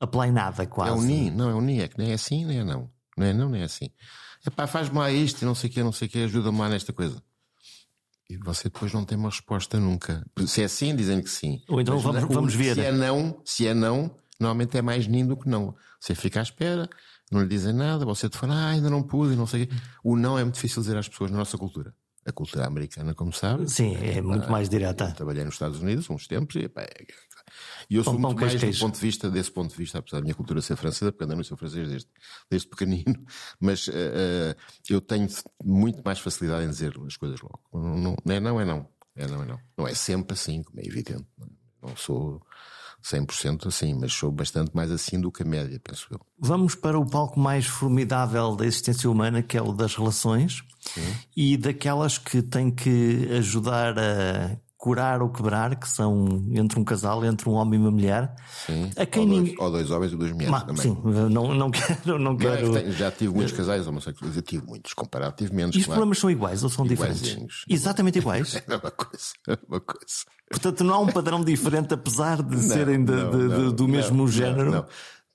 Aplainada 0.00 0.66
quase. 0.66 0.90
É 0.90 0.94
o 0.94 1.02
NIM, 1.02 1.30
não 1.30 1.50
é 1.50 1.54
o 1.54 1.60
NIM, 1.60 1.80
é 1.80 1.88
que 1.88 1.98
nem 1.98 2.10
é 2.10 2.14
assim, 2.14 2.44
nem 2.44 2.58
é 2.60 2.64
não. 2.64 2.90
Não 3.16 3.26
é 3.26 3.32
não, 3.32 3.48
nem 3.48 3.62
é 3.62 3.64
assim. 3.64 3.90
Epá, 4.46 4.66
faz-me 4.66 4.96
lá 4.98 5.10
isto 5.10 5.42
e 5.42 5.44
não 5.44 5.54
sei 5.54 5.68
o 5.68 5.72
quê, 5.72 5.82
não 5.82 5.92
sei 5.92 6.06
o 6.08 6.10
quê, 6.10 6.18
ajuda-me 6.20 6.58
lá 6.58 6.68
nesta 6.68 6.92
coisa. 6.92 7.20
E 8.30 8.36
você 8.36 8.64
depois 8.64 8.92
não 8.92 9.04
tem 9.04 9.16
uma 9.16 9.30
resposta 9.30 9.80
nunca. 9.80 10.24
Se 10.46 10.62
é 10.62 10.68
sim, 10.68 10.94
dizem 10.94 11.22
que 11.22 11.30
sim. 11.30 11.62
Ou 11.68 11.80
então 11.80 11.94
Mas 11.94 12.02
vamos- 12.04 12.34
vamos 12.34 12.54
ver. 12.54 12.74
Se 12.74 12.80
é 12.82 12.92
não, 12.92 13.40
se 13.44 13.66
é 13.66 13.74
não, 13.74 14.14
Normalmente 14.40 14.78
é 14.78 14.82
mais 14.82 15.08
nin 15.08 15.26
do 15.26 15.36
que 15.36 15.48
não. 15.48 15.74
Você 15.98 16.14
fica 16.14 16.38
à 16.38 16.42
espera, 16.44 16.88
não 17.28 17.40
lhe 17.42 17.48
dizem 17.48 17.72
nada, 17.72 18.04
você 18.04 18.28
te 18.28 18.38
fala, 18.38 18.54
ah, 18.54 18.68
ainda 18.68 18.88
não 18.88 19.02
pude, 19.02 19.34
não 19.34 19.48
sei 19.48 19.64
o 19.64 19.66
quê. 19.66 19.74
O 20.04 20.14
não 20.16 20.38
é 20.38 20.44
muito 20.44 20.54
difícil 20.54 20.80
dizer 20.80 20.96
às 20.96 21.08
pessoas 21.08 21.32
na 21.32 21.38
nossa 21.38 21.58
cultura. 21.58 21.92
A 22.24 22.30
cultura 22.30 22.64
americana, 22.64 23.14
como 23.14 23.32
sabe. 23.32 23.68
Sim, 23.68 23.96
é 23.96 24.22
muito 24.22 24.48
mais 24.48 24.68
direta. 24.68 25.10
Trabalhei 25.10 25.42
nos 25.44 25.54
Estados 25.54 25.80
Unidos 25.82 26.08
uns 26.08 26.28
tempos 26.28 26.54
e, 26.54 26.68
pá, 26.68 26.82
é- 26.82 27.04
e 27.88 27.96
eu 27.96 28.04
sou 28.04 28.14
Pão, 28.14 28.22
pão, 28.22 28.30
muito 28.30 28.40
mais 28.40 28.54
queijo, 28.54 28.78
do 28.78 28.82
ponto 28.82 28.94
de 28.94 29.00
vista, 29.00 29.30
desse 29.30 29.50
ponto 29.50 29.70
de 29.70 29.76
vista, 29.76 29.98
apesar 29.98 30.18
da 30.18 30.22
minha 30.22 30.34
cultura 30.34 30.60
ser 30.60 30.76
francesa, 30.76 31.12
porque 31.12 31.24
andei 31.24 31.36
no 31.36 31.44
seu 31.44 31.56
francês 31.56 31.88
desde, 31.88 32.08
desde 32.50 32.68
pequenino, 32.68 33.24
mas 33.60 33.88
eh, 33.88 33.92
eh, 33.94 34.56
eu 34.88 35.00
tenho 35.00 35.28
muito 35.64 36.02
mais 36.04 36.18
facilidade 36.18 36.64
em 36.64 36.70
dizer 36.70 36.94
as 37.06 37.16
coisas 37.16 37.40
logo. 37.40 37.60
Não, 37.72 37.96
não, 37.96 38.16
não 38.24 38.34
é 38.34 38.40
não, 38.40 38.60
é 38.60 38.64
não. 38.64 38.88
É 39.16 39.26
não, 39.26 39.42
é 39.42 39.46
não. 39.46 39.60
Não 39.76 39.88
é 39.88 39.94
sempre 39.94 40.34
assim, 40.34 40.62
como 40.62 40.80
é 40.80 40.86
evidente. 40.86 41.26
Não 41.82 41.96
sou 41.96 42.40
100% 43.02 43.66
assim, 43.66 43.94
mas 43.94 44.12
sou 44.12 44.30
bastante 44.30 44.74
mais 44.74 44.90
assim 44.90 45.20
do 45.20 45.30
que 45.30 45.42
a 45.42 45.46
média, 45.46 45.80
penso 45.82 46.06
eu. 46.10 46.20
Vamos 46.38 46.74
para 46.74 46.98
o 46.98 47.06
palco 47.06 47.38
mais 47.38 47.66
formidável 47.66 48.54
da 48.56 48.66
existência 48.66 49.10
humana, 49.10 49.42
que 49.42 49.56
é 49.56 49.62
o 49.62 49.72
das 49.72 49.94
relações 49.94 50.62
e 51.36 51.56
daquelas 51.56 52.18
que 52.18 52.42
têm 52.42 52.70
que 52.70 53.28
ajudar 53.36 53.98
a 53.98 54.56
curar 54.78 55.20
ou 55.20 55.28
quebrar, 55.28 55.74
que 55.74 55.88
são 55.88 56.46
entre 56.52 56.78
um 56.78 56.84
casal, 56.84 57.24
entre 57.24 57.48
um 57.48 57.52
homem 57.54 57.80
e 57.80 57.82
uma 57.82 57.90
mulher. 57.90 58.32
Sim. 58.64 58.88
A 58.96 59.04
quem 59.04 59.22
ou, 59.24 59.28
dois, 59.28 59.40
ninguém. 59.42 59.56
ou 59.58 59.70
dois 59.72 59.90
homens 59.90 60.12
e 60.12 60.16
duas 60.16 60.30
mulheres 60.32 60.60
também. 60.62 60.76
Sim, 60.82 60.96
não, 61.30 61.52
não 61.52 61.70
quero. 61.70 61.98
Não 62.06 62.18
Não, 62.18 62.32
é 62.34 62.36
quero... 62.36 62.72
que 62.72 62.78
tenho- 62.80 62.92
já 62.92 63.10
tive 63.10 63.34
muitos 63.34 63.52
casais 63.52 63.86
homossexuais, 63.88 64.36
eu 64.36 64.42
tive 64.42 64.64
muitos, 64.64 64.94
comparado, 64.94 65.34
tive 65.36 65.52
menos. 65.52 65.74
E 65.74 65.80
os 65.80 65.84
claro. 65.84 65.96
problemas 65.98 66.18
são 66.18 66.30
iguais 66.30 66.62
ou 66.62 66.70
são 66.70 66.86
diferentes? 66.86 67.36
Exatamente 67.68 68.18
iguais. 68.18 68.54
É 68.68 68.74
a 68.74 68.76
mesma 68.76 68.90
coisa, 68.92 69.24
é 69.48 69.52
a 69.52 69.58
mesma 69.60 69.80
coisa. 69.80 70.14
Portanto, 70.50 70.84
não 70.84 70.94
há 70.94 70.98
um 71.00 71.06
padrão 71.08 71.44
diferente, 71.44 71.92
apesar 71.92 72.42
de 72.42 72.56
serem 72.62 73.04
de- 73.04 73.12
Não, 73.12 73.30
de- 73.30 73.36
de- 73.36 73.48
não, 73.64 73.72
do 73.72 73.82
não, 73.82 73.90
mesmo 73.90 74.16
não, 74.18 74.28
género. 74.28 74.70
não. 74.70 74.84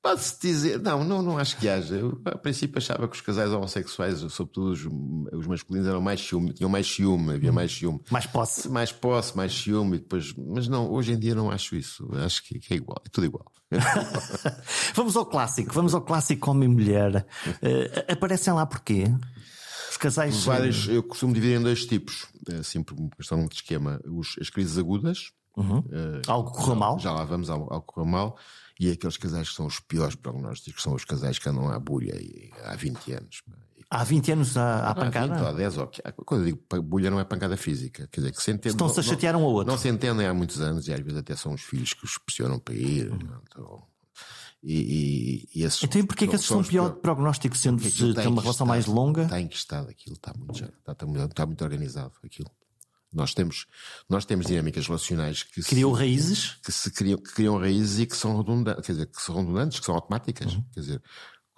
Pode-se 0.03 0.37
dizer, 0.41 0.81
não, 0.81 1.01
não, 1.01 1.21
não 1.21 1.37
acho 1.37 1.55
que 1.55 1.69
haja. 1.69 1.95
Eu, 1.95 2.21
a 2.25 2.37
princípio, 2.37 2.77
achava 2.77 3.07
que 3.07 3.15
os 3.15 3.21
casais 3.21 3.49
homossexuais, 3.53 4.19
sobretudo 4.33 4.71
os, 4.71 4.85
os 5.31 5.47
masculinos, 5.47 5.87
eram 5.87 6.01
mais 6.01 6.19
ciúme, 6.19 6.51
tinham 6.51 6.69
mais 6.69 6.85
ciúme, 6.85 7.35
havia 7.35 7.53
mais 7.53 7.71
ciúme. 7.71 8.01
Mais 8.11 8.25
posse. 8.25 8.67
Mais 8.67 8.91
posse, 8.91 9.37
mais 9.37 9.53
ciúme, 9.53 9.99
depois, 9.99 10.33
mas 10.35 10.67
não, 10.67 10.91
hoje 10.91 11.13
em 11.13 11.17
dia 11.17 11.33
não 11.33 11.49
acho 11.49 11.77
isso. 11.77 12.05
Acho 12.15 12.43
que, 12.43 12.59
que 12.59 12.73
é 12.73 12.75
igual, 12.75 13.01
é 13.05 13.09
tudo 13.09 13.23
igual. 13.23 13.49
Vamos 14.93 15.15
ao 15.15 15.25
clássico, 15.25 15.73
vamos 15.73 15.95
ao 15.95 16.01
clássico 16.01 16.51
homem 16.51 16.69
e 16.69 16.73
mulher. 16.73 17.25
Eh, 17.61 18.05
aparecem 18.11 18.53
lá 18.53 18.65
porquê? 18.65 19.05
Os 19.89 19.97
casais. 19.97 20.43
Vários, 20.43 20.87
eu 20.89 21.01
costumo 21.01 21.33
dividir 21.33 21.59
em 21.59 21.63
dois 21.63 21.85
tipos, 21.85 22.27
assim 22.59 22.83
por 22.83 22.95
questão 23.15 23.47
de 23.47 23.55
esquema. 23.55 24.01
Os, 24.05 24.35
as 24.39 24.49
crises 24.49 24.77
agudas, 24.77 25.31
eh, 25.57 26.21
algo 26.27 26.51
correu 26.51 26.75
mal? 26.75 26.99
já 26.99 27.11
lá 27.11 27.23
vamos 27.23 27.49
ao 27.49 27.81
que 27.81 27.87
correu 27.87 28.05
mal, 28.05 28.37
e 28.79 28.89
aqueles 28.91 29.17
casais 29.17 29.49
que 29.49 29.55
são 29.55 29.65
os 29.67 29.79
piores 29.79 30.15
prognósticos, 30.15 30.75
que 30.77 30.81
são 30.81 30.93
os 30.93 31.05
casais 31.05 31.37
que 31.39 31.47
andam 31.49 31.69
à 31.69 31.79
bulha 31.79 32.15
e- 32.15 32.51
há 32.63 32.75
20 32.75 33.13
anos. 33.13 33.41
Há 33.89 34.03
20 34.03 34.31
anos 34.31 34.57
à, 34.57 34.87
à 34.87 34.89
Há 34.89 34.93
20 34.93 35.03
pancada? 35.03 35.41
ou 35.41 35.47
há 35.47 35.51
10 35.53 35.77
ou 35.77 35.91
Quando 36.25 36.41
eu 36.41 36.45
digo 36.45 36.81
bulha, 36.81 37.11
não 37.11 37.19
é 37.19 37.23
pancada 37.23 37.55
física. 37.55 38.07
Quer 38.11 38.21
dizer, 38.21 38.31
que 38.33 38.41
se 38.41 38.49
entendem. 38.51 38.71
Estão-se 38.71 38.99
a 38.99 39.03
chatear 39.03 39.35
um 39.35 39.43
ao 39.43 39.51
outro. 39.51 39.71
Não 39.71 39.77
se 39.77 39.87
entendem 39.87 40.25
há 40.25 40.33
muitos 40.33 40.59
anos 40.61 40.87
e 40.87 40.93
às 40.93 40.99
vezes 40.99 41.19
até 41.19 41.35
são 41.35 41.53
os 41.53 41.61
filhos 41.61 41.93
que 41.93 42.03
os 42.03 42.17
pressionam 42.17 42.57
para 42.59 42.73
ir. 42.73 43.11
Uhum. 43.11 43.19
Então, 43.47 43.83
e, 44.63 45.45
e, 45.53 45.59
e 45.59 45.63
esses 45.63 45.83
Então 45.83 46.05
porquê 46.07 46.25
que 46.25 46.35
esses 46.35 46.47
são 46.47 46.63
pior 46.63 46.85
piores. 46.85 47.01
prognóstico, 47.01 47.55
sendo 47.55 47.81
que 47.81 47.89
Aquilo 47.89 48.13
tem 48.15 48.27
uma 48.27 48.41
relação 48.41 48.65
mais 48.65 48.85
longa? 48.87 49.23
Está 49.23 49.39
enquistado 49.39 49.89
aquilo, 49.89 50.15
está 50.15 50.33
muito, 50.35 50.53
está, 50.63 50.91
está 50.93 51.05
muito, 51.05 51.25
está 51.25 51.45
muito 51.45 51.63
organizado 51.63 52.13
aquilo. 52.23 52.49
Nós 53.13 53.33
temos, 53.33 53.65
nós 54.09 54.25
temos 54.25 54.45
dinâmicas 54.47 54.87
relacionais 54.87 55.43
que 55.43 55.61
se, 55.61 55.69
Criou 55.69 55.91
raízes? 55.93 56.57
que 56.63 56.71
se 56.71 56.89
criam, 56.91 57.17
que 57.17 57.31
criam 57.33 57.57
raízes 57.59 57.99
e 57.99 58.05
que 58.05 58.15
são 58.17 58.37
redundantes, 58.37 58.85
quer 58.85 58.91
dizer, 58.93 59.05
que 59.07 59.21
são 59.21 59.35
redundantes, 59.35 59.79
que 59.79 59.85
são 59.85 59.95
automáticas. 59.95 60.53
Uhum. 60.53 60.63
Quer 60.73 60.79
dizer, 60.79 61.01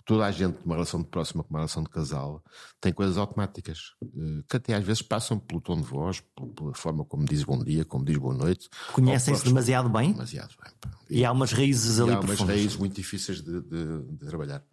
toda 0.05 0.25
a 0.25 0.31
gente, 0.31 0.57
numa 0.63 0.75
relação 0.75 1.01
de 1.01 1.07
próxima 1.07 1.43
com 1.43 1.49
uma 1.49 1.59
relação 1.59 1.81
de 1.81 1.89
casal, 1.89 2.43
tem 2.79 2.93
coisas 2.93 3.17
automáticas, 3.17 3.93
eh, 4.03 4.43
que 4.47 4.57
até 4.57 4.75
às 4.75 4.83
vezes 4.83 5.01
passam 5.01 5.39
pelo 5.39 5.59
tom 5.61 5.77
de 5.77 5.83
voz, 5.87 6.21
pela 6.55 6.73
forma 6.75 7.03
como 7.05 7.25
diz 7.25 7.43
bom 7.43 7.57
dia, 7.63 7.83
como 7.85 8.05
diz 8.05 8.17
boa 8.17 8.33
noite. 8.35 8.69
Conhecem-se 8.93 9.43
demasiado 9.45 9.89
bem? 9.89 10.11
demasiado 10.11 10.53
bem. 10.63 10.71
pá. 10.79 10.91
E 11.09 11.23
há 11.25 11.31
umas 11.31 11.51
raízes 11.51 11.97
E 11.97 12.01
ali 12.01 12.11
há 12.11 12.15
umas 12.15 12.25
profundas. 12.25 12.55
raízes 12.55 12.77
muito 12.77 12.95
difíceis 12.95 13.41
de, 13.41 13.61
de- 13.61 14.01
de 14.11 14.25
trabalhar. 14.27 14.63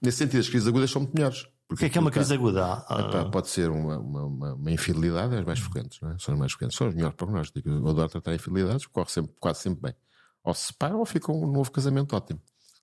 Nesse 0.00 0.18
sentido, 0.18 0.40
as 0.40 0.48
crises 0.48 0.66
agudas 0.68 0.90
são 0.90 1.02
muito 1.02 1.14
melhores. 1.14 1.46
O 1.72 1.76
que 1.76 1.84
é 1.86 1.88
que 1.88 1.98
é 1.98 2.00
uma 2.00 2.10
aquilo 2.10 2.24
crise 2.24 2.34
aguda? 2.34 2.60
está- 2.60 2.86
Ah, 2.88 3.00
Epá, 3.00 3.24
pode 3.30 3.48
ser 3.48 3.70
uma, 3.70 3.98
uma, 3.98 4.54
uma- 4.54 4.70
infidelidade, 4.70 5.34
é 5.34 5.38
as 5.38 5.44
mais 5.44 5.58
frequentes, 5.58 6.00
não 6.00 6.10
é? 6.12 6.18
São 6.18 6.34
as 6.34 6.38
mais 6.40 6.52
frequentes, 6.52 6.76
são 6.76 6.88
os 6.88 6.94
melhores 6.94 7.16
prognósticos. 7.16 7.72
Eu 7.72 7.88
adoro 7.88 8.08
tratar 8.08 8.34
infidelidades, 8.34 8.86
corre 8.86 9.10
sempre, 9.10 9.32
quase 9.40 9.60
sempre 9.60 9.80
bem. 9.82 9.94
Ou 10.44 10.52
se 10.54 10.66
separam 10.68 10.98
ou 10.98 11.06
fica 11.06 11.30
um 11.32 11.46
novo 11.50 11.70
casamento 11.70 12.14
ótimo, 12.16 12.40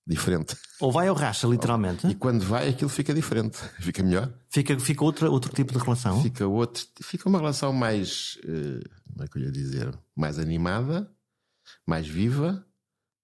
diferente. 0.08 0.56
Ou 0.80 0.92
vai 0.92 1.10
ou 1.10 1.16
racha, 1.16 1.46
literalmente? 1.48 2.08
E 2.08 2.16
quando 2.16 2.44
vai, 2.46 2.70
aquilo 2.70 2.90
fica 2.90 3.14
diferente, 3.14 3.58
fica 3.80 4.02
melhor. 4.02 4.32
Fica, 4.50 4.80
fica 4.80 5.04
outra, 5.04 5.30
outro 5.30 5.54
tipo 5.54 5.72
de 5.74 5.80
relação? 5.80 6.22
Fica 6.22 6.48
outro, 6.48 6.86
fica 7.04 7.28
uma 7.30 7.38
relação 7.40 7.72
mais, 7.74 8.38
eh, 8.44 8.80
como 9.12 9.24
é 9.24 9.28
que 9.28 9.38
eu 9.38 9.44
ia 9.44 9.52
dizer, 9.52 9.94
mais 10.16 10.40
animada, 10.40 11.12
mais 11.86 12.08
viva. 12.08 12.66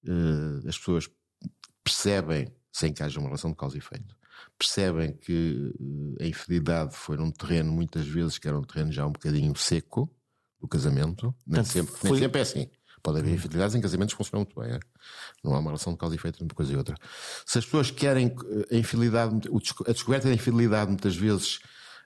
Eh, 0.06 0.67
as 0.67 0.78
pessoas 0.78 1.10
percebem, 1.84 2.54
sem 2.71 2.91
que 2.93 3.01
haja 3.04 3.19
uma 3.19 3.28
relação 3.28 3.51
de 3.51 3.58
causa 3.58 3.75
e 3.75 3.80
efeito, 3.80 4.15
percebem 4.58 5.13
que 5.18 5.72
eh, 6.20 6.24
a 6.24 6.28
infidelidade 6.28 6.96
foi 6.96 7.18
num 7.18 7.32
terreno, 7.32 7.72
muitas 7.72 8.08
vezes, 8.08 8.38
que 8.38 8.48
era 8.48 8.58
um 8.58 8.63
terreno 8.63 8.91
já 8.91 9.06
um 9.06 9.12
bocadinho 9.12 9.56
seco 9.56 10.10
do 10.60 10.68
casamento. 10.68 11.34
Nem, 11.46 11.62
Portanto, 11.63 11.68
sempre, 11.68 11.94
foi- 11.96 12.10
nem 12.12 12.20
sempre 12.20 12.39
é 12.39 12.41
assim. 12.41 12.70
Pode 13.04 13.20
haver 13.20 13.34
infidelidades 13.36 13.76
em 13.76 13.82
casamentos 13.82 14.13
que 14.15 14.18
funcionam 14.18 14.46
muito 14.46 14.60
bem. 14.60 14.72
é? 14.76 14.80
Não 15.44 15.54
há 15.54 15.60
uma 15.60 15.70
relação 15.70 15.94
de 15.94 16.00
causa 16.00 16.15
e 16.15 16.18
efeito 16.18 16.38
entre 16.38 16.46
uma 16.54 16.56
coisa 16.56 16.74
e 16.74 16.76
outra. 16.76 16.96
Se 17.46 17.60
as 17.60 17.65
pessoas 17.65 17.91
querem 17.91 18.28
eh, 18.70 18.76
a 18.76 18.78
infidelidade, 18.80 19.48
a 19.88 19.91
descoberta 19.91 20.28
da 20.28 20.34
infidelidade 20.34 20.88
muitas 20.89 21.15
vezes 21.15 21.60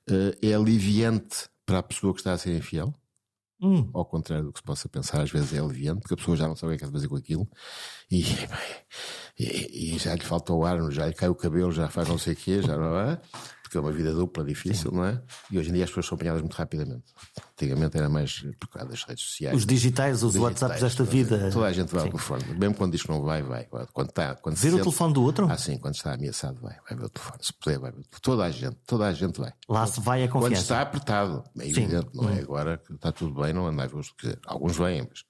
eh, 0.10 0.38
é 0.50 0.54
aliviante 0.54 1.48
para 1.66 1.80
a 1.80 1.84
pessoa 1.84 2.14
que 2.14 2.20
está 2.20 2.34
a 2.34 2.38
ser 2.38 2.56
infiel, 2.56 2.94
Hum, 3.62 3.90
ao 3.94 4.06
contrário 4.06 4.46
do 4.46 4.54
que 4.54 4.60
se 4.60 4.64
possa 4.64 4.88
pensar, 4.88 5.22
às 5.22 5.30
vezes 5.30 5.54
é 5.54 5.60
aliviante, 5.60 6.00
porque 6.00 6.14
a 6.14 6.18
pessoa 6.18 6.38
já 6.38 6.48
não 6.48 6.56
sabe 6.56 6.74
o 6.74 6.78
que 6.78 6.84
é 6.84 6.88
que 6.88 6.94
fazer 6.94 7.10
com 7.10 7.18
aquilo 7.18 7.46
e, 8.10 8.24
e- 9.40 9.96
e 9.96 9.98
já 9.98 10.14
lhe 10.16 10.24
falta 10.24 10.52
o 10.54 10.66
ar, 10.66 10.78
já 10.92 11.08
lhe 11.08 11.14
cai 11.14 11.30
o 11.30 11.36
cabelo, 11.36 11.72
já 11.72 11.88
faz 11.88 12.08
não 12.08 12.18
sei 12.18 12.34
o 12.34 12.36
quê, 12.36 12.62
já 12.62 12.76
não 12.78 13.00
é? 13.00 13.20
Porque 13.64 13.78
é 13.78 13.82
uma 13.82 13.92
vida 13.92 14.12
dupla, 14.12 14.44
difícil, 14.44 14.92
não 14.92 15.06
é? 15.06 15.22
E 15.52 15.60
hoje 15.60 15.70
em 15.70 15.74
dia 15.74 15.84
as 15.84 15.92
pessoas 15.92 16.08
são 16.08 16.16
apanhadas 16.16 16.42
muito 16.42 16.56
rapidamente. 16.56 17.04
Antigamente 17.54 17.96
era 17.98 18.10
mais 18.10 18.42
por 18.60 18.68
causa 18.68 18.90
das 18.90 19.04
redes 19.04 19.24
sociais. 19.24 19.56
os 19.56 19.64
digitais, 19.64 20.24
os 20.24 20.36
WhatsApps 20.36 20.82
desta 20.82 21.04
vida. 21.04 21.52
Toda 21.54 21.68
a 21.68 21.72
gente 21.72 21.90
vai 21.94 22.02
ao 22.02 22.08
telefone. 22.10 22.44
Mesmo 22.58 22.74
quando 22.74 22.94
diz 22.94 23.04
que 23.04 23.10
não 23.10 23.22
vai, 23.22 23.44
vai. 23.44 23.66
Quando 23.94 24.10
está, 24.10 24.34
quando 24.34 24.56
se 24.56 24.64
Ver 24.64 24.70
o 24.70 24.72
sente- 24.72 24.84
telefone 24.86 25.14
do 25.14 25.22
outro? 25.22 25.48
Ah, 25.52 25.56
sim, 25.58 25.78
quando 25.78 25.94
está 25.94 26.14
ameaçado, 26.16 26.60
vai. 26.60 26.76
Vai 26.90 26.98
ver 26.98 27.06
o 27.06 27.10
telefone. 27.10 27.38
Se 27.44 27.54
puder, 27.54 27.78
vai 27.78 27.92
ver. 27.92 28.04
Toda 28.24 28.44
a 28.46 28.50
gente, 28.50 28.76
toda 28.88 29.06
a 29.08 29.14
gente 29.14 29.40
vai. 29.40 29.54
Lá 29.70 29.86
se 29.86 30.02
vai 30.02 30.24
a 30.24 30.28
Quando 30.28 30.44
confiança. 30.46 30.62
está 30.64 30.82
apertado, 30.82 31.44
é 31.60 31.64
Sim. 31.66 31.70
evidente, 31.70 32.08
não 32.16 32.28
é 32.28 32.40
agora 32.40 32.78
que 32.80 32.92
está 32.94 33.12
tudo 33.12 33.40
bem, 33.40 33.54
não 33.54 33.68
anda 33.68 33.84
a 33.84 33.88
ver 33.88 33.98
os. 33.98 34.12
Quer 34.14 34.28
dizer, 34.30 34.40
alguns 34.48 34.76
vêm, 34.78 35.08
mas. 35.08 35.24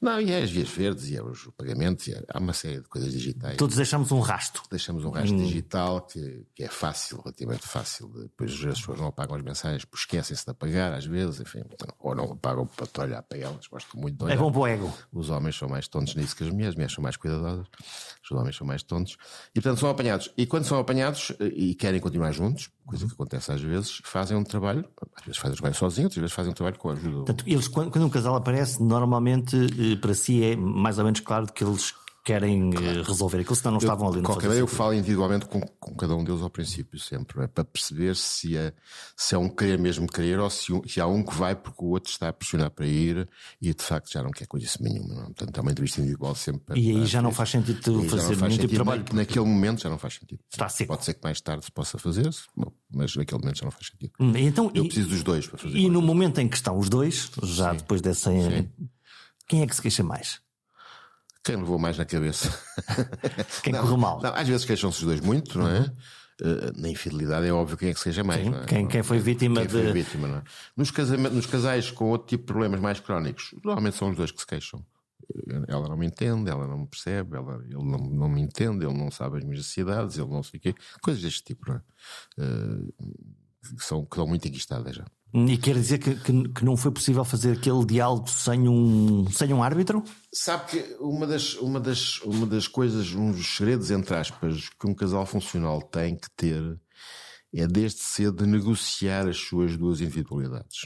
Não, 0.00 0.20
e 0.20 0.30
é 0.32 0.42
as 0.42 0.50
vias 0.50 0.68
verdes, 0.68 1.08
e 1.10 1.16
é 1.16 1.22
os 1.22 1.48
pagamentos, 1.56 2.06
e 2.06 2.12
é- 2.14 2.22
há 2.32 2.38
uma 2.38 2.52
série 2.52 2.80
de 2.80 2.88
coisas 2.88 3.12
digitais. 3.12 3.56
Todos 3.56 3.76
deixamos 3.76 4.12
um 4.12 4.20
rasto. 4.20 4.62
Deixamos 4.70 5.04
um 5.04 5.10
rastro 5.10 5.36
digital 5.38 6.02
que, 6.02 6.46
que 6.54 6.62
é 6.64 6.68
fácil, 6.68 7.20
relativamente 7.20 7.66
fácil. 7.66 8.08
Depois 8.08 8.52
as 8.52 8.78
pessoas 8.78 8.98
não 9.00 9.06
apagam 9.08 9.36
as 9.36 9.42
mensagens, 9.42 9.84
porque 9.84 10.02
esquecem-se 10.02 10.44
de 10.44 10.50
apagar, 10.50 10.92
às 10.92 11.04
vezes, 11.04 11.40
enfim, 11.40 11.62
ou 11.98 12.14
não 12.14 12.32
apagam 12.32 12.66
para 12.66 13.04
olhar 13.04 13.22
para 13.22 13.38
elas. 13.38 13.66
Gosto 13.66 13.98
muito 13.98 14.16
de 14.18 14.24
olhar. 14.24 14.34
É 14.34 14.38
bom 14.38 14.50
para 14.52 14.60
o 14.60 14.66
ego. 14.66 14.94
Os 15.12 15.30
homens 15.30 15.56
são 15.56 15.68
mais 15.68 15.88
tontos 15.88 16.14
nisso 16.14 16.36
que 16.36 16.44
as 16.44 16.50
mulheres, 16.50 16.70
as 16.70 16.74
mulheres 16.76 16.94
são 16.94 17.02
mais 17.02 17.16
cuidadosas, 17.16 17.66
os 18.24 18.30
homens 18.30 18.56
são 18.56 18.66
mais 18.66 18.82
tontos. 18.82 19.16
E 19.54 19.60
portanto 19.60 19.80
são 19.80 19.90
apanhados. 19.90 20.30
E 20.36 20.46
quando 20.46 20.64
são 20.64 20.78
apanhados 20.78 21.32
eh, 21.40 21.46
e 21.54 21.74
querem 21.74 22.00
continuar 22.00 22.32
juntos, 22.32 22.70
coisa 22.88 23.06
que 23.06 23.12
acontece 23.12 23.52
às 23.52 23.60
vezes, 23.60 24.00
fazem 24.04 24.36
um 24.36 24.42
trabalho, 24.42 24.84
às 25.16 25.24
vezes 25.24 25.38
fazem 25.38 25.52
um 25.52 25.56
trabalho 25.56 25.74
sozinhos, 25.74 26.06
outras 26.06 26.22
vezes 26.22 26.34
fazem 26.34 26.50
um 26.50 26.54
trabalho 26.54 26.78
com 26.78 26.88
a 26.88 26.92
ajuda. 26.94 27.16
Portanto, 27.16 27.44
eles, 27.46 27.68
quando, 27.68 27.90
quando 27.90 28.04
um 28.06 28.10
casal 28.10 28.34
aparece, 28.34 28.82
normalmente 28.82 29.56
eh, 29.56 29.96
para 29.96 30.14
si 30.14 30.42
é 30.42 30.56
mais 30.56 30.98
ou 30.98 31.04
menos 31.04 31.20
claro 31.20 31.46
que 31.52 31.62
eles 31.62 31.94
querem 32.28 32.70
eh, 32.74 33.02
resolver 33.06 33.38
aquilo, 33.40 33.56
senão 33.56 33.70
não 33.72 33.78
estavam 33.78 34.06
ali 34.08 34.20
qualquer 34.22 34.48
maneira, 34.48 34.62
eu 34.62 34.66
falo 34.66 34.92
individualmente 34.92 35.46
com, 35.46 35.60
com 35.80 35.94
cada 35.94 36.14
um 36.14 36.22
deles 36.22 36.42
ao 36.42 36.50
princípio, 36.50 36.98
sempre, 36.98 37.42
é? 37.42 37.46
para 37.46 37.64
perceber 37.64 38.14
se 38.16 38.54
é, 38.54 38.74
se 39.16 39.34
é 39.34 39.38
um 39.38 39.48
querer 39.48 39.78
mesmo 39.78 40.06
querer 40.06 40.38
ou 40.38 40.50
se, 40.50 40.66
se 40.86 41.00
há 41.00 41.06
um 41.06 41.22
que 41.22 41.34
vai 41.34 41.56
porque 41.56 41.82
o 41.82 41.88
outro 41.88 42.10
está 42.12 42.28
a 42.28 42.32
pressionar 42.32 42.70
para 42.70 42.86
ir 42.86 43.26
e 43.62 43.72
de 43.72 43.82
facto 43.82 44.12
já 44.12 44.22
não 44.22 44.30
quer 44.30 44.46
coisa 44.46 44.66
nenhuma. 44.78 45.14
Não? 45.14 45.20
é? 45.22 45.24
Portanto, 45.24 45.56
é 45.56 45.60
uma 45.62 45.70
entrevista 45.70 46.00
individual 46.02 46.34
sempre. 46.34 46.78
E 46.78 46.90
aí 46.90 47.06
já 47.06 47.22
não 47.22 47.32
faz 47.32 47.48
sentido 47.48 47.80
tu 47.80 48.02
fazer 48.04 48.22
não 48.22 48.28
nenhum 48.28 48.40
faz 48.40 48.54
tipo 48.56 48.68
de 48.68 48.74
trabalho. 48.74 49.04
Na- 49.10 49.14
Naquele 49.16 49.46
momento 49.46 49.80
já 49.82 49.88
não 49.88 49.98
faz 49.98 50.14
sentido. 50.14 50.40
Está 50.52 50.68
seco. 50.68 50.92
Pode 50.92 51.04
ser 51.06 51.14
que 51.14 51.20
mais 51.24 51.40
tarde 51.40 51.64
se 51.64 51.72
possa 51.72 51.96
fazer, 51.98 52.28
bom, 52.54 52.70
mas 52.92 53.16
naquele 53.16 53.40
momento 53.40 53.56
já 53.58 53.64
não 53.64 53.70
faz 53.72 53.86
sentido. 53.86 54.12
Hum, 54.20 54.32
Então, 54.36 54.70
Eu 54.74 54.84
e, 54.84 54.88
preciso 54.88 55.08
dos 55.08 55.22
dois 55.22 55.46
para 55.46 55.56
fazer. 55.58 55.78
e 55.78 55.88
no 55.88 56.02
momento 56.02 56.38
em 56.42 56.46
que 56.48 56.56
estão 56.56 56.76
os 56.78 56.90
dois, 56.90 57.30
já 57.42 57.72
depois 57.72 58.02
dessa. 58.02 58.30
Quem 59.48 59.62
é 59.62 59.66
que 59.66 59.74
se 59.74 59.80
queixa 59.80 60.02
mais? 60.02 60.40
Quem 61.52 61.56
levou 61.56 61.78
mais 61.78 61.96
na 61.98 62.04
cabeça? 62.04 62.48
Quem 63.62 63.72
Não, 63.72 63.80
correu 63.80 63.96
mal? 63.96 64.20
não, 64.22 64.34
às 64.34 64.46
vezes 64.46 64.64
queixam-se 64.66 64.98
os 65.00 65.04
dois 65.04 65.20
muito, 65.20 65.58
não 65.58 65.66
é? 65.68 65.92
Eh, 66.40 66.72
na 66.76 66.88
infidelidade 66.88 67.46
é 67.46 67.52
óbvio 67.52 67.76
quem 67.76 67.88
é 67.88 67.94
que 67.94 68.00
seja 68.00 68.22
mais, 68.22 68.44
Sim, 68.44 68.50
não 68.50 68.60
é? 68.60 68.64
quem- 68.66 68.86
quem 68.86 69.02
foi 69.02 69.18
vítima 69.18 69.60
Quem 69.60 69.68
foi 69.68 69.82
de- 69.86 69.92
vítima, 69.92 70.28
não 70.28 70.36
é? 70.36 70.42
Nos, 70.76 70.90
casamentos, 70.90 71.34
nos 71.36 71.46
casais 71.46 71.90
com 71.90 72.10
outro 72.10 72.28
tipo 72.28 72.42
de 72.42 72.46
problemas 72.46 72.78
mais 72.80 73.00
crónicos, 73.00 73.54
normalmente 73.64 73.96
são 73.96 74.10
os 74.10 74.16
dois 74.16 74.30
que 74.30 74.40
se 74.40 74.46
queixam. 74.46 74.84
ela 75.66 75.88
não 75.88 75.96
me 75.96 76.06
entende, 76.06 76.48
ela 76.50 76.66
não 76.66 76.78
me 76.78 76.86
percebe, 76.86 77.36
ela, 77.36 77.56
ele 77.64 77.74
não, 77.74 77.98
não 77.98 78.28
me 78.28 78.40
entende, 78.40 78.84
ele 78.86 78.96
não 78.96 79.10
sabe 79.10 79.38
as 79.38 79.44
minhas 79.44 79.58
necessidades, 79.58 80.16
ele 80.16 80.28
não 80.28 80.42
sei 80.42 80.58
o 80.58 80.60
quê. 80.62 80.74
Coisas 81.02 81.22
deste 81.22 81.42
tipo, 81.42 81.68
não 81.70 81.76
é? 81.76 81.82
Uh, 82.44 82.92
que, 83.76 83.84
são, 83.84 84.04
que 84.06 84.14
são 84.16 84.26
muito 84.26 84.46
enquistadas 84.46 84.94
já. 84.96 85.04
E 85.34 85.58
quer 85.58 85.74
dizer 85.74 85.98
que, 85.98 86.14
que, 86.14 86.48
que, 86.48 86.64
não 86.64 86.76
foi 86.76 86.90
possível 86.90 87.22
fazer 87.22 87.52
aquele 87.52 87.84
diálogo 87.84 88.28
sem 88.30 88.66
um, 88.66 89.30
sem 89.30 89.52
um 89.52 89.62
árbitro? 89.62 90.02
Sabe 90.32 90.70
que 90.70 90.96
uma 91.00 91.26
das, 91.26 91.54
uma, 91.56 91.78
das, 91.78 92.20
uma 92.22 92.46
das 92.46 92.66
coisas, 92.66 93.12
um 93.12 93.30
dos 93.30 93.56
segredos, 93.56 93.90
entre 93.90 94.14
aspas, 94.14 94.70
que 94.70 94.86
um 94.86 94.94
casal 94.94 95.26
funcional 95.26 95.82
tem 95.82 96.16
que 96.16 96.30
ter 96.30 96.78
é 97.54 97.66
desde 97.66 98.00
cedo 98.00 98.46
negociar 98.46 99.26
as 99.26 99.38
suas 99.38 99.76
duas 99.76 100.00
individualidades. 100.00 100.84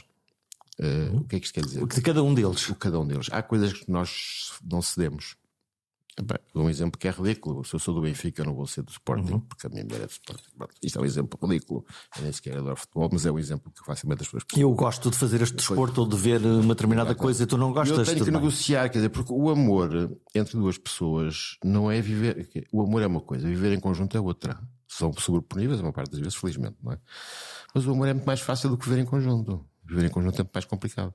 Uh, 0.79 1.17
o 1.17 1.23
que 1.25 1.35
é 1.35 1.39
que 1.39 1.45
isto 1.45 1.53
quer 1.53 1.65
dizer? 1.65 1.85
De 1.85 2.01
cada 2.01 2.23
um 2.23 2.33
deles. 2.33 2.67
O 2.69 2.75
cada 2.75 2.99
um 2.99 3.05
deles. 3.05 3.27
Há 3.31 3.43
coisas 3.43 3.73
que 3.73 3.91
nós 3.91 4.53
não 4.63 4.81
cedemos. 4.81 5.35
Bem, 6.21 6.37
um 6.53 6.69
exemplo 6.69 6.99
que 6.99 7.07
é 7.07 7.11
ridículo. 7.11 7.63
Se 7.63 7.73
eu 7.73 7.79
sou 7.79 7.93
do 7.93 8.01
Benfica, 8.01 8.41
eu 8.41 8.45
não 8.45 8.53
vou 8.53 8.67
ser 8.67 8.83
do 8.83 8.91
Sporting, 8.91 9.33
uhum. 9.33 9.39
porque 9.39 9.65
a 9.65 9.69
minha 9.69 9.83
mulher 9.83 10.01
é 10.01 10.05
do 10.05 10.11
Sporting. 10.11 10.43
isto 10.83 10.99
é 10.99 11.01
um 11.01 11.05
exemplo 11.05 11.39
ridículo. 11.41 11.85
Eu 12.15 12.23
nem 12.23 12.31
sequer 12.31 12.57
adoro 12.57 12.75
futebol, 12.75 13.09
mas 13.11 13.25
é 13.25 13.31
um 13.31 13.39
exemplo 13.39 13.71
que 13.71 13.83
facilmente 13.83 14.21
as 14.21 14.27
pessoas 14.27 14.43
Eu 14.55 14.71
gosto 14.75 15.09
de 15.09 15.17
fazer 15.17 15.41
este 15.41 15.55
desporto 15.55 16.01
ou 16.01 16.07
de 16.07 16.15
ver 16.15 16.45
uma 16.45 16.75
determinada 16.75 17.15
coisa 17.15 17.43
e 17.43 17.45
tu 17.47 17.57
não 17.57 17.73
gostas. 17.73 17.97
Eu 17.97 18.05
tenho 18.05 18.19
que 18.19 18.31
bem. 18.31 18.33
negociar, 18.33 18.89
quer 18.89 18.99
dizer, 18.99 19.09
porque 19.09 19.33
o 19.33 19.49
amor 19.49 20.15
entre 20.35 20.57
duas 20.57 20.77
pessoas 20.77 21.57
não 21.63 21.89
é 21.89 21.99
viver. 21.99 22.47
O 22.71 22.83
amor 22.83 23.01
é 23.01 23.07
uma 23.07 23.21
coisa, 23.21 23.47
viver 23.47 23.73
em 23.73 23.79
conjunto 23.79 24.15
é 24.15 24.19
outra. 24.19 24.59
São 24.87 25.11
sobreponíveis, 25.13 25.79
a 25.79 25.81
maior 25.81 25.93
parte 25.93 26.11
das 26.11 26.19
vezes, 26.19 26.35
felizmente, 26.35 26.75
não 26.83 26.91
é? 26.91 26.99
Mas 27.73 27.87
o 27.87 27.91
amor 27.91 28.07
é 28.07 28.13
muito 28.13 28.27
mais 28.27 28.41
fácil 28.41 28.69
do 28.69 28.77
que 28.77 28.87
viver 28.87 29.01
em 29.01 29.05
conjunto. 29.05 29.65
Viver 29.83 30.05
em 30.05 30.09
conjunto 30.09 30.35
é 30.35 30.43
muito 30.43 30.53
mais 30.53 30.65
complicado. 30.65 31.13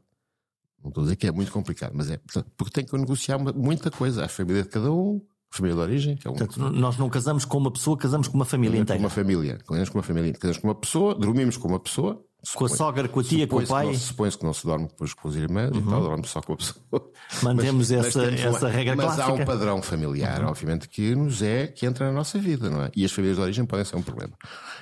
Não 0.82 0.90
estou 0.90 1.02
a 1.02 1.04
dizer 1.04 1.16
que 1.16 1.26
é 1.26 1.32
muito 1.32 1.50
complicado, 1.50 1.92
mas 1.94 2.10
é 2.10 2.18
porque 2.56 2.72
tem 2.72 2.84
que 2.84 2.96
negociar 2.96 3.38
muita 3.38 3.90
coisa. 3.90 4.24
A 4.24 4.28
família 4.28 4.62
de 4.62 4.68
cada 4.68 4.92
um, 4.92 5.20
a 5.52 5.56
família 5.56 5.76
de 5.76 5.82
origem. 5.82 6.16
Que 6.16 6.28
é 6.28 6.30
um... 6.30 6.34
Portanto, 6.34 6.70
nós 6.70 6.96
não 6.96 7.10
casamos 7.10 7.44
com 7.44 7.58
uma 7.58 7.72
pessoa, 7.72 7.96
casamos 7.96 8.28
com 8.28 8.36
uma 8.36 8.44
família 8.44 8.78
inteira. 8.78 8.98
Com 8.98 9.04
uma 9.04 9.10
família, 9.10 9.58
casamos 9.66 9.88
com 9.88 9.98
uma 9.98 10.04
família, 10.04 10.32
casamos 10.32 10.58
com 10.58 10.68
uma 10.68 10.74
pessoa, 10.74 11.14
dormimos 11.14 11.56
com 11.56 11.68
uma 11.68 11.80
pessoa, 11.80 12.24
com 12.54 12.64
a 12.64 12.68
sogra, 12.68 13.08
com 13.08 13.20
a 13.20 13.24
tia, 13.24 13.46
com 13.46 13.56
o 13.56 13.66
pai. 13.66 13.94
Supõe-se 13.94 14.38
que 14.38 14.44
não 14.44 14.52
se 14.52 14.64
dorme 14.64 14.86
depois 14.86 15.12
com 15.12 15.28
os 15.28 15.36
irmãos 15.36 15.72
uhum. 15.72 15.80
e 15.80 15.90
tal, 15.90 16.00
dorme 16.00 16.26
só 16.26 16.40
com 16.40 16.52
a 16.52 16.56
pessoa. 16.56 16.76
Mantemos 17.42 17.90
mas, 17.90 18.06
essa, 18.06 18.30
mas 18.30 18.40
essa 18.40 18.68
regra 18.68 18.94
mas 18.94 19.06
clássica. 19.06 19.28
Mas 19.28 19.40
há 19.40 19.42
um 19.42 19.44
padrão 19.44 19.82
familiar, 19.82 20.42
uhum. 20.42 20.48
obviamente, 20.48 20.88
que 20.88 21.14
nos 21.14 21.42
é, 21.42 21.66
que 21.66 21.84
entra 21.84 22.06
na 22.06 22.12
nossa 22.12 22.38
vida, 22.38 22.70
não 22.70 22.84
é? 22.84 22.90
E 22.94 23.04
as 23.04 23.10
famílias 23.10 23.36
de 23.36 23.42
origem 23.42 23.66
podem 23.66 23.84
ser 23.84 23.96
um 23.96 24.02
problema. 24.02 24.34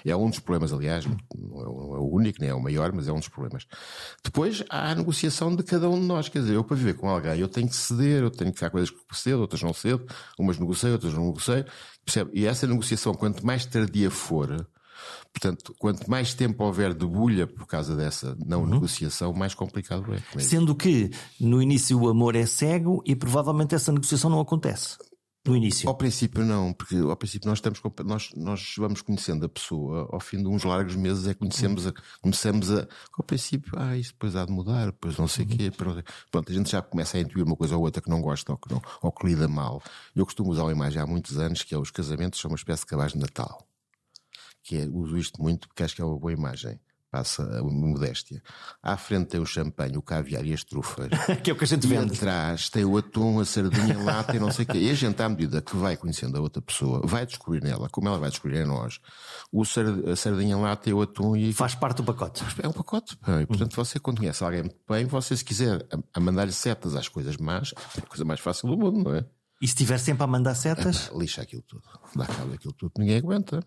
É 0.04 0.14
um 0.14 0.28
dos 0.28 0.38
problemas, 0.38 0.72
aliás, 0.72 1.07
não 1.07 1.16
é 1.61 1.98
o 1.98 2.11
único, 2.12 2.40
nem 2.40 2.50
é 2.50 2.54
o 2.54 2.62
maior, 2.62 2.92
mas 2.92 3.09
é 3.09 3.12
um 3.12 3.18
dos 3.18 3.28
problemas. 3.28 3.66
Depois 4.22 4.62
há 4.68 4.90
a 4.90 4.94
negociação 4.94 5.54
de 5.54 5.62
cada 5.62 5.88
um 5.88 5.98
de 5.98 6.07
nós, 6.07 6.28
quer 6.28 6.40
dizer, 6.40 6.54
eu 6.54 6.62
para 6.62 6.76
viver 6.76 6.94
com 6.94 7.09
alguém, 7.09 7.38
eu 7.38 7.48
tenho 7.48 7.68
que 7.68 7.76
ceder, 7.76 8.22
eu 8.22 8.30
tenho 8.30 8.52
que 8.52 8.64
há 8.64 8.70
coisas 8.70 8.90
que 8.90 8.98
cedo, 9.12 9.40
outras 9.40 9.62
não 9.62 9.72
cedo, 9.72 10.07
umas 10.38 10.59
negociei, 10.59 10.92
outras 10.92 11.14
não 11.14 11.26
negociei, 11.26 11.64
percebe? 12.04 12.30
E 12.34 12.46
essa 12.46 12.66
negociação, 12.66 13.14
quanto 13.14 13.44
mais 13.44 13.64
tardia 13.64 14.11
for, 14.11 14.66
Portanto, 15.39 15.74
quanto 15.78 16.11
mais 16.11 16.32
tempo 16.32 16.64
houver 16.64 16.95
de 16.95 17.05
bulha 17.05 17.47
por 17.47 17.66
causa 17.66 17.95
dessa 17.95 18.34
não 18.47 18.62
uhum. 18.62 18.70
negociação, 18.70 19.34
mais 19.34 19.55
complicado 19.55 20.07
é. 20.14 20.41
Sendo 20.41 20.74
que 20.74 21.11
no 21.39 21.61
início 21.61 22.01
o 22.01 22.09
amor 22.09 22.34
é 22.34 22.47
cego 22.47 23.03
e 23.05 23.14
provavelmente 23.14 23.74
essa 23.74 23.93
negociação 23.93 24.30
não 24.30 24.41
acontece. 24.41 24.97
No 25.47 25.55
início? 25.55 25.87
Ao 25.91 25.95
princípio 25.95 26.43
não, 26.43 26.72
porque 26.72 26.97
ao 26.97 27.14
princípio 27.16 27.51
nós 27.51 27.59
estamos 27.59 27.80
nós, 28.03 28.30
nós 28.34 28.74
vamos 28.78 29.03
conhecendo 29.03 29.45
a 29.45 29.49
pessoa, 29.49 30.09
ao 30.11 30.20
fim 30.20 30.39
de 30.39 30.49
uns 30.49 30.64
largos 30.64 30.97
meses 30.97 31.26
é 31.26 31.34
conhecemos 31.34 31.87
a, 31.87 31.93
começamos 32.22 32.72
a 32.72 32.89
ao 33.12 33.22
princípio, 33.22 33.74
ah, 33.76 33.95
isso 33.95 34.12
depois 34.12 34.34
há 34.34 34.47
de 34.47 34.53
mudar, 34.53 34.87
depois 34.87 35.18
não 35.18 35.28
sei 35.28 35.45
o 35.45 35.49
uhum. 35.51 35.57
quê, 35.57 35.70
pronto, 36.30 36.51
a 36.51 36.55
gente 36.55 36.70
já 36.70 36.80
começa 36.80 37.18
a 37.18 37.20
intuir 37.20 37.45
uma 37.45 37.55
coisa 37.57 37.76
ou 37.76 37.82
outra 37.82 38.01
que 38.01 38.09
não 38.09 38.22
gosta 38.22 38.53
ou 38.53 38.59
que, 38.59 38.72
não, 38.72 38.80
ou 39.03 39.12
que 39.12 39.26
lida 39.26 39.47
mal. 39.47 39.82
Eu 40.14 40.24
costumo 40.24 40.51
usar 40.51 40.62
uma 40.62 40.72
imagem 40.72 41.01
há 41.01 41.07
muitos 41.07 41.39
anos 41.39 41.62
que 41.62 41.74
é 41.74 41.78
os 41.78 41.91
casamentos 41.91 42.41
são 42.41 42.51
uma 42.51 42.57
espécie 42.57 42.80
de 42.80 42.87
cabaz 42.87 43.12
de 43.12 43.18
Natal 43.18 43.66
que 44.67 44.77
é, 44.77 44.89
uso 44.91 45.17
isto 45.17 45.41
muito 45.41 45.69
porque 45.69 45.85
acho 45.85 45.95
que 45.95 46.03
é 46.03 46.05
uma 46.05 46.19
boa 46.19 46.33
imagem. 46.33 46.81
Passa 47.09 47.45
a 47.45 47.62
modéstia. 47.62 48.43
À 48.83 48.97
frente 48.97 49.29
tem 49.29 49.41
o 49.41 49.47
champanhe, 49.47 49.97
o 49.97 50.03
caviar 50.03 50.45
e 50.45 50.53
as 50.53 50.64
trufas. 50.64 51.09
que 51.43 51.51
é 51.51 51.55
o 51.55 51.57
que 51.57 51.62
a 51.62 51.67
gente 51.67 51.87
vende. 51.87 52.12
E 52.12 52.17
atrás 52.17 52.69
tem 52.69 52.85
o 52.85 52.97
atum, 52.97 53.39
a 53.39 53.45
sardinha, 53.45 53.97
a 53.97 54.03
lata 54.03 54.37
e 54.37 54.41
não 54.41 54.51
sei 54.51 54.64
o 54.64 54.69
quê. 54.69 54.79
E 54.79 54.91
a 54.91 54.95
gente, 54.95 55.23
à 55.23 55.29
medida 55.29 55.62
que 55.62 55.77
vai 55.77 55.97
conhecendo 55.97 56.37
a 56.37 56.41
outra 56.41 56.61
pessoa, 56.61 57.01
vai 57.05 57.25
descobrir 57.25 57.62
nela, 57.62 57.89
como 57.89 58.09
ela 58.09 58.19
vai 58.19 58.29
descobrir 58.29 58.59
em 58.59 58.67
nós, 58.67 58.99
o 59.53 59.64
sard 59.64 60.11
a 60.11 60.17
sardinha, 60.17 60.57
a 60.57 60.59
lata 60.59 60.91
e 60.91 60.93
o 60.93 61.01
atum. 61.01 61.37
E... 61.37 61.53
Faz 61.53 61.77
parte 61.77 61.99
do 61.99 62.05
pacote. 62.05 62.43
É 62.61 62.69
um 62.69 62.73
pacote. 62.73 63.17
E, 63.41 63.47
portanto, 63.47 63.73
hum. 63.73 63.77
você, 63.77 64.01
quando 64.01 64.19
conhece 64.19 64.43
alguém 64.43 64.62
muito 64.62 64.81
bem, 64.87 65.07
você, 65.07 65.37
se 65.37 65.45
quiser 65.45 65.87
a, 66.12 66.21
mandar-lhe 66.21 66.53
setas 66.53 66.97
às 66.97 67.09
coisas 67.09 67.37
más, 67.37 67.73
é 67.97 68.01
a 68.01 68.07
coisa 68.07 68.25
mais 68.25 68.41
fácil 68.41 68.69
do 68.69 68.77
mundo, 68.77 69.05
não 69.05 69.14
é? 69.14 69.25
E 69.62 69.67
se 69.67 69.73
estiver 69.73 69.99
sempre 69.99 70.25
a 70.25 70.27
mandar 70.27 70.55
setas? 70.55 71.09
É, 71.11 71.19
lixa 71.19 71.41
aquilo 71.41 71.62
tudo. 71.62 71.83
Dá 72.14 72.27
cabo 72.27 72.51
daquilo 72.51 72.75
tudo. 72.75 72.93
Ninguém 72.99 73.17
aguenta. 73.17 73.61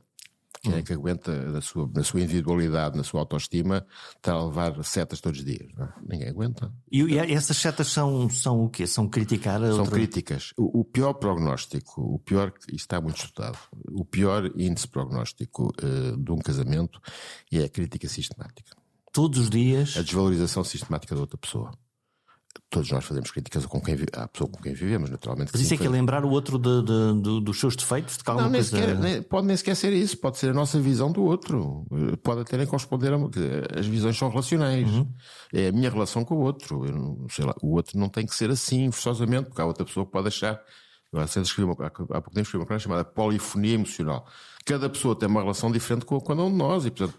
Quem 0.62 0.74
é 0.74 0.82
que 0.82 0.91
aguenta 0.91 1.34
na 1.50 1.62
sua, 1.62 1.89
na 1.93 2.04
sua 2.04 2.22
individualidade, 2.22 2.97
na 2.97 3.04
sua 3.04 3.22
autoestima, 3.22 3.86
estar 4.16 4.34
a 4.34 4.45
levar 4.45 4.84
setas 4.84 5.22
todos 5.22 5.39
os 5.39 5.45
dias? 5.45 5.70
É? 5.80 5.88
Ninguém 6.06 6.30
aguenta. 6.30 6.74
E, 6.91 7.02
e, 7.02 7.18
essas 7.18 7.56
setas 7.58 7.88
são, 7.88 8.30
são 8.30 8.66
o 8.66 8.70
quê? 8.70 8.86
São 8.86 9.08
criticar? 9.08 9.60
São 9.62 9.80
outra... 9.80 9.95
críticas. 9.95 10.52
O, 10.58 10.82
o, 10.82 10.84
pior 10.84 11.14
prognóstico, 11.14 12.02
o 12.02 12.20
pior, 12.20 12.52
isto 12.68 12.74
está 12.74 13.00
muito 13.00 13.18
estudado, 13.18 13.58
o 13.89 14.04
pior 14.04 14.52
índice 14.58 14.88
prognóstico 14.88 15.74
uh, 15.82 16.18
de 16.18 16.32
um 16.32 16.39
casamento 16.39 17.00
é 17.52 17.64
a 17.64 17.70
crítica 17.70 18.10
sistemática. 18.10 18.76
Todos 19.14 19.39
os 19.39 19.50
dias? 19.50 19.95
A 19.95 20.02
desvalorização 20.02 20.64
sistemática 20.64 21.16
da 21.16 21.22
outra 21.22 21.38
pessoa 21.38 21.72
todos 22.70 22.91
nós 22.91 23.03
fazemos 23.03 23.32
críticas 23.32 23.65
com 23.65 23.82
quem, 23.82 23.97
à 24.13 24.28
pessoa 24.28 24.49
com 24.49 24.61
quem 24.61 24.74
vivemos, 24.74 25.09
naturalmente. 25.09 25.49
Mas 25.51 25.61
isso 25.61 25.74
é 25.74 25.78
que 25.78 25.86
é 25.86 25.89
lembrar 25.89 26.24
o 26.24 26.30
outro 26.30 26.59
de, 26.59 26.84
de, 26.84 27.22
de, 27.22 27.41
dos 27.41 27.59
seus 27.59 27.76
defeitos? 27.76 28.17
De 28.17 28.24
não, 28.28 28.49
nem 28.49 28.61
sequer, 28.61 28.97
nem, 28.97 29.22
pode 29.22 29.47
nem 29.47 29.57
sequer 29.57 29.76
ser 29.76 29.91
isso, 29.91 30.17
pode 30.17 30.38
ser 30.38 30.51
a 30.51 30.53
nossa 30.53 30.80
visão 30.80 31.11
do 31.11 31.24
outro. 31.24 31.86
Pode 32.22 32.41
até 32.41 32.57
nem 32.57 32.67
corresponder 32.67 33.11
a. 33.13 33.80
As 33.80 33.88
visões 33.88 34.17
são 34.17 34.30
relacionais. 34.30 34.88
Uhum. 34.89 35.07
É 35.51 35.70
a 35.70 35.72
minha 35.72 35.89
relação 35.89 36.24
com 36.24 36.36
o 36.36 36.41
outro. 36.41 36.86
Eu, 36.86 37.26
sei 37.30 37.45
lá, 37.45 37.55
o 37.61 37.76
outro 37.76 37.97
não 37.97 38.07
tem 38.07 38.26
que 38.26 38.36
ser 38.36 38.51
assim, 38.51 38.91
forçosamente, 38.91 39.47
porque 39.47 39.61
há 39.61 39.65
outra 39.65 39.84
pessoa 39.84 40.05
que 40.05 40.11
pode 40.11 40.28
achar. 40.28 40.61
Agora, 41.12 41.26
escrevi 41.26 41.64
uma, 41.64 41.74
há 41.74 41.89
pouco 41.89 42.30
tempo 42.30 42.41
escrevi 42.41 42.57
uma 42.57 42.66
coisa 42.66 42.84
chamada 42.84 43.03
polifonia 43.03 43.74
emocional. 43.74 44.28
Cada 44.64 44.88
pessoa 44.89 45.16
tem 45.16 45.28
uma 45.28 45.41
relação 45.41 45.72
diferente 45.72 46.05
com 46.05 46.20
cada 46.22 46.43
um 46.43 46.51
de 46.51 46.57
nós 46.57 46.86
e, 46.86 46.91
portanto, 46.91 47.18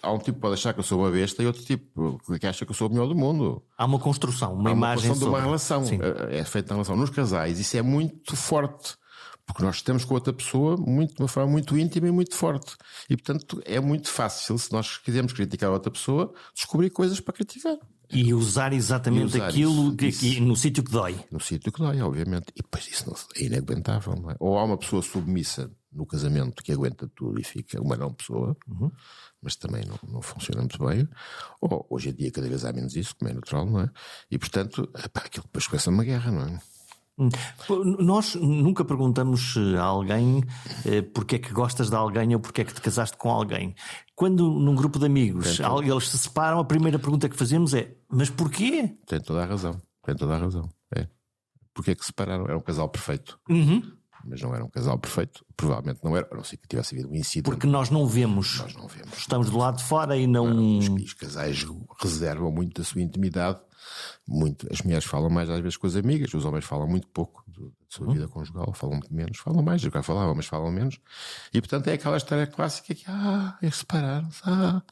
há 0.00 0.12
um 0.12 0.18
tipo 0.18 0.34
que 0.34 0.40
pode 0.40 0.54
achar 0.54 0.72
que 0.72 0.78
eu 0.78 0.84
sou 0.84 1.00
uma 1.00 1.10
besta 1.10 1.42
e 1.42 1.46
outro 1.46 1.62
tipo 1.62 2.20
que 2.38 2.46
acha 2.46 2.64
que 2.64 2.70
eu 2.70 2.76
sou 2.76 2.88
o 2.88 2.90
melhor 2.90 3.08
do 3.08 3.14
mundo. 3.16 3.62
Há 3.76 3.84
uma 3.84 3.98
construção, 3.98 4.54
uma 4.54 4.70
há 4.70 4.72
imagem. 4.72 5.06
Uma 5.06 5.14
construção 5.14 5.30
de 5.30 5.36
uma 5.36 5.40
relação. 5.40 5.84
Sim. 5.84 5.98
É, 6.30 6.38
é 6.38 6.44
feita 6.44 6.68
na 6.68 6.74
relação. 6.76 6.96
Nos 6.96 7.10
casais, 7.10 7.58
isso 7.58 7.76
é 7.76 7.82
muito 7.82 8.36
forte. 8.36 8.96
Porque 9.46 9.62
nós 9.62 9.76
estamos 9.76 10.04
com 10.04 10.14
outra 10.14 10.32
pessoa 10.32 10.76
muito, 10.76 11.16
de 11.16 11.22
uma 11.22 11.28
forma 11.28 11.50
muito 11.50 11.76
íntima 11.76 12.08
e 12.08 12.10
muito 12.10 12.34
forte. 12.34 12.76
E, 13.10 13.16
portanto, 13.16 13.60
é 13.66 13.78
muito 13.78 14.08
fácil, 14.08 14.56
se 14.56 14.72
nós 14.72 14.96
quisermos 14.96 15.34
criticar 15.34 15.70
outra 15.70 15.90
pessoa, 15.90 16.32
descobrir 16.54 16.88
coisas 16.88 17.20
para 17.20 17.34
criticar. 17.34 17.76
E 18.14 18.34
usar 18.34 18.72
exatamente 18.72 19.36
usar 19.36 19.48
aquilo 19.48 19.88
isso, 19.88 19.96
que, 19.96 20.06
isso. 20.06 20.42
no 20.42 20.56
sítio 20.56 20.82
que 20.82 20.90
dói. 20.90 21.18
No 21.30 21.40
sítio 21.40 21.72
que 21.72 21.78
dói, 21.78 22.00
obviamente. 22.00 22.46
E 22.56 22.62
depois 22.62 22.86
isso 22.88 23.08
não, 23.08 23.16
é 23.36 23.44
inaguentável, 23.44 24.14
não 24.14 24.30
é? 24.30 24.36
Ou 24.38 24.58
há 24.58 24.64
uma 24.64 24.78
pessoa 24.78 25.02
submissa 25.02 25.70
no 25.92 26.04
casamento 26.04 26.62
que 26.62 26.72
aguenta 26.72 27.08
tudo 27.14 27.40
e 27.40 27.44
fica 27.44 27.80
uma 27.80 27.96
não 27.96 28.12
pessoa, 28.12 28.56
uhum. 28.68 28.90
mas 29.40 29.54
também 29.56 29.84
não, 29.84 29.98
não 30.12 30.20
funciona 30.20 30.60
muito 30.60 30.84
bem. 30.84 31.08
Ou 31.60 31.86
hoje 31.88 32.10
em 32.10 32.14
dia 32.14 32.32
cada 32.32 32.48
vez 32.48 32.64
há 32.64 32.72
menos 32.72 32.96
isso, 32.96 33.14
como 33.16 33.30
é 33.30 33.34
natural, 33.34 33.66
não 33.66 33.80
é? 33.80 33.90
E 34.30 34.38
portanto, 34.38 34.90
epá, 34.96 35.20
aquilo 35.20 35.44
depois 35.44 35.66
começa 35.66 35.90
uma 35.90 36.04
guerra, 36.04 36.32
não 36.32 36.42
é? 36.42 36.60
Hum. 37.16 37.28
Nós 38.00 38.34
nunca 38.34 38.84
perguntamos 38.84 39.54
a 39.78 39.82
alguém 39.82 40.42
eh, 40.84 41.00
porque 41.00 41.36
é 41.36 41.38
que 41.38 41.52
gostas 41.52 41.88
de 41.88 41.94
alguém 41.94 42.34
ou 42.34 42.40
porque 42.40 42.62
é 42.62 42.64
que 42.64 42.74
te 42.74 42.80
casaste 42.80 43.16
com 43.16 43.30
alguém. 43.30 43.74
Quando 44.14 44.48
num 44.48 44.74
grupo 44.74 44.98
de 44.98 45.06
amigos 45.06 45.58
eles 45.58 46.08
se 46.08 46.18
separam, 46.18 46.60
a 46.60 46.64
primeira 46.64 46.98
pergunta 46.98 47.28
que 47.28 47.36
fazemos 47.36 47.74
é: 47.74 47.96
mas 48.08 48.30
porquê? 48.30 48.96
Tem 49.06 49.20
toda 49.20 49.42
a 49.42 49.46
razão. 49.46 49.80
Tem 50.04 50.14
toda 50.14 50.34
a 50.34 50.38
razão. 50.38 50.68
É. 50.94 51.08
Porquê 51.72 51.92
é 51.92 51.94
que 51.94 52.02
se 52.02 52.08
separaram? 52.08 52.44
Era 52.44 52.56
um 52.56 52.62
casal 52.62 52.88
perfeito. 52.88 53.38
Uhum 53.48 53.82
mas 54.26 54.40
não 54.40 54.54
era 54.54 54.64
um 54.64 54.68
casal 54.68 54.98
perfeito. 54.98 55.44
Provavelmente 55.56 56.00
não 56.02 56.16
era, 56.16 56.28
a 56.30 56.36
não 56.36 56.44
ser 56.44 56.56
que 56.56 56.68
tivesse 56.68 56.94
havido 56.94 57.10
um 57.10 57.14
incidente. 57.14 57.50
Porque 57.50 57.66
nós 57.66 57.90
não 57.90 58.06
vemos. 58.06 58.58
Nós 58.58 58.74
não 58.74 58.86
vemos. 58.86 59.16
Estamos 59.18 59.50
do 59.50 59.58
lado 59.58 59.78
de 59.78 59.84
fora 59.84 60.16
e 60.16 60.26
não. 60.26 60.52
não 60.52 60.78
os, 60.78 60.88
os, 60.88 61.12
casais 61.12 61.64
reservam 62.00 62.50
muito 62.50 62.80
da 62.80 62.84
sua 62.84 63.02
intimidade. 63.02 63.60
Muito. 64.26 64.66
As 64.72 64.80
mulheres 64.82 65.04
falam 65.04 65.30
mais 65.30 65.50
às 65.50 65.60
vezes 65.60 65.76
com 65.76 65.86
as 65.86 65.96
amigas, 65.96 66.32
os 66.32 66.44
homens 66.44 66.64
falam 66.64 66.88
muito 66.88 67.06
pouco 67.08 67.44
da 67.46 67.62
sua 67.88 68.12
vida 68.12 68.26
conjugal, 68.26 68.72
falam 68.72 68.96
muito 68.96 69.14
menos, 69.14 69.38
falam 69.38 69.62
mais, 69.62 69.84
eu 69.84 69.90
já 69.90 70.02
falava, 70.02 70.34
mas 70.34 70.46
falam 70.46 70.72
menos. 70.72 70.98
E 71.52 71.60
portanto 71.60 71.88
é 71.88 71.92
aquela 71.92 72.16
história 72.16 72.46
clássica 72.46 72.94
que, 72.94 73.04
ah, 73.06 73.58
é 73.60 73.70
separaram-se, 73.70 74.40
ah 74.44 74.82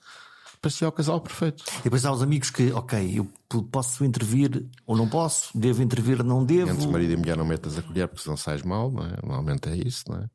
parecia 0.63 0.89
o 0.89 0.93
casal 0.93 1.21
perfeito. 1.21 1.65
E 1.81 1.83
depois 1.83 2.07
há 2.07 2.13
os 2.13 2.23
amigos 2.23 2.49
que, 2.49 2.73
ok, 2.73 3.19
eu 3.19 3.29
posso 3.65 4.05
intervir 4.05 4.65
ou 4.87 4.97
não 4.97 5.09
posso, 5.09 5.51
devo 5.59 5.83
intervir, 5.83 6.23
não 6.23 6.45
devo. 6.45 6.71
Entre 6.71 6.87
marido 6.87 7.13
e 7.13 7.17
mulher 7.17 7.37
não 7.37 7.45
metas 7.45 7.77
a 7.77 7.83
colher 7.83 8.07
porque 8.07 8.23
senão 8.23 8.37
sais 8.37 8.63
mal, 8.63 8.91
não 8.91 9.05
é? 9.05 9.17
Normalmente 9.23 9.69
é 9.69 9.77
isso, 9.77 10.05
não 10.09 10.19
é? 10.19 10.31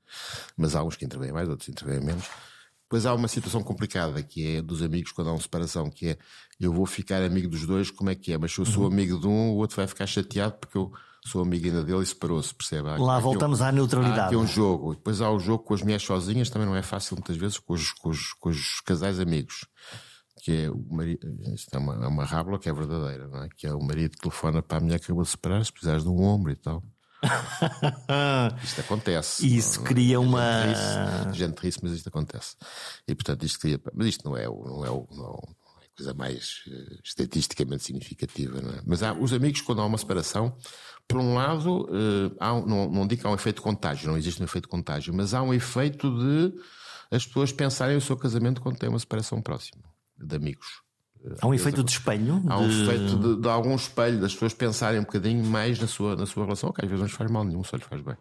Mas 0.58 0.76
há 0.76 0.84
uns 0.84 0.98
que 0.98 1.06
intervêm 1.06 1.32
mais, 1.32 1.48
outros 1.48 1.70
intervêm 1.70 2.02
menos. 2.02 2.26
Depois 2.84 3.06
há 3.06 3.14
uma 3.14 3.28
situação 3.28 3.64
complicada 3.64 4.22
que 4.22 4.58
é 4.58 4.62
dos 4.62 4.82
amigos 4.82 5.12
quando 5.12 5.30
há 5.30 5.34
uma 5.34 5.42
separação, 5.42 5.90
que 5.90 6.10
é 6.10 6.18
eu 6.60 6.74
vou 6.74 6.86
ficar 6.86 7.24
amigo 7.24 7.48
dos 7.48 7.66
dois, 7.66 7.90
como 7.90 8.10
é 8.10 8.16
que 8.16 8.34
é? 8.34 8.38
Mas 8.38 8.54
se 8.54 8.60
eu 8.60 8.66
sou 8.66 8.84
uhum. 8.84 8.92
amigo 8.92 9.20
de 9.20 9.28
um, 9.28 9.52
o 9.52 9.56
outro 9.56 9.78
vai 9.78 9.88
ficar 9.88 10.08
chateado 10.08 10.56
porque 10.60 10.78
eu 10.78 10.92
sou 11.26 11.42
amigo 11.42 11.66
ainda 11.66 11.84
dele 11.84 12.04
e 12.04 12.06
separou-se, 12.06 12.54
percebe? 12.54 12.90
Há, 12.90 12.98
Lá 12.98 13.20
voltamos 13.20 13.62
um, 13.62 13.64
à 13.64 13.72
neutralidade. 13.72 14.20
Há 14.20 14.26
aqui 14.28 14.36
um 14.36 14.48
jogo. 14.48 14.96
Depois 14.96 15.22
há 15.22 15.30
o 15.30 15.40
jogo 15.40 15.64
com 15.64 15.74
as 15.74 15.82
mulheres 15.82 16.04
sozinhas, 16.04 16.50
também 16.50 16.68
não 16.68 16.76
é 16.76 16.82
fácil 16.82 17.16
muitas 17.16 17.38
vezes 17.38 17.60
com 17.60 17.74
os, 17.74 17.92
com 17.94 18.10
os, 18.10 18.34
com 18.34 18.50
os 18.50 18.82
casais 18.82 19.20
amigos. 19.20 19.66
Que 20.48 20.64
é 20.64 20.72
o 20.72 20.82
marido, 20.90 21.28
isto 21.54 21.76
é 21.76 21.78
uma, 21.78 22.06
é 22.06 22.08
uma 22.08 22.24
rábula 22.24 22.58
que 22.58 22.70
é 22.70 22.74
verdadeira, 22.74 23.28
não 23.28 23.44
é? 23.44 23.50
Que 23.50 23.68
é 23.68 23.74
o 23.74 23.84
marido 23.84 24.12
que 24.12 24.22
telefona 24.22 24.64
para 24.64 24.78
a 24.78 24.80
mulher 24.80 24.98
que 24.98 25.04
acabou 25.04 25.22
de 25.22 25.30
separar, 25.30 25.66
se 25.66 25.74
precisares 25.74 26.04
de 26.04 26.10
um 26.10 26.24
ombro 26.24 26.54
e 26.54 26.56
tal. 26.56 26.82
isto 28.64 28.80
acontece. 28.80 29.46
Isso 29.46 29.80
não, 29.80 29.86
é? 29.86 29.90
cria 29.90 30.20
uma. 30.22 31.34
Gente 31.34 31.60
ri 31.60 31.70
mas 31.84 31.92
isto 31.92 32.08
acontece. 32.08 32.56
E 33.06 33.14
portanto, 33.14 33.44
isto 33.44 33.60
cria. 33.60 33.78
Mas 33.94 34.08
isto 34.08 34.24
não 34.24 34.38
é 34.38 34.48
o. 34.48 34.64
Não 34.64 34.86
é 34.86 34.90
o 34.90 35.06
não, 35.12 35.38
é 35.82 35.88
coisa 35.98 36.14
mais 36.14 36.62
uh, 36.68 36.98
estatisticamente 37.04 37.84
significativa, 37.84 38.62
não 38.62 38.72
é? 38.72 38.82
Mas 38.86 39.04
há, 39.04 39.12
os 39.12 39.34
amigos, 39.34 39.60
quando 39.60 39.82
há 39.82 39.86
uma 39.86 39.98
separação, 39.98 40.56
por 41.10 41.20
um 41.20 41.34
lado, 41.34 41.90
uh, 41.90 42.38
há, 42.40 42.54
não, 42.54 42.90
não 42.90 43.06
digo 43.06 43.20
que 43.20 43.28
há 43.28 43.32
um 43.32 43.36
efeito 43.36 43.58
de 43.58 43.64
contágio, 43.64 44.08
não 44.08 44.18
existe 44.18 44.42
um 44.42 44.46
efeito 44.46 44.64
de 44.64 44.70
contágio, 44.70 45.14
mas 45.14 45.34
há 45.34 45.42
um 45.42 45.54
efeito 45.54 46.10
de 46.10 46.54
as 47.12 47.26
pessoas 47.26 47.52
pensarem 47.52 47.98
o 47.98 48.02
seu 48.02 48.16
casamento 48.16 48.62
quando 48.62 48.78
tem 48.78 48.88
uma 48.88 48.98
separação 49.00 49.42
próxima 49.42 49.84
de 50.18 50.36
amigos. 50.36 50.68
Há 51.42 51.48
um 51.48 51.54
efeito 51.54 51.84
de 51.84 51.92
espelho? 51.92 52.44
Há 52.48 52.60
um 52.60 52.70
de... 52.70 52.84
efeito 52.84 53.18
de, 53.18 53.42
de, 53.42 53.50
algum 53.50 53.76
espelho, 53.76 54.22
das 54.22 54.34
pessoas 54.34 54.54
pensarem 54.54 55.00
um 55.00 55.04
bocadinho 55.04 55.44
mais 55.44 55.80
na 55.80 55.88
sua, 55.88 56.16
na 56.16 56.26
sua 56.26 56.44
relação, 56.44 56.72
que 56.72 56.84
às 56.84 56.90
vezes 56.90 57.02
não 57.02 57.10
faz 57.10 57.30
mal 57.30 57.44
nenhum, 57.44 57.64
só 57.64 57.76
lhe 57.76 57.84
faz 57.84 58.02
bem. 58.02 58.16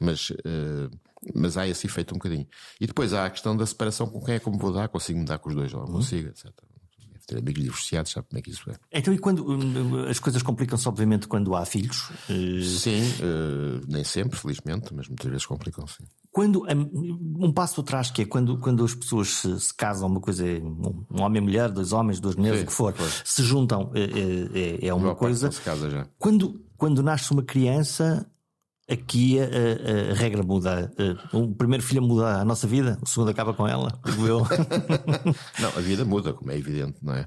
Mas, 0.00 0.30
uh, 0.30 0.90
mas 1.34 1.56
há 1.56 1.66
esse 1.66 1.86
efeito 1.86 2.12
um 2.12 2.18
bocadinho. 2.18 2.46
E 2.80 2.86
depois 2.86 3.14
há 3.14 3.24
a 3.24 3.30
questão 3.30 3.56
da 3.56 3.64
separação 3.64 4.08
com 4.08 4.20
quem 4.20 4.34
é 4.34 4.40
que 4.40 4.50
me 4.50 4.58
vou 4.58 4.72
dar, 4.72 4.88
consigo 4.88 5.18
me 5.18 5.24
dar 5.24 5.38
com 5.38 5.48
os 5.48 5.54
dois, 5.54 5.72
ou 5.72 5.80
não 5.80 5.86
uhum. 5.86 5.94
consigo, 5.94 6.28
etc 6.28 6.52
ter 7.26 7.38
amigos 7.38 7.62
divorciados, 7.62 8.12
sabe 8.12 8.26
como 8.28 8.38
é 8.38 8.42
que 8.42 8.50
isso 8.50 8.70
é. 8.70 8.74
Então, 8.92 9.12
e 9.12 9.18
quando 9.18 10.06
as 10.08 10.18
coisas 10.18 10.42
complicam-se, 10.42 10.88
obviamente, 10.88 11.26
quando 11.26 11.54
há 11.54 11.64
filhos? 11.64 12.10
Eh, 12.28 12.62
sim, 12.62 13.02
uh, 13.02 13.84
nem 13.88 14.04
sempre, 14.04 14.38
felizmente, 14.38 14.94
mas 14.94 15.08
muitas 15.08 15.30
vezes 15.30 15.46
complicam-se. 15.46 15.98
Quando 16.30 16.64
um 16.68 17.52
passo 17.52 17.80
atrás, 17.80 18.10
que 18.10 18.22
é 18.22 18.24
quando, 18.24 18.58
quando 18.58 18.84
as 18.84 18.94
pessoas 18.94 19.28
se, 19.28 19.60
se 19.60 19.74
casam, 19.74 20.08
uma 20.08 20.20
coisa 20.20 20.46
é 20.46 20.60
um 20.60 21.22
homem 21.22 21.40
e 21.40 21.44
mulher, 21.44 21.70
dois 21.70 21.92
homens, 21.92 22.20
duas 22.20 22.34
mulheres, 22.34 22.62
o 22.62 22.66
que 22.66 22.72
for, 22.72 22.94
se 23.24 23.42
juntam, 23.42 23.92
é, 23.94 24.84
é, 24.84 24.88
é 24.88 24.94
uma 24.94 25.14
coisa. 25.14 25.50
Se 25.50 25.60
casa 25.60 25.88
já. 25.88 26.06
Quando, 26.18 26.60
quando 26.76 27.02
nasce 27.02 27.30
uma 27.32 27.42
criança, 27.42 28.28
aqui 28.90 29.38
a, 29.38 29.44
a, 29.44 30.12
a, 30.12 30.14
regra 30.14 30.42
muda. 30.42 30.92
O 31.32 31.54
primeiro 31.54 31.82
filho 31.82 32.02
muda 32.02 32.40
a 32.40 32.44
nossa 32.44 32.66
vida, 32.66 32.98
o 33.02 33.06
segundo 33.06 33.30
acaba 33.30 33.54
com 33.54 33.66
ela, 33.66 33.98
digo 34.04 34.26
eu. 34.26 34.40
não, 35.60 35.68
a 35.68 35.80
vida 35.80 36.04
muda, 36.04 36.32
como 36.32 36.50
é 36.50 36.58
evidente, 36.58 36.98
não 37.02 37.14
é? 37.14 37.26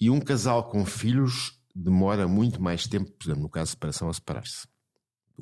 E 0.00 0.10
um 0.10 0.20
casal 0.20 0.64
com 0.64 0.84
filhos 0.84 1.58
demora 1.74 2.28
muito 2.28 2.62
mais 2.62 2.86
tempo, 2.86 3.10
por 3.10 3.26
exemplo, 3.26 3.42
no 3.42 3.48
caso 3.48 3.66
de 3.66 3.70
separação, 3.72 4.08
a 4.08 4.12
separar-se 4.12 4.73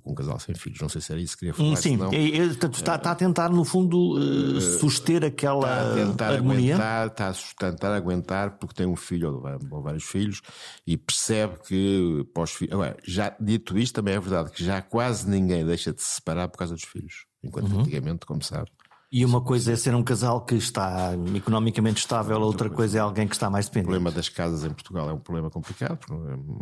com 0.01 0.13
um 0.13 0.15
casal 0.15 0.39
sem 0.39 0.55
filhos. 0.55 0.81
Não 0.81 0.89
sei 0.89 1.01
se 1.01 1.13
era 1.13 1.21
isso 1.21 1.37
que 1.37 1.41
queria 1.41 1.55
falar. 1.55 1.77
Sim, 1.77 1.97
senão, 1.97 2.13
é, 2.13 2.17
é, 2.17 2.45
está, 2.45 2.69
está, 2.69 3.11
a 3.11 3.15
tentar, 3.15 3.49
no 3.51 3.65
fundo, 3.65 4.17
uh, 4.19 4.61
suster 4.61 5.25
aquela 5.25 5.67
está 5.67 5.91
a 5.91 5.95
tentar 5.95 6.33
harmonia. 6.33 6.75
Aguentar, 6.75 7.07
está 7.09 7.29
a 7.29 7.71
tentar 7.71 7.95
aguentar 7.95 8.59
porque 8.59 8.75
tem 8.75 8.87
um 8.87 8.97
filho 8.97 9.43
ou, 9.71 9.83
vários 9.83 10.05
filhos 10.05 10.41
e 10.87 10.97
percebe 10.97 11.59
que 11.67 12.27
pós 12.35 12.53
Agora, 12.71 12.97
já 13.05 13.35
dito 13.41 13.77
isto, 13.79 13.95
também 13.95 14.15
é 14.15 14.21
verdade 14.21 14.51
que 14.51 14.65
já 14.65 14.81
quase 14.81 15.29
ninguém 15.29 15.65
deixa 15.65 15.93
de 15.93 16.01
se 16.01 16.17
separar 16.17 16.49
por 16.49 16.59
causa 16.59 16.75
dos 16.75 16.85
filhos. 16.85 17.27
Enquanto 17.43 17.73
uhum. 17.73 17.81
antigamente, 17.81 18.25
como 18.25 18.43
sabe, 18.43 18.71
e 19.13 19.27
uma 19.27 19.43
coisa 19.43 19.73
é 19.73 19.77
ser 19.77 19.95
um 19.95 20.03
casal 20.03 20.41
que 20.41 20.55
está 20.55 21.11
economicamente 21.35 22.01
estável, 22.01 22.35
a 22.35 22.47
outra 22.47 22.71
coisa 22.71 22.97
é 22.97 23.01
alguém 23.03 23.29
que 23.29 23.35
está 23.35 23.51
mais 23.51 23.67
dependente. 23.67 23.89
O 23.89 23.93
problema 23.93 24.11
das 24.11 24.31
casas 24.31 24.65
em 24.65 24.71
Portugal 24.71 25.11
é 25.11 25.13
um 25.13 25.19
problema 25.19 25.51
complicado. 25.51 25.99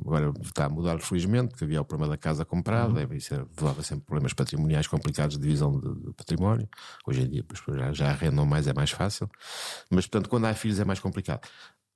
Agora 0.05 0.33
está 0.43 0.65
a 0.65 0.69
mudar, 0.69 0.99
felizmente, 0.99 1.51
porque 1.51 1.63
havia 1.63 1.81
o 1.81 1.85
problema 1.85 2.11
da 2.11 2.19
casa 2.19 2.45
comprada, 2.45 3.07
uhum. 3.07 3.15
isso 3.15 3.35
levava 3.57 3.85
sempre 3.85 4.05
problemas 4.05 4.33
patrimoniais 4.33 4.89
complicados 4.89 5.37
de 5.37 5.43
divisão 5.43 5.79
de, 5.79 6.07
de 6.07 6.13
património. 6.13 6.69
Hoje 7.07 7.23
em 7.23 7.31
dia, 7.31 7.45
já, 7.69 7.93
já 7.93 8.11
arrendam 8.11 8.45
mais, 8.45 8.67
é 8.67 8.75
mais 8.75 8.91
fácil. 8.91 9.31
Mas, 9.89 10.09
portanto, 10.09 10.29
quando 10.29 10.47
há 10.47 10.55
filhos 10.55 10.81
é 10.81 10.85
mais 10.85 10.99
complicado. 10.99 11.47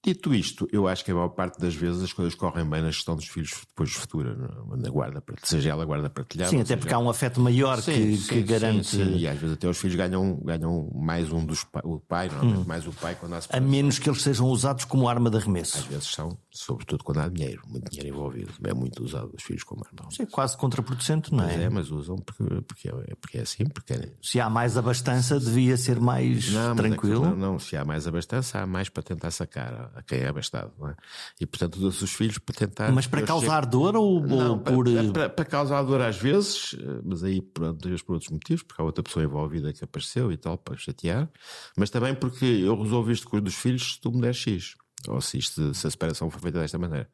Dito 0.04 0.34
isto, 0.34 0.68
eu 0.70 0.86
acho 0.86 1.02
que 1.02 1.10
a 1.10 1.14
maior 1.14 1.30
parte 1.30 1.58
das 1.58 1.74
vezes 1.74 2.02
as 2.02 2.12
coisas 2.12 2.34
correm 2.34 2.68
bem 2.68 2.82
na 2.82 2.90
gestão 2.90 3.16
dos 3.16 3.26
filhos 3.26 3.52
depois 3.66 3.90
futura, 3.90 4.36
na 4.76 4.90
guarda, 4.90 5.22
seja 5.42 5.70
ela 5.70 5.82
guarda 5.86 6.10
partilhada. 6.10 6.50
Sim, 6.50 6.60
até 6.60 6.76
porque 6.76 6.92
há 6.92 6.98
um 6.98 7.08
afeto 7.08 7.40
maior 7.40 7.80
sim, 7.80 7.92
que, 7.94 8.16
sim, 8.18 8.28
que 8.28 8.42
garante. 8.42 8.86
Sim, 8.86 9.04
sim, 9.04 9.16
e 9.16 9.26
às 9.26 9.38
vezes 9.38 9.56
até 9.56 9.66
os 9.66 9.78
filhos 9.78 9.96
ganham, 9.96 10.38
ganham 10.44 10.90
mais 10.94 11.32
um 11.32 11.42
dos 11.42 11.64
o 11.82 11.98
pai, 11.98 12.28
normalmente 12.28 12.60
hum. 12.60 12.64
mais 12.68 12.86
o 12.86 12.92
pai 12.92 13.16
quando 13.18 13.34
há 13.34 13.40
A 13.48 13.60
menos 13.60 13.98
que 13.98 14.06
eles 14.06 14.20
sejam 14.20 14.46
usados 14.48 14.84
como 14.84 15.08
arma 15.08 15.30
de 15.30 15.38
arremesso. 15.38 15.78
Às 15.78 15.84
vezes 15.84 16.08
são, 16.08 16.36
sobretudo 16.54 17.02
quando 17.02 17.18
há 17.18 17.28
dinheiro, 17.28 17.62
muito 17.66 17.90
dinheiro 17.90 18.16
envolvido. 18.16 18.52
É 18.62 18.72
muito 18.72 19.02
usado 19.02 19.32
os 19.36 19.42
filhos 19.42 19.64
como 19.64 19.84
arma. 19.84 20.10
Sim, 20.10 20.22
é 20.22 20.26
quase 20.26 20.56
contraproducente, 20.56 21.34
não 21.34 21.42
é? 21.42 21.48
Mas 21.48 21.60
é, 21.60 21.68
mas 21.68 21.90
usam 21.90 22.16
porque, 22.16 22.44
porque, 22.62 22.88
é, 22.88 23.14
porque 23.20 23.38
é 23.38 23.40
assim. 23.42 23.64
Porque 23.64 23.92
é... 23.92 24.12
Se 24.22 24.38
há 24.38 24.48
mais 24.48 24.76
abastança, 24.76 25.40
devia 25.40 25.76
ser 25.76 26.00
mais 26.00 26.52
não, 26.52 26.76
tranquilo. 26.76 27.26
É 27.26 27.30
que, 27.30 27.36
não, 27.36 27.52
não, 27.52 27.58
se 27.58 27.76
há 27.76 27.84
mais 27.84 28.06
abastança, 28.06 28.60
há 28.60 28.66
mais 28.66 28.88
para 28.88 29.02
tentar 29.02 29.32
sacar 29.32 29.90
a 29.96 30.02
quem 30.02 30.20
é 30.20 30.28
abastado. 30.28 30.72
É? 30.88 30.94
E 31.40 31.46
portanto 31.46 31.74
os 31.84 32.12
filhos 32.12 32.38
para 32.38 32.54
tentar. 32.54 32.92
Mas 32.92 33.08
para 33.08 33.22
causar 33.22 33.64
chego... 33.64 33.72
dor 33.72 33.96
ou, 33.96 34.24
não, 34.24 34.50
ou 34.52 34.58
por. 34.58 34.84
Para, 34.84 35.12
para, 35.12 35.28
para, 35.30 35.44
causar 35.44 35.82
dor 35.82 36.00
às 36.02 36.16
vezes, 36.16 36.76
mas 37.04 37.24
aí 37.24 37.42
pronto, 37.42 37.84
às 37.84 37.90
vezes 37.90 38.02
por 38.02 38.12
outros 38.12 38.30
motivos, 38.30 38.62
porque 38.62 38.80
há 38.80 38.84
outra 38.84 39.02
pessoa 39.02 39.24
envolvida 39.24 39.72
que 39.72 39.82
apareceu 39.82 40.30
e 40.30 40.36
tal, 40.36 40.56
para 40.56 40.76
chatear, 40.76 41.28
mas 41.76 41.90
também 41.90 42.14
porque 42.14 42.44
eu 42.44 42.80
resolvo 42.80 43.10
isto 43.10 43.28
com 43.28 43.38
os 43.38 43.42
dos 43.42 43.54
filhos 43.54 43.94
se 43.94 44.00
tu 44.00 44.12
me 44.12 44.20
der 44.20 44.34
X. 44.34 44.76
Ou 45.08 45.20
se, 45.20 45.38
isto, 45.38 45.74
se 45.74 45.86
a 45.86 45.90
separação 45.90 46.30
foi 46.30 46.40
feita 46.40 46.60
desta 46.60 46.78
maneira. 46.78 47.08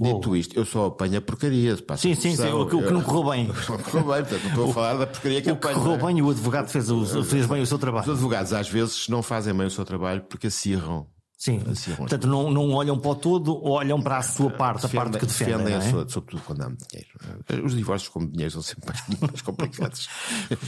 Dito 0.00 0.36
isto, 0.36 0.56
eu 0.56 0.64
só 0.64 0.86
apanho 0.86 1.18
a 1.18 1.20
porcaria. 1.20 1.76
Sim, 1.96 2.14
sim, 2.14 2.36
sim, 2.36 2.48
o 2.50 2.66
que, 2.66 2.76
o 2.76 2.86
que 2.86 2.92
não 2.92 3.02
correu 3.02 3.30
bem. 3.30 3.46
Não 3.68 3.78
correu 3.78 4.04
bem, 4.04 4.24
portanto, 4.24 4.42
não 4.44 4.50
estou 4.50 4.70
a 4.70 4.74
falar 4.74 4.94
da 4.94 5.06
porcaria 5.08 5.42
que 5.42 5.50
o 5.50 5.54
apanho. 5.54 5.74
correu 5.74 5.94
é? 5.94 6.12
bem, 6.12 6.22
o 6.22 6.30
advogado 6.30 6.68
fez, 6.68 6.88
o, 6.88 7.24
fez 7.24 7.46
bem 7.46 7.60
o 7.60 7.66
seu 7.66 7.78
trabalho. 7.78 8.04
Os 8.04 8.10
advogados 8.16 8.52
às 8.52 8.68
vezes 8.68 9.08
não 9.08 9.24
fazem 9.24 9.52
bem 9.52 9.66
o 9.66 9.70
seu 9.70 9.84
trabalho 9.84 10.22
porque 10.22 10.46
acirram 10.46 11.08
Sim, 11.38 11.62
assim, 11.70 11.94
portanto 11.94 12.26
não, 12.26 12.50
não 12.50 12.72
olham 12.72 12.98
para 12.98 13.10
o 13.12 13.14
todo, 13.14 13.64
olham 13.64 14.02
para 14.02 14.18
a 14.18 14.22
sua 14.22 14.50
parte, 14.50 14.86
a 14.86 14.88
parte 14.88 15.18
que 15.18 15.26
defendem. 15.26 15.58
defendem 15.58 15.74
é? 15.76 15.90
sua, 15.90 16.08
sobretudo 16.08 16.42
quando 16.44 16.62
há 16.62 16.66
dinheiro. 16.66 17.64
Os 17.64 17.76
divórcios 17.76 18.08
com 18.08 18.26
dinheiro 18.26 18.50
são 18.50 18.60
sempre 18.60 18.86
mais, 18.88 19.04
mais 19.20 19.42
complicados. 19.42 20.08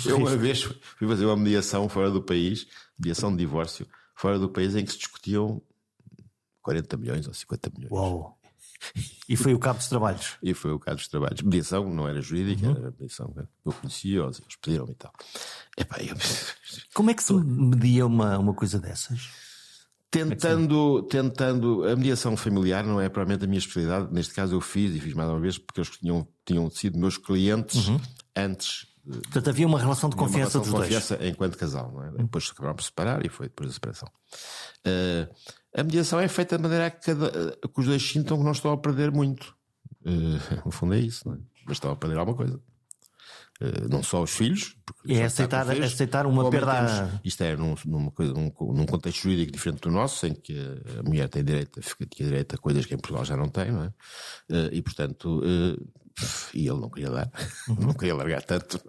Eu 0.06 0.18
uma 0.18 0.36
vez 0.36 0.62
fui 0.62 1.08
fazer 1.08 1.26
uma 1.26 1.36
mediação 1.36 1.88
fora 1.88 2.08
do 2.08 2.22
país, 2.22 2.68
mediação 2.96 3.32
de 3.32 3.38
divórcio, 3.38 3.84
fora 4.14 4.38
do 4.38 4.48
país 4.48 4.76
em 4.76 4.84
que 4.84 4.92
se 4.92 4.98
discutiam 4.98 5.60
40 6.70 6.96
milhões 6.96 7.26
ou 7.26 7.34
50 7.34 7.70
milhões. 7.76 7.92
Uau! 7.92 8.38
E 9.28 9.36
foi 9.36 9.52
o 9.52 9.58
cabo 9.58 9.78
dos 9.78 9.88
trabalhos. 9.88 10.38
E 10.42 10.54
foi 10.54 10.72
o 10.72 10.78
cabo 10.78 10.96
dos 10.96 11.08
trabalhos. 11.08 11.42
Mediação 11.42 11.92
não 11.92 12.08
era 12.08 12.20
jurídica, 12.22 12.68
uhum. 12.68 12.76
era 12.76 12.90
mediação. 12.90 13.34
Eu 13.64 13.72
conhecia, 13.72 14.22
eles 14.22 14.40
pediram 14.60 14.88
e 14.88 14.94
tal. 14.94 15.12
Epá, 15.76 15.98
eu... 16.00 16.16
Como 16.94 17.10
é 17.10 17.14
que 17.14 17.22
se 17.22 17.32
media 17.34 18.06
uma, 18.06 18.38
uma 18.38 18.54
coisa 18.54 18.78
dessas? 18.78 19.28
Tentando, 20.10 21.02
tentando, 21.04 21.84
a 21.84 21.94
mediação 21.94 22.36
familiar 22.36 22.84
não 22.84 23.00
é 23.00 23.08
provavelmente 23.08 23.44
a 23.44 23.46
minha 23.46 23.60
especialidade, 23.60 24.12
neste 24.12 24.34
caso 24.34 24.56
eu 24.56 24.60
fiz 24.60 24.94
e 24.96 24.98
fiz 25.00 25.14
mais 25.14 25.28
uma 25.28 25.38
vez 25.38 25.56
porque 25.56 25.80
eles 25.80 25.90
tinham, 25.90 26.26
tinham 26.44 26.68
sido 26.68 26.98
meus 26.98 27.16
clientes 27.16 27.86
uhum. 27.86 28.00
antes. 28.34 28.88
Portanto, 29.04 29.50
havia 29.50 29.66
uma 29.66 29.78
relação 29.78 30.10
de 30.10 30.16
confiança 30.16 30.58
relação 30.58 30.62
de 30.62 30.70
confiança 30.70 31.16
dois. 31.16 31.30
enquanto 31.30 31.56
casal, 31.56 31.92
não 31.92 32.04
é? 32.04 32.10
Uhum. 32.10 32.16
Depois 32.16 32.50
acabaram 32.50 32.74
por 32.74 32.82
separar 32.82 33.24
e 33.24 33.28
foi 33.28 33.46
depois 33.46 33.70
da 33.70 33.74
separação. 33.74 34.08
Uh, 34.86 35.32
a 35.74 35.82
mediação 35.82 36.20
é 36.20 36.28
feita 36.28 36.56
de 36.56 36.62
maneira 36.62 36.86
a 36.86 36.90
que, 36.90 37.04
cada, 37.06 37.30
que 37.30 37.80
os 37.80 37.86
dois 37.86 38.02
sintam 38.02 38.38
que 38.38 38.44
não 38.44 38.52
estão 38.52 38.72
a 38.72 38.78
perder 38.78 39.10
muito. 39.10 39.54
Uh, 40.04 40.64
no 40.64 40.70
fundo 40.70 40.94
é 40.94 40.98
isso, 40.98 41.28
não 41.28 41.36
é? 41.36 41.38
Mas 41.66 41.76
estão 41.76 41.92
a 41.92 41.96
perder 41.96 42.18
alguma 42.18 42.36
coisa. 42.36 42.60
Eh, 43.60 43.88
não 43.88 44.02
só 44.02 44.22
os 44.22 44.30
filhos. 44.30 44.74
É 45.06 45.24
aceitar, 45.24 45.66
filhos, 45.66 45.92
aceitar 45.92 46.26
uma 46.26 46.48
perda. 46.50 47.20
Isto 47.22 47.44
é 47.44 47.56
num, 47.56 47.74
numa 47.84 48.10
coisa, 48.10 48.32
num, 48.32 48.50
num, 48.58 48.86
contexto 48.86 49.22
jurídico 49.22 49.52
diferente 49.52 49.82
do 49.82 49.90
nosso, 49.90 50.26
em 50.26 50.34
que 50.34 50.58
a 50.98 51.02
mulher 51.02 51.28
tem 51.28 51.44
direito, 51.44 51.80
tinha 52.08 52.28
direito 52.28 52.54
a 52.54 52.58
coisas 52.58 52.86
que 52.86 52.94
em 52.94 52.98
Portugal 52.98 53.24
já 53.24 53.36
não 53.36 53.48
tem, 53.48 53.70
não 53.70 53.84
é? 53.84 53.92
Eh, 54.50 54.70
e 54.72 54.82
portanto, 54.82 55.42
eh, 55.44 55.76
e 56.54 56.66
ele 56.66 56.80
não 56.80 56.88
queria 56.88 57.10
dar, 57.10 57.30
não 57.68 57.92
queria 57.92 58.14
largar 58.14 58.42
tanto. 58.42 58.80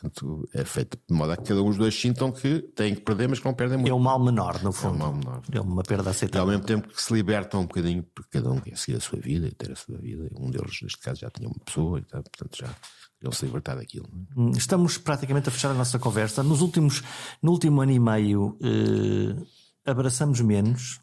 Portanto, 0.00 0.48
é 0.54 0.64
feito 0.64 0.98
de 1.08 1.14
modo 1.14 1.32
a 1.32 1.36
que 1.36 1.44
cada 1.44 1.62
um 1.62 1.66
dos 1.66 1.76
dois 1.76 1.94
sintam 1.94 2.32
que 2.32 2.60
têm 2.74 2.94
que 2.94 3.02
perder, 3.02 3.28
mas 3.28 3.38
que 3.38 3.44
não 3.44 3.52
perdem 3.52 3.76
muito. 3.76 3.90
É 3.90 3.94
um 3.94 3.98
mal 3.98 4.18
menor, 4.18 4.62
no 4.62 4.72
fundo. 4.72 4.94
É 4.94 4.96
um 4.96 4.98
mal 4.98 5.14
menor. 5.14 5.42
É 5.52 5.60
uma 5.60 5.82
perda 5.82 6.08
aceitável. 6.08 6.40
E 6.40 6.42
ao 6.42 6.46
mesmo 6.46 6.64
tempo 6.64 6.88
que 6.88 7.02
se 7.02 7.12
libertam 7.12 7.60
um 7.60 7.66
bocadinho, 7.66 8.02
porque 8.14 8.38
cada 8.38 8.50
um 8.50 8.58
quer 8.58 8.78
seguir 8.78 8.96
a 8.96 9.00
sua 9.00 9.20
vida 9.20 9.46
e 9.46 9.52
ter 9.52 9.70
a 9.72 9.76
sua 9.76 9.98
vida. 9.98 10.30
Um 10.38 10.50
deles, 10.50 10.80
neste 10.82 10.98
caso, 11.00 11.20
já 11.20 11.30
tinha 11.30 11.48
uma 11.48 11.58
pessoa, 11.62 11.98
e 11.98 12.02
tal, 12.02 12.22
portanto 12.22 12.56
já 12.56 12.74
ele 13.22 13.34
se 13.34 13.44
libertar 13.44 13.74
daquilo. 13.76 14.08
É? 14.08 14.40
Hum, 14.40 14.52
estamos 14.56 14.96
praticamente 14.96 15.50
a 15.50 15.52
fechar 15.52 15.70
a 15.70 15.74
nossa 15.74 15.98
conversa. 15.98 16.42
Nos 16.42 16.62
últimos, 16.62 17.02
no 17.42 17.52
último 17.52 17.82
ano 17.82 17.92
e 17.92 18.00
meio, 18.00 18.56
eh, 18.62 19.36
abraçamos 19.84 20.40
menos, 20.40 21.00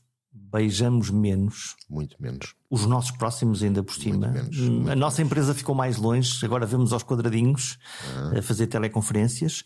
beijamos 0.51 1.09
menos. 1.09 1.75
Muito 1.89 2.15
menos. 2.19 2.53
Os 2.69 2.85
nossos 2.85 3.11
próximos 3.11 3.63
ainda 3.63 3.83
por 3.83 3.95
cima. 3.95 4.27
Menos, 4.27 4.59
hum, 4.59 4.89
a 4.89 4.95
nossa 4.95 5.21
empresa 5.21 5.53
ficou 5.53 5.75
mais 5.75 5.97
longe, 5.97 6.45
agora 6.45 6.65
vemos 6.65 6.93
aos 6.93 7.03
quadradinhos 7.03 7.77
ah. 8.15 8.39
a 8.39 8.41
fazer 8.41 8.67
teleconferências. 8.67 9.63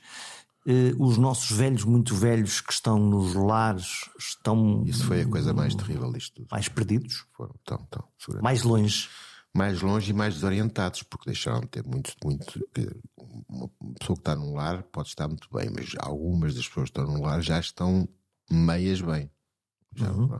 eh, 0.65 0.93
os 0.99 1.17
nossos 1.17 1.55
velhos, 1.55 1.84
muito 1.84 2.15
velhos, 2.15 2.61
que 2.61 2.74
estão 2.74 2.99
nos 2.99 3.34
lares, 3.34 4.09
estão. 4.19 4.84
Isso 4.86 5.05
foi 5.05 5.22
a 5.22 5.28
coisa 5.28 5.53
mais 5.53 5.74
terrível 5.76 6.11
disto 6.11 6.36
tudo. 6.36 6.47
Mais 6.51 6.67
perdidos? 6.67 7.26
Foram, 7.34 7.55
tão, 7.65 7.78
tão, 7.89 8.07
mais 8.41 8.63
longe. 8.63 9.09
Mais 9.53 9.82
longe 9.82 10.11
e 10.11 10.13
mais 10.13 10.36
desorientados, 10.36 11.03
porque 11.03 11.26
deixaram 11.26 11.59
de 11.61 11.67
ter 11.67 11.84
muito, 11.86 12.13
muito. 12.24 12.65
Uma 13.49 13.69
pessoa 13.99 14.15
que 14.15 14.22
está 14.22 14.36
num 14.36 14.53
lar 14.53 14.84
pode 14.84 15.09
estar 15.09 15.28
muito 15.28 15.49
bem, 15.51 15.69
mas 15.69 15.89
algumas 15.99 16.55
das 16.55 16.65
pessoas 16.65 16.89
que 16.89 16.99
estão 16.99 17.13
num 17.13 17.22
lar 17.22 17.41
já 17.41 17.59
estão 17.59 18.07
meias 18.49 19.01
bem. 19.01 19.30
Uhum. 20.00 20.39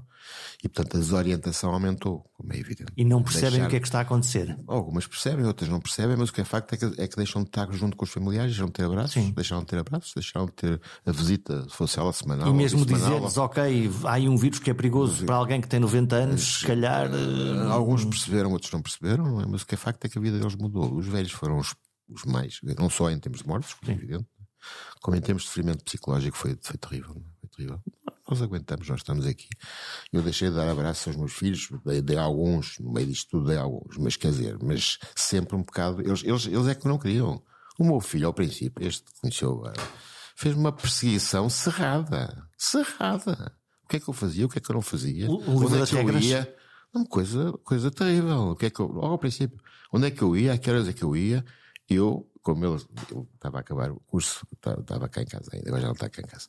E 0.64 0.70
portanto 0.70 0.96
a 0.96 1.00
desorientação 1.00 1.72
aumentou, 1.72 2.24
como 2.34 2.54
é 2.54 2.58
evidente. 2.58 2.92
E 2.96 3.04
não 3.04 3.22
percebem 3.22 3.52
Deixar... 3.52 3.68
o 3.68 3.70
que 3.70 3.76
é 3.76 3.80
que 3.80 3.88
está 3.88 4.00
a 4.00 4.02
acontecer. 4.04 4.58
Algumas 4.68 5.06
percebem, 5.06 5.46
outras 5.46 5.70
não 5.70 5.82
percebem, 5.82 6.16
mas 6.16 6.30
o 6.30 6.34
que 6.34 6.42
é 6.42 6.46
facto 6.46 6.74
é 6.74 6.78
que, 6.78 6.86
é 7.02 7.08
que 7.08 7.16
deixam 7.18 7.42
de 7.44 7.50
estar 7.50 7.70
junto 7.74 7.98
com 7.98 8.06
os 8.06 8.12
familiares, 8.12 8.52
deixam 8.52 8.68
de 8.68 8.74
ter 8.74 8.86
abraços, 8.86 9.14
Sim. 9.14 9.32
deixaram 9.32 9.62
de 9.62 9.68
ter 9.68 9.78
abraços, 9.78 10.14
deixaram 10.14 10.46
de 10.46 10.54
ter 10.54 10.82
a 11.06 11.12
visita, 11.12 11.64
se 11.64 11.76
fosse 11.76 12.00
ela 12.00 12.14
semanal. 12.14 12.48
E 12.48 12.54
mesmo 12.54 12.86
dizer-lhes, 12.86 13.38
ok, 13.38 13.92
há 14.06 14.14
aí 14.14 14.30
um 14.30 14.38
vírus 14.38 14.60
que 14.60 14.70
é 14.70 14.74
perigoso 14.74 15.26
para 15.26 15.36
alguém 15.36 15.60
que 15.60 15.68
tem 15.68 15.80
90 15.80 16.16
anos, 16.16 16.60
se 16.60 16.66
calhar. 16.66 17.12
Uh... 17.12 17.70
Alguns 17.72 18.06
perceberam, 18.06 18.52
outros 18.52 18.72
não 18.72 18.82
perceberam, 18.82 19.42
é? 19.42 19.46
mas 19.46 19.64
o 19.64 19.68
que 19.68 19.76
é 19.76 19.78
facto 19.78 20.06
é 20.06 20.10
que 20.10 20.18
a 20.18 20.22
vida 20.22 20.40
deles 20.40 20.56
mudou. 20.56 20.96
Os 20.96 21.08
velhos 21.08 21.32
foram 21.32 21.58
os, 21.58 21.76
os 22.08 22.24
mais, 22.24 22.60
não 22.78 22.90
só 22.90 23.10
em 23.10 23.20
termos 23.20 23.42
de 23.42 23.48
mortes, 23.48 23.74
como 23.74 23.92
é 23.92 23.96
evidente, 23.96 24.28
como 25.02 25.18
em 25.18 25.22
termos 25.22 25.44
de 25.44 25.50
sofrimento 25.50 25.84
psicológico, 25.84 26.38
foi, 26.38 26.58
foi 26.62 26.78
terrível. 26.78 27.22
Foi 27.42 27.50
terrível 27.50 27.82
nós 28.32 28.42
aguentamos, 28.42 28.88
nós 28.88 29.02
estamos 29.02 29.26
aqui. 29.26 29.50
Eu 30.12 30.22
deixei 30.22 30.50
de 30.50 30.56
dar 30.56 30.70
abraços 30.70 31.08
aos 31.08 31.18
meus 31.18 31.34
filhos, 31.34 31.68
dei, 31.86 32.02
dei 32.02 32.18
alguns, 32.18 32.80
no 32.80 32.94
meio 32.94 33.08
disto 33.08 33.32
tudo 33.32 33.48
dei 33.48 33.58
alguns, 33.58 33.98
mas 33.98 34.16
quer 34.16 34.32
dizer, 34.32 34.58
mas 34.64 34.98
sempre 35.16 35.56
um 35.56 35.64
bocado, 35.64 36.02
eles, 36.02 36.24
eles, 36.24 36.46
eles 36.48 36.68
é 36.68 36.74
que 36.74 36.88
não 36.88 36.98
queriam. 36.98 37.44
O 37.78 37.84
meu 37.84 38.00
filho, 38.00 38.28
ao 38.28 38.34
princípio, 38.34 38.88
este 38.88 39.04
conheceu 39.20 39.52
agora, 39.52 39.82
fez 40.36 40.56
uma 40.56 40.72
perseguição 40.72 41.50
cerrada. 41.50 42.48
Cerrada. 42.58 43.54
O 43.84 43.88
que 43.90 43.98
é 43.98 44.00
que 44.00 44.10
eu 44.10 44.14
fazia? 44.14 44.46
O 44.46 44.50
que 44.50 44.60
é 44.60 44.62
que 44.62 44.72
eu 44.72 44.76
não 44.76 44.82
fazia? 44.82 45.30
O, 45.30 45.36
Onde 45.66 45.82
é 45.82 45.86
que 45.86 45.96
eu 45.96 46.20
ia? 46.20 46.56
Uma 46.94 47.06
coisa, 47.06 47.52
coisa 47.64 47.92
terrível. 47.92 48.52
O 48.52 48.56
que 48.56 48.68
é 48.68 48.70
que 48.70 48.80
eu, 48.80 48.88
logo 48.88 49.08
ao 49.08 49.18
princípio, 49.18 49.60
onde 49.92 50.08
é 50.08 50.12
que 50.12 50.22
eu 50.22 50.38
ia? 50.38 50.54
A 50.54 50.58
que 50.58 50.70
horas 50.70 50.88
é 50.88 50.94
que 50.94 51.04
eu 51.04 51.18
ia? 51.18 51.44
Eu 51.90 52.31
como 52.42 52.66
ele, 52.66 52.82
ele 53.12 53.28
estava 53.36 53.58
a 53.58 53.62
acabar 53.62 53.92
o 53.92 54.00
curso, 54.08 54.46
estava 54.56 55.08
cá 55.08 55.22
em 55.22 55.26
casa 55.26 55.50
ainda, 55.54 55.70
agora 55.70 55.82
já 55.82 55.88
não 55.88 55.94
está 55.94 56.10
cá 56.10 56.22
em 56.22 56.26
casa, 56.26 56.48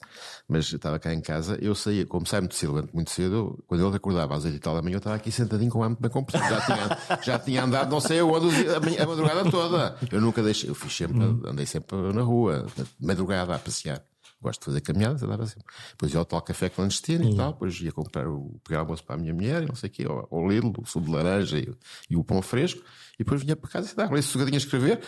mas 0.48 0.72
estava 0.72 0.98
cá 0.98 1.12
em 1.12 1.20
casa, 1.20 1.58
eu 1.60 1.74
saía, 1.74 2.06
como 2.06 2.26
sai 2.26 2.40
muito 2.40 2.54
cedo, 2.54 2.88
muito 2.92 3.10
cedo, 3.10 3.62
quando 3.66 3.86
ele 3.86 3.96
acordava 3.96 4.36
às 4.36 4.44
8 4.44 4.56
e 4.56 4.58
tal 4.58 4.74
da 4.74 4.82
manhã, 4.82 4.94
eu 4.94 4.98
estava 4.98 5.16
aqui 5.16 5.30
sentadinho 5.30 5.70
com 5.70 5.82
a 5.82 5.88
bem 5.90 6.10
compressão, 6.10 6.48
já 6.48 6.60
tinha, 6.60 7.20
já 7.22 7.38
tinha 7.38 7.64
andado 7.64 7.90
não 7.90 8.00
sei 8.00 8.20
aonde 8.20 8.68
a, 8.68 9.06
madrugada 9.06 9.50
toda. 9.50 9.96
Eu 10.10 10.20
nunca 10.20 10.42
deixei, 10.42 10.70
eu 10.70 10.74
fiz 10.74 10.94
sempre, 10.96 11.22
andei 11.46 11.66
sempre 11.66 11.96
na 12.12 12.22
rua, 12.22 12.66
madrugada 13.00 13.54
a 13.54 13.58
passear. 13.58 14.02
Gosto 14.40 14.58
de 14.58 14.64
fazer 14.64 14.80
caminhadas, 14.80 15.22
andava 15.22 15.46
sempre. 15.46 15.72
Depois 15.90 16.12
ia 16.12 16.18
ao 16.18 16.24
tal 16.24 16.42
café 16.42 16.68
clandestino 16.68 17.30
e 17.30 17.36
tal, 17.36 17.52
depois 17.52 17.80
ia 17.80 17.92
comprar 17.92 18.26
o, 18.26 18.60
pegar 18.64 18.80
almoço 18.80 19.04
para 19.04 19.14
a 19.14 19.18
minha 19.18 19.32
mulher, 19.32 19.64
não 19.68 19.76
sei 19.76 19.88
o 19.88 19.92
quê, 19.92 20.04
ao, 20.04 20.26
ao 20.32 20.48
Lidl, 20.48 20.72
o 20.80 20.84
sumo 20.84 21.06
de 21.06 21.12
laranja 21.12 21.58
e, 21.58 21.72
e, 22.10 22.16
o 22.16 22.24
pão 22.24 22.42
fresco, 22.42 22.80
e 23.14 23.18
depois 23.18 23.40
vinha 23.40 23.54
para 23.54 23.70
casa 23.70 23.92
e 23.92 23.94
dava 23.94 24.12
ali 24.12 24.22
sugadinho 24.22 24.56
a 24.56 24.58
escrever, 24.58 25.00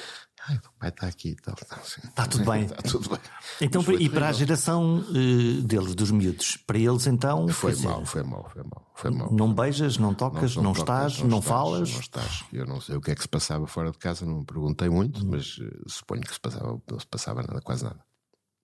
Ai, 0.46 0.56
o 0.56 0.78
pai 0.78 0.88
está 0.90 1.06
aqui 1.06 1.30
e 1.30 1.34
tal. 1.36 1.54
Está 1.54 2.26
tudo 2.26 2.44
bem. 2.50 2.64
Está 2.64 2.82
tudo 2.82 3.08
bem. 3.08 3.18
Então, 3.60 3.82
e 3.98 4.08
para 4.08 4.28
a 4.28 4.32
geração 4.32 4.98
uh, 4.98 5.62
deles, 5.62 5.94
dos 5.94 6.10
miúdos, 6.10 6.56
para 6.56 6.78
eles 6.78 7.06
então. 7.06 7.48
Foi 7.48 7.74
mal, 7.76 8.04
foi 8.04 8.22
mal, 8.22 8.48
foi 8.50 8.62
mal, 8.62 8.92
foi 8.94 9.10
mal. 9.10 9.32
Não 9.32 9.54
beijas, 9.54 9.96
não 9.96 10.12
tocas, 10.12 10.56
não, 10.56 10.62
não, 10.62 10.72
não 10.72 10.80
estás, 10.80 11.16
tocas, 11.16 11.22
não, 11.22 11.28
não 11.30 11.38
estás, 11.38 11.58
falas. 11.58 11.92
Não 11.92 12.00
estás. 12.00 12.44
Eu 12.52 12.66
não 12.66 12.80
sei 12.80 12.96
o 12.96 13.00
que 13.00 13.10
é 13.10 13.14
que 13.14 13.22
se 13.22 13.28
passava 13.28 13.66
fora 13.66 13.90
de 13.90 13.98
casa, 13.98 14.26
não 14.26 14.40
me 14.40 14.44
perguntei 14.44 14.88
muito, 14.88 15.24
mas 15.26 15.58
uh, 15.58 15.88
suponho 15.88 16.22
que 16.22 16.32
se 16.32 16.40
passava, 16.40 16.80
não 16.90 17.00
se 17.00 17.06
passava 17.06 17.42
nada, 17.42 17.60
quase 17.60 17.84
nada. 17.84 18.00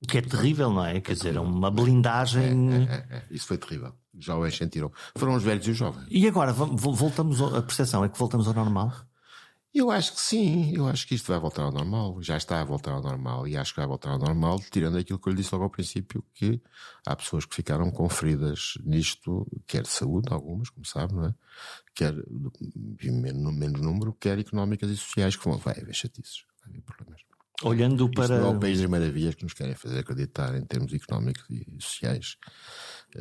O 0.03 0.07
que 0.07 0.17
é 0.17 0.23
terrível, 0.23 0.71
não 0.71 0.85
é? 0.85 0.99
Quer 1.01 1.13
dizer, 1.13 1.37
é 1.37 1.41
uma 1.41 1.71
blindagem. 1.71 2.73
É, 2.73 2.93
é, 2.93 3.17
é, 3.17 3.25
Isso 3.31 3.47
foi 3.47 3.59
terrível. 3.59 3.93
Os 4.17 4.25
jovens 4.25 4.57
sentiram. 4.57 4.91
Foram 5.15 5.35
os 5.35 5.43
velhos 5.43 5.67
e 5.67 5.71
os 5.73 5.77
jovens. 5.77 6.07
E 6.11 6.27
agora, 6.27 6.55
voltamos, 6.55 7.41
a 7.43 7.61
percepção 7.61 8.03
é 8.03 8.09
que 8.09 8.19
voltamos 8.19 8.49
ao 8.49 8.55
normal? 8.55 8.93
Eu 9.73 9.89
acho 9.89 10.15
que 10.15 10.21
sim, 10.21 10.75
eu 10.75 10.89
acho 10.89 11.07
que 11.07 11.15
isto 11.15 11.29
vai 11.29 11.39
voltar 11.39 11.63
ao 11.63 11.71
normal, 11.71 12.21
já 12.21 12.37
está 12.37 12.61
a 12.61 12.65
voltar 12.65 12.91
ao 12.91 13.01
normal 13.01 13.47
e 13.47 13.57
acho 13.57 13.73
que 13.73 13.79
vai 13.79 13.87
voltar 13.87 14.11
ao 14.11 14.19
normal, 14.19 14.59
tirando 14.69 14.99
aquilo 14.99 15.19
que 15.19 15.29
eu 15.29 15.33
lhe 15.33 15.37
disse 15.37 15.55
logo 15.55 15.63
ao 15.63 15.71
princípio, 15.71 16.25
que 16.35 16.61
há 17.07 17.15
pessoas 17.15 17.45
que 17.45 17.55
ficaram 17.55 17.89
com 17.93 18.09
feridas 18.09 18.75
nisto, 18.85 19.47
quer 19.69 19.83
de 19.83 19.89
saúde, 19.89 20.33
algumas, 20.33 20.71
como 20.71 20.85
sabe, 20.85 21.15
não 21.15 21.27
é? 21.27 21.35
Quer 21.95 22.13
no 22.15 23.53
menos 23.53 23.81
número, 23.81 24.13
quer 24.15 24.41
económicas 24.41 24.91
e 24.91 24.97
sociais, 24.97 25.37
que 25.37 25.45
vão, 25.45 25.57
vai 25.57 25.79
haver 25.81 25.95
chatices, 25.95 26.45
vai 26.61 26.71
haver 26.71 26.83
problemas. 26.83 27.21
Olhando 27.63 28.11
para. 28.11 28.25
Isto 28.25 28.35
não 28.35 28.53
é 28.55 28.57
o 28.57 28.61
país 28.61 28.81
das 28.81 28.89
maravilhas 28.89 29.35
que 29.35 29.45
nos 29.45 29.53
querem 29.53 29.75
fazer 29.75 29.99
acreditar 29.99 30.57
em 30.57 30.65
termos 30.65 30.93
económicos 30.93 31.45
e 31.51 31.77
sociais. 31.79 32.37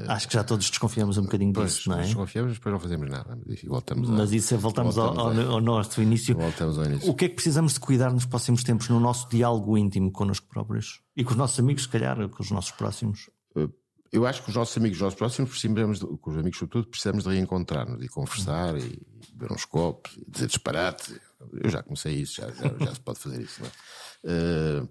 Acho 0.08 0.28
que 0.28 0.34
já 0.36 0.44
todos 0.44 0.70
desconfiamos 0.70 1.18
um 1.18 1.24
bocadinho 1.24 1.52
pois, 1.52 1.74
disso, 1.74 1.90
não 1.90 2.00
é? 2.00 2.04
Desconfiamos, 2.04 2.54
depois 2.54 2.74
não 2.74 2.80
fazemos 2.80 3.10
nada. 3.10 3.40
Voltamos 3.66 4.10
Mas 4.10 4.32
isso 4.32 4.54
é, 4.54 4.58
voltamos, 4.58 4.96
voltamos 4.96 5.40
ao, 5.40 5.54
ao, 5.54 5.62
nosso 5.62 6.02
início. 6.02 6.36
Voltamos 6.36 6.78
ao 6.78 6.86
início. 6.86 7.10
O 7.10 7.16
que 7.16 7.26
é 7.26 7.30
que 7.30 7.36
precisamos 7.36 7.74
de 7.74 7.80
cuidar 7.80 8.14
nos 8.14 8.26
próximos 8.26 8.64
tempos 8.64 8.88
no 8.90 9.00
nosso 9.00 9.28
diálogo 9.30 9.78
íntimo 9.78 10.12
connosco 10.12 10.48
próprios? 10.48 11.02
E 11.18 11.24
com 11.24 11.32
os 11.32 11.38
nossos 11.38 11.60
amigos, 11.60 11.84
se 11.84 11.90
calhar, 11.90 12.30
com 12.30 12.44
os 12.44 12.52
nossos 12.52 12.72
próximos? 12.72 13.30
Eh, 13.56 13.68
eu 14.12 14.28
acho 14.28 14.44
que 14.44 14.50
os 14.50 14.56
nossos 14.56 14.78
amigos, 14.78 14.98
os 14.98 15.02
nossos 15.02 15.18
próximos, 15.18 15.50
precisamos, 15.50 16.00
de, 16.00 16.06
com 16.06 16.30
os 16.30 16.38
amigos 16.38 16.60
sobretudo, 16.60 16.88
precisamos 16.88 17.24
de 17.24 17.30
reencontrar-nos 17.32 18.04
e 18.04 18.08
conversar 18.08 18.78
e 18.78 19.02
beber 19.34 19.52
uns 19.52 19.66
copos, 19.66 20.16
e 20.18 20.30
dizer 20.30 20.48
disparate. 20.48 21.20
Eu 21.64 21.70
já 21.70 21.82
comecei 21.82 22.14
isso, 22.14 22.36
já, 22.36 22.52
já, 22.52 22.86
já 22.86 22.94
se 22.94 23.00
pode 23.00 23.20
fazer 23.20 23.42
isso, 23.42 23.62
não 23.62 23.68
é? 23.68 24.82
Uh, 24.82 24.90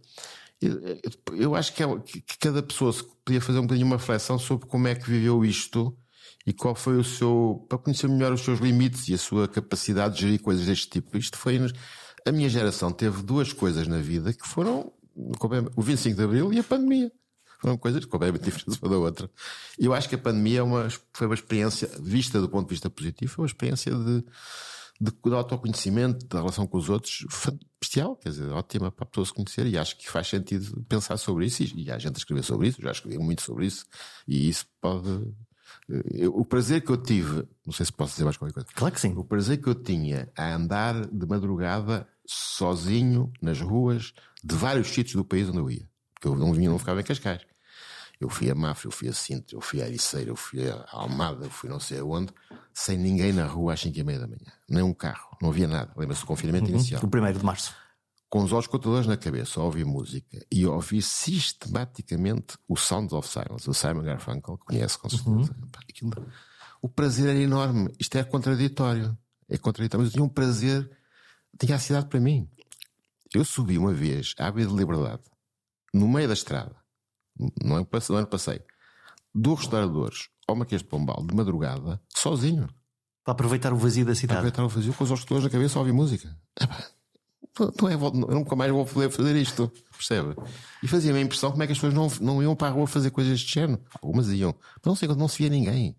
eu 1.36 1.54
acho 1.54 1.72
que, 1.72 1.82
é, 1.82 1.86
que 2.00 2.38
cada 2.40 2.62
pessoa 2.62 2.92
podia 3.24 3.40
fazer 3.40 3.58
um 3.58 3.62
bocadinho 3.62 3.86
uma 3.86 3.96
reflexão 3.96 4.38
sobre 4.38 4.66
como 4.66 4.88
é 4.88 4.94
que 4.94 5.08
viveu 5.08 5.44
isto 5.44 5.96
e 6.46 6.52
qual 6.52 6.74
foi 6.74 6.96
o 6.96 7.04
seu. 7.04 7.64
para 7.68 7.78
conhecer 7.78 8.08
melhor 8.08 8.32
os 8.32 8.40
seus 8.40 8.58
limites 8.58 9.08
e 9.08 9.14
a 9.14 9.18
sua 9.18 9.46
capacidade 9.46 10.16
de 10.16 10.22
gerir 10.22 10.42
coisas 10.42 10.66
deste 10.66 10.88
tipo. 10.88 11.16
Isto 11.16 11.38
foi. 11.38 11.58
A 12.26 12.32
minha 12.32 12.48
geração 12.48 12.90
teve 12.90 13.22
duas 13.22 13.52
coisas 13.52 13.86
na 13.86 13.98
vida 13.98 14.32
que 14.32 14.46
foram 14.46 14.92
o 15.76 15.82
25 15.82 16.16
de 16.16 16.22
Abril 16.22 16.52
e 16.52 16.58
a 16.58 16.64
pandemia. 16.64 17.12
Foram 17.60 17.76
coisas 17.76 18.04
completamente 18.04 18.44
diferentes 18.50 18.78
uma 18.80 18.90
da 18.90 18.98
outra. 18.98 19.30
Eu 19.78 19.92
acho 19.92 20.08
que 20.08 20.14
a 20.14 20.18
pandemia 20.18 20.60
é 20.60 20.62
uma, 20.62 20.88
foi 21.12 21.26
uma 21.26 21.34
experiência, 21.34 21.88
vista 22.00 22.40
do 22.40 22.48
ponto 22.48 22.66
de 22.66 22.74
vista 22.74 22.88
positivo, 22.88 23.30
foi 23.30 23.42
uma 23.42 23.48
experiência 23.48 23.94
de 23.94 24.24
de, 25.00 25.12
de 25.12 25.34
autoconhecimento, 25.34 26.26
da 26.26 26.38
relação 26.38 26.66
com 26.66 26.76
os 26.76 26.88
outros, 26.88 27.24
bestial, 27.80 28.16
quer 28.16 28.30
dizer, 28.30 28.50
ótima 28.50 28.90
para 28.90 29.04
a 29.04 29.06
pessoa 29.06 29.24
se 29.24 29.32
conhecer 29.32 29.66
e 29.66 29.78
acho 29.78 29.96
que 29.96 30.10
faz 30.10 30.26
sentido 30.26 30.84
pensar 30.88 31.16
sobre 31.16 31.46
isso 31.46 31.62
e, 31.62 31.84
e 31.84 31.90
há 31.90 31.98
gente 31.98 32.16
a 32.16 32.18
escrever 32.18 32.42
sobre 32.42 32.68
isso, 32.68 32.82
já 32.82 32.90
escrevi 32.90 33.18
muito 33.18 33.42
sobre 33.42 33.66
isso 33.66 33.86
e 34.26 34.48
isso 34.48 34.66
pode. 34.80 35.08
Eh, 35.88 36.02
eu, 36.24 36.36
o 36.36 36.44
prazer 36.44 36.82
que 36.82 36.90
eu 36.90 36.96
tive, 36.96 37.46
não 37.64 37.72
sei 37.72 37.86
se 37.86 37.92
posso 37.92 38.12
dizer 38.12 38.24
mais 38.24 38.36
qualquer 38.36 38.54
coisa. 38.54 38.68
Claro 38.74 38.94
que 38.94 39.00
sim. 39.00 39.14
O 39.16 39.24
prazer 39.24 39.62
que 39.62 39.68
eu 39.68 39.74
tinha 39.74 40.28
a 40.36 40.54
andar 40.54 41.06
de 41.06 41.26
madrugada 41.26 42.06
sozinho 42.26 43.32
nas 43.40 43.60
ruas 43.60 44.12
de 44.42 44.54
vários 44.54 44.88
sítios 44.88 45.14
do 45.14 45.24
país 45.24 45.48
onde 45.48 45.58
eu 45.58 45.70
ia. 45.70 45.88
Porque 46.14 46.28
eu 46.28 46.36
não 46.36 46.52
vinha, 46.52 46.68
não 46.68 46.78
ficava 46.78 47.00
em 47.00 47.04
Cascais. 47.04 47.42
Eu 48.20 48.28
fui 48.28 48.50
a 48.50 48.54
Mafra, 48.54 48.88
eu 48.88 48.92
fui 48.92 49.08
a 49.08 49.12
Sintra, 49.12 49.56
eu 49.56 49.60
fui 49.60 49.80
a 49.80 49.86
Ericeira, 49.86 50.30
eu 50.30 50.36
fui 50.36 50.68
a 50.68 50.84
Almada, 50.90 51.46
eu 51.46 51.50
fui 51.50 51.70
não 51.70 51.78
sei 51.78 52.00
aonde, 52.00 52.32
sem 52.74 52.98
ninguém 52.98 53.32
na 53.32 53.46
rua 53.46 53.74
às 53.74 53.80
5 53.80 53.96
e 53.96 54.04
meia 54.04 54.18
da 54.18 54.26
manhã. 54.26 54.52
Nem 54.68 54.82
um 54.82 54.92
carro, 54.92 55.36
não 55.40 55.50
havia 55.50 55.68
nada. 55.68 55.92
Lembra-se 55.96 56.22
do 56.22 56.26
confinamento 56.26 56.66
uhum. 56.66 56.74
inicial. 56.74 57.00
O 57.02 57.08
primeiro 57.08 57.38
de 57.38 57.44
março. 57.44 57.74
Com 58.28 58.42
os 58.42 58.52
olhos 58.52 58.66
contadores 58.66 59.06
na 59.06 59.16
cabeça, 59.16 59.60
a 59.60 59.62
ouvir 59.62 59.84
música 59.84 60.44
e 60.52 60.64
a 60.64 60.70
ouvir 60.70 61.00
sistematicamente 61.00 62.58
o 62.68 62.76
Sounds 62.76 63.12
of 63.12 63.26
Silence, 63.26 63.70
o 63.70 63.72
Simon 63.72 64.02
Garfunkel, 64.02 64.58
que 64.58 64.66
conhece 64.66 64.98
com 64.98 65.08
certeza. 65.08 65.30
Uhum. 65.30 65.48
Aquilo, 65.88 66.10
o 66.82 66.88
prazer 66.88 67.28
era 67.28 67.38
enorme. 67.38 67.92
Isto 67.98 68.18
é 68.18 68.24
contraditório. 68.24 69.16
É 69.48 69.56
contraditório, 69.56 70.04
mas 70.04 70.12
eu 70.12 70.14
tinha 70.14 70.24
um 70.24 70.28
prazer, 70.28 70.90
tinha 71.58 71.76
a 71.76 71.78
cidade 71.78 72.06
para 72.08 72.20
mim. 72.20 72.48
Eu 73.34 73.44
subi 73.44 73.78
uma 73.78 73.92
vez 73.92 74.34
à 74.38 74.48
Avenida 74.48 74.72
de 74.72 74.78
Liberdade, 74.78 75.22
no 75.92 76.08
meio 76.08 76.28
da 76.28 76.34
estrada, 76.34 76.76
não 77.62 77.76
é 77.76 77.80
um 77.80 78.16
ano 78.16 78.26
passei, 78.26 78.60
dos 79.34 79.60
restauradores 79.60 80.28
ao 80.46 80.56
Marquês 80.56 80.82
de 80.82 80.88
Pombal 80.88 81.24
de 81.26 81.34
madrugada, 81.34 82.00
sozinho. 82.14 82.68
Para 83.24 83.32
aproveitar 83.32 83.72
o 83.72 83.76
vazio 83.76 84.06
da 84.06 84.14
cidade. 84.14 84.40
Para 84.40 84.48
aproveitar 84.48 84.64
o 84.64 84.68
vazio 84.68 84.94
com 84.94 85.04
os 85.04 85.10
restauradores 85.10 85.44
na 85.44 85.50
cabeça 85.50 85.78
a 85.78 85.80
ouvir 85.80 85.92
música. 85.92 86.36
Não 87.80 87.88
é, 87.88 87.94
eu 87.94 88.34
nunca 88.34 88.54
mais 88.54 88.70
vou 88.70 88.86
poder 88.86 89.10
fazer 89.10 89.34
isto, 89.36 89.70
percebe? 89.90 90.36
E 90.82 90.86
fazia-me 90.86 91.18
a 91.18 91.22
impressão 91.22 91.50
como 91.50 91.62
é 91.62 91.66
que 91.66 91.72
as 91.72 91.78
pessoas 91.78 91.92
não, 91.92 92.08
não 92.20 92.42
iam 92.42 92.54
para 92.54 92.68
a 92.68 92.70
rua 92.70 92.86
fazer 92.86 93.10
coisas 93.10 93.40
de 93.40 93.52
género. 93.52 93.82
Algumas 94.00 94.28
iam, 94.28 94.54
mas 94.76 94.86
não 94.86 94.94
sei 94.94 95.08
quando 95.08 95.18
não 95.18 95.28
se 95.28 95.38
via 95.38 95.48
ninguém. 95.48 95.96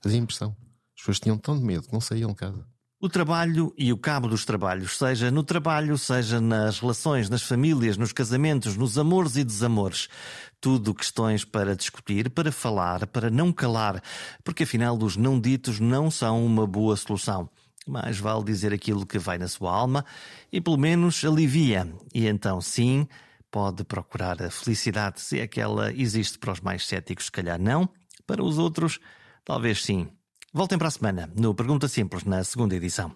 Fazia 0.00 0.18
a 0.18 0.22
impressão. 0.22 0.56
As 0.94 1.02
pessoas 1.02 1.20
tinham 1.20 1.36
tão 1.36 1.58
de 1.58 1.64
medo 1.64 1.86
que 1.86 1.92
não 1.92 2.00
saíam 2.00 2.30
de 2.30 2.36
casa. 2.36 2.64
O 3.02 3.08
trabalho 3.08 3.72
e 3.78 3.90
o 3.94 3.96
cabo 3.96 4.28
dos 4.28 4.44
trabalhos, 4.44 4.98
seja 4.98 5.30
no 5.30 5.42
trabalho, 5.42 5.96
seja 5.96 6.38
nas 6.38 6.80
relações, 6.80 7.30
nas 7.30 7.42
famílias, 7.42 7.96
nos 7.96 8.12
casamentos, 8.12 8.76
nos 8.76 8.98
amores 8.98 9.36
e 9.36 9.42
desamores. 9.42 10.06
Tudo 10.60 10.94
questões 10.94 11.42
para 11.42 11.74
discutir, 11.74 12.28
para 12.28 12.52
falar, 12.52 13.06
para 13.06 13.30
não 13.30 13.54
calar, 13.54 14.02
porque 14.44 14.64
afinal 14.64 14.98
os 14.98 15.16
não 15.16 15.40
ditos 15.40 15.80
não 15.80 16.10
são 16.10 16.44
uma 16.44 16.66
boa 16.66 16.94
solução. 16.94 17.48
Mais 17.86 18.18
vale 18.18 18.44
dizer 18.44 18.70
aquilo 18.70 19.06
que 19.06 19.18
vai 19.18 19.38
na 19.38 19.48
sua 19.48 19.74
alma 19.74 20.04
e 20.52 20.60
pelo 20.60 20.76
menos 20.76 21.24
alivia. 21.24 21.90
E 22.12 22.26
então, 22.26 22.60
sim, 22.60 23.08
pode 23.50 23.82
procurar 23.82 24.42
a 24.42 24.50
felicidade, 24.50 25.22
se 25.22 25.40
é 25.40 25.46
que 25.46 25.58
ela 25.58 25.90
existe 25.90 26.38
para 26.38 26.52
os 26.52 26.60
mais 26.60 26.86
céticos, 26.86 27.24
se 27.24 27.32
calhar 27.32 27.58
não, 27.58 27.88
para 28.26 28.44
os 28.44 28.58
outros, 28.58 29.00
talvez 29.42 29.82
sim. 29.82 30.06
Voltem 30.52 30.76
para 30.76 30.88
a 30.88 30.90
semana 30.90 31.30
no 31.38 31.54
Pergunta 31.54 31.86
Simples, 31.86 32.24
na 32.24 32.42
segunda 32.42 32.74
edição. 32.74 33.14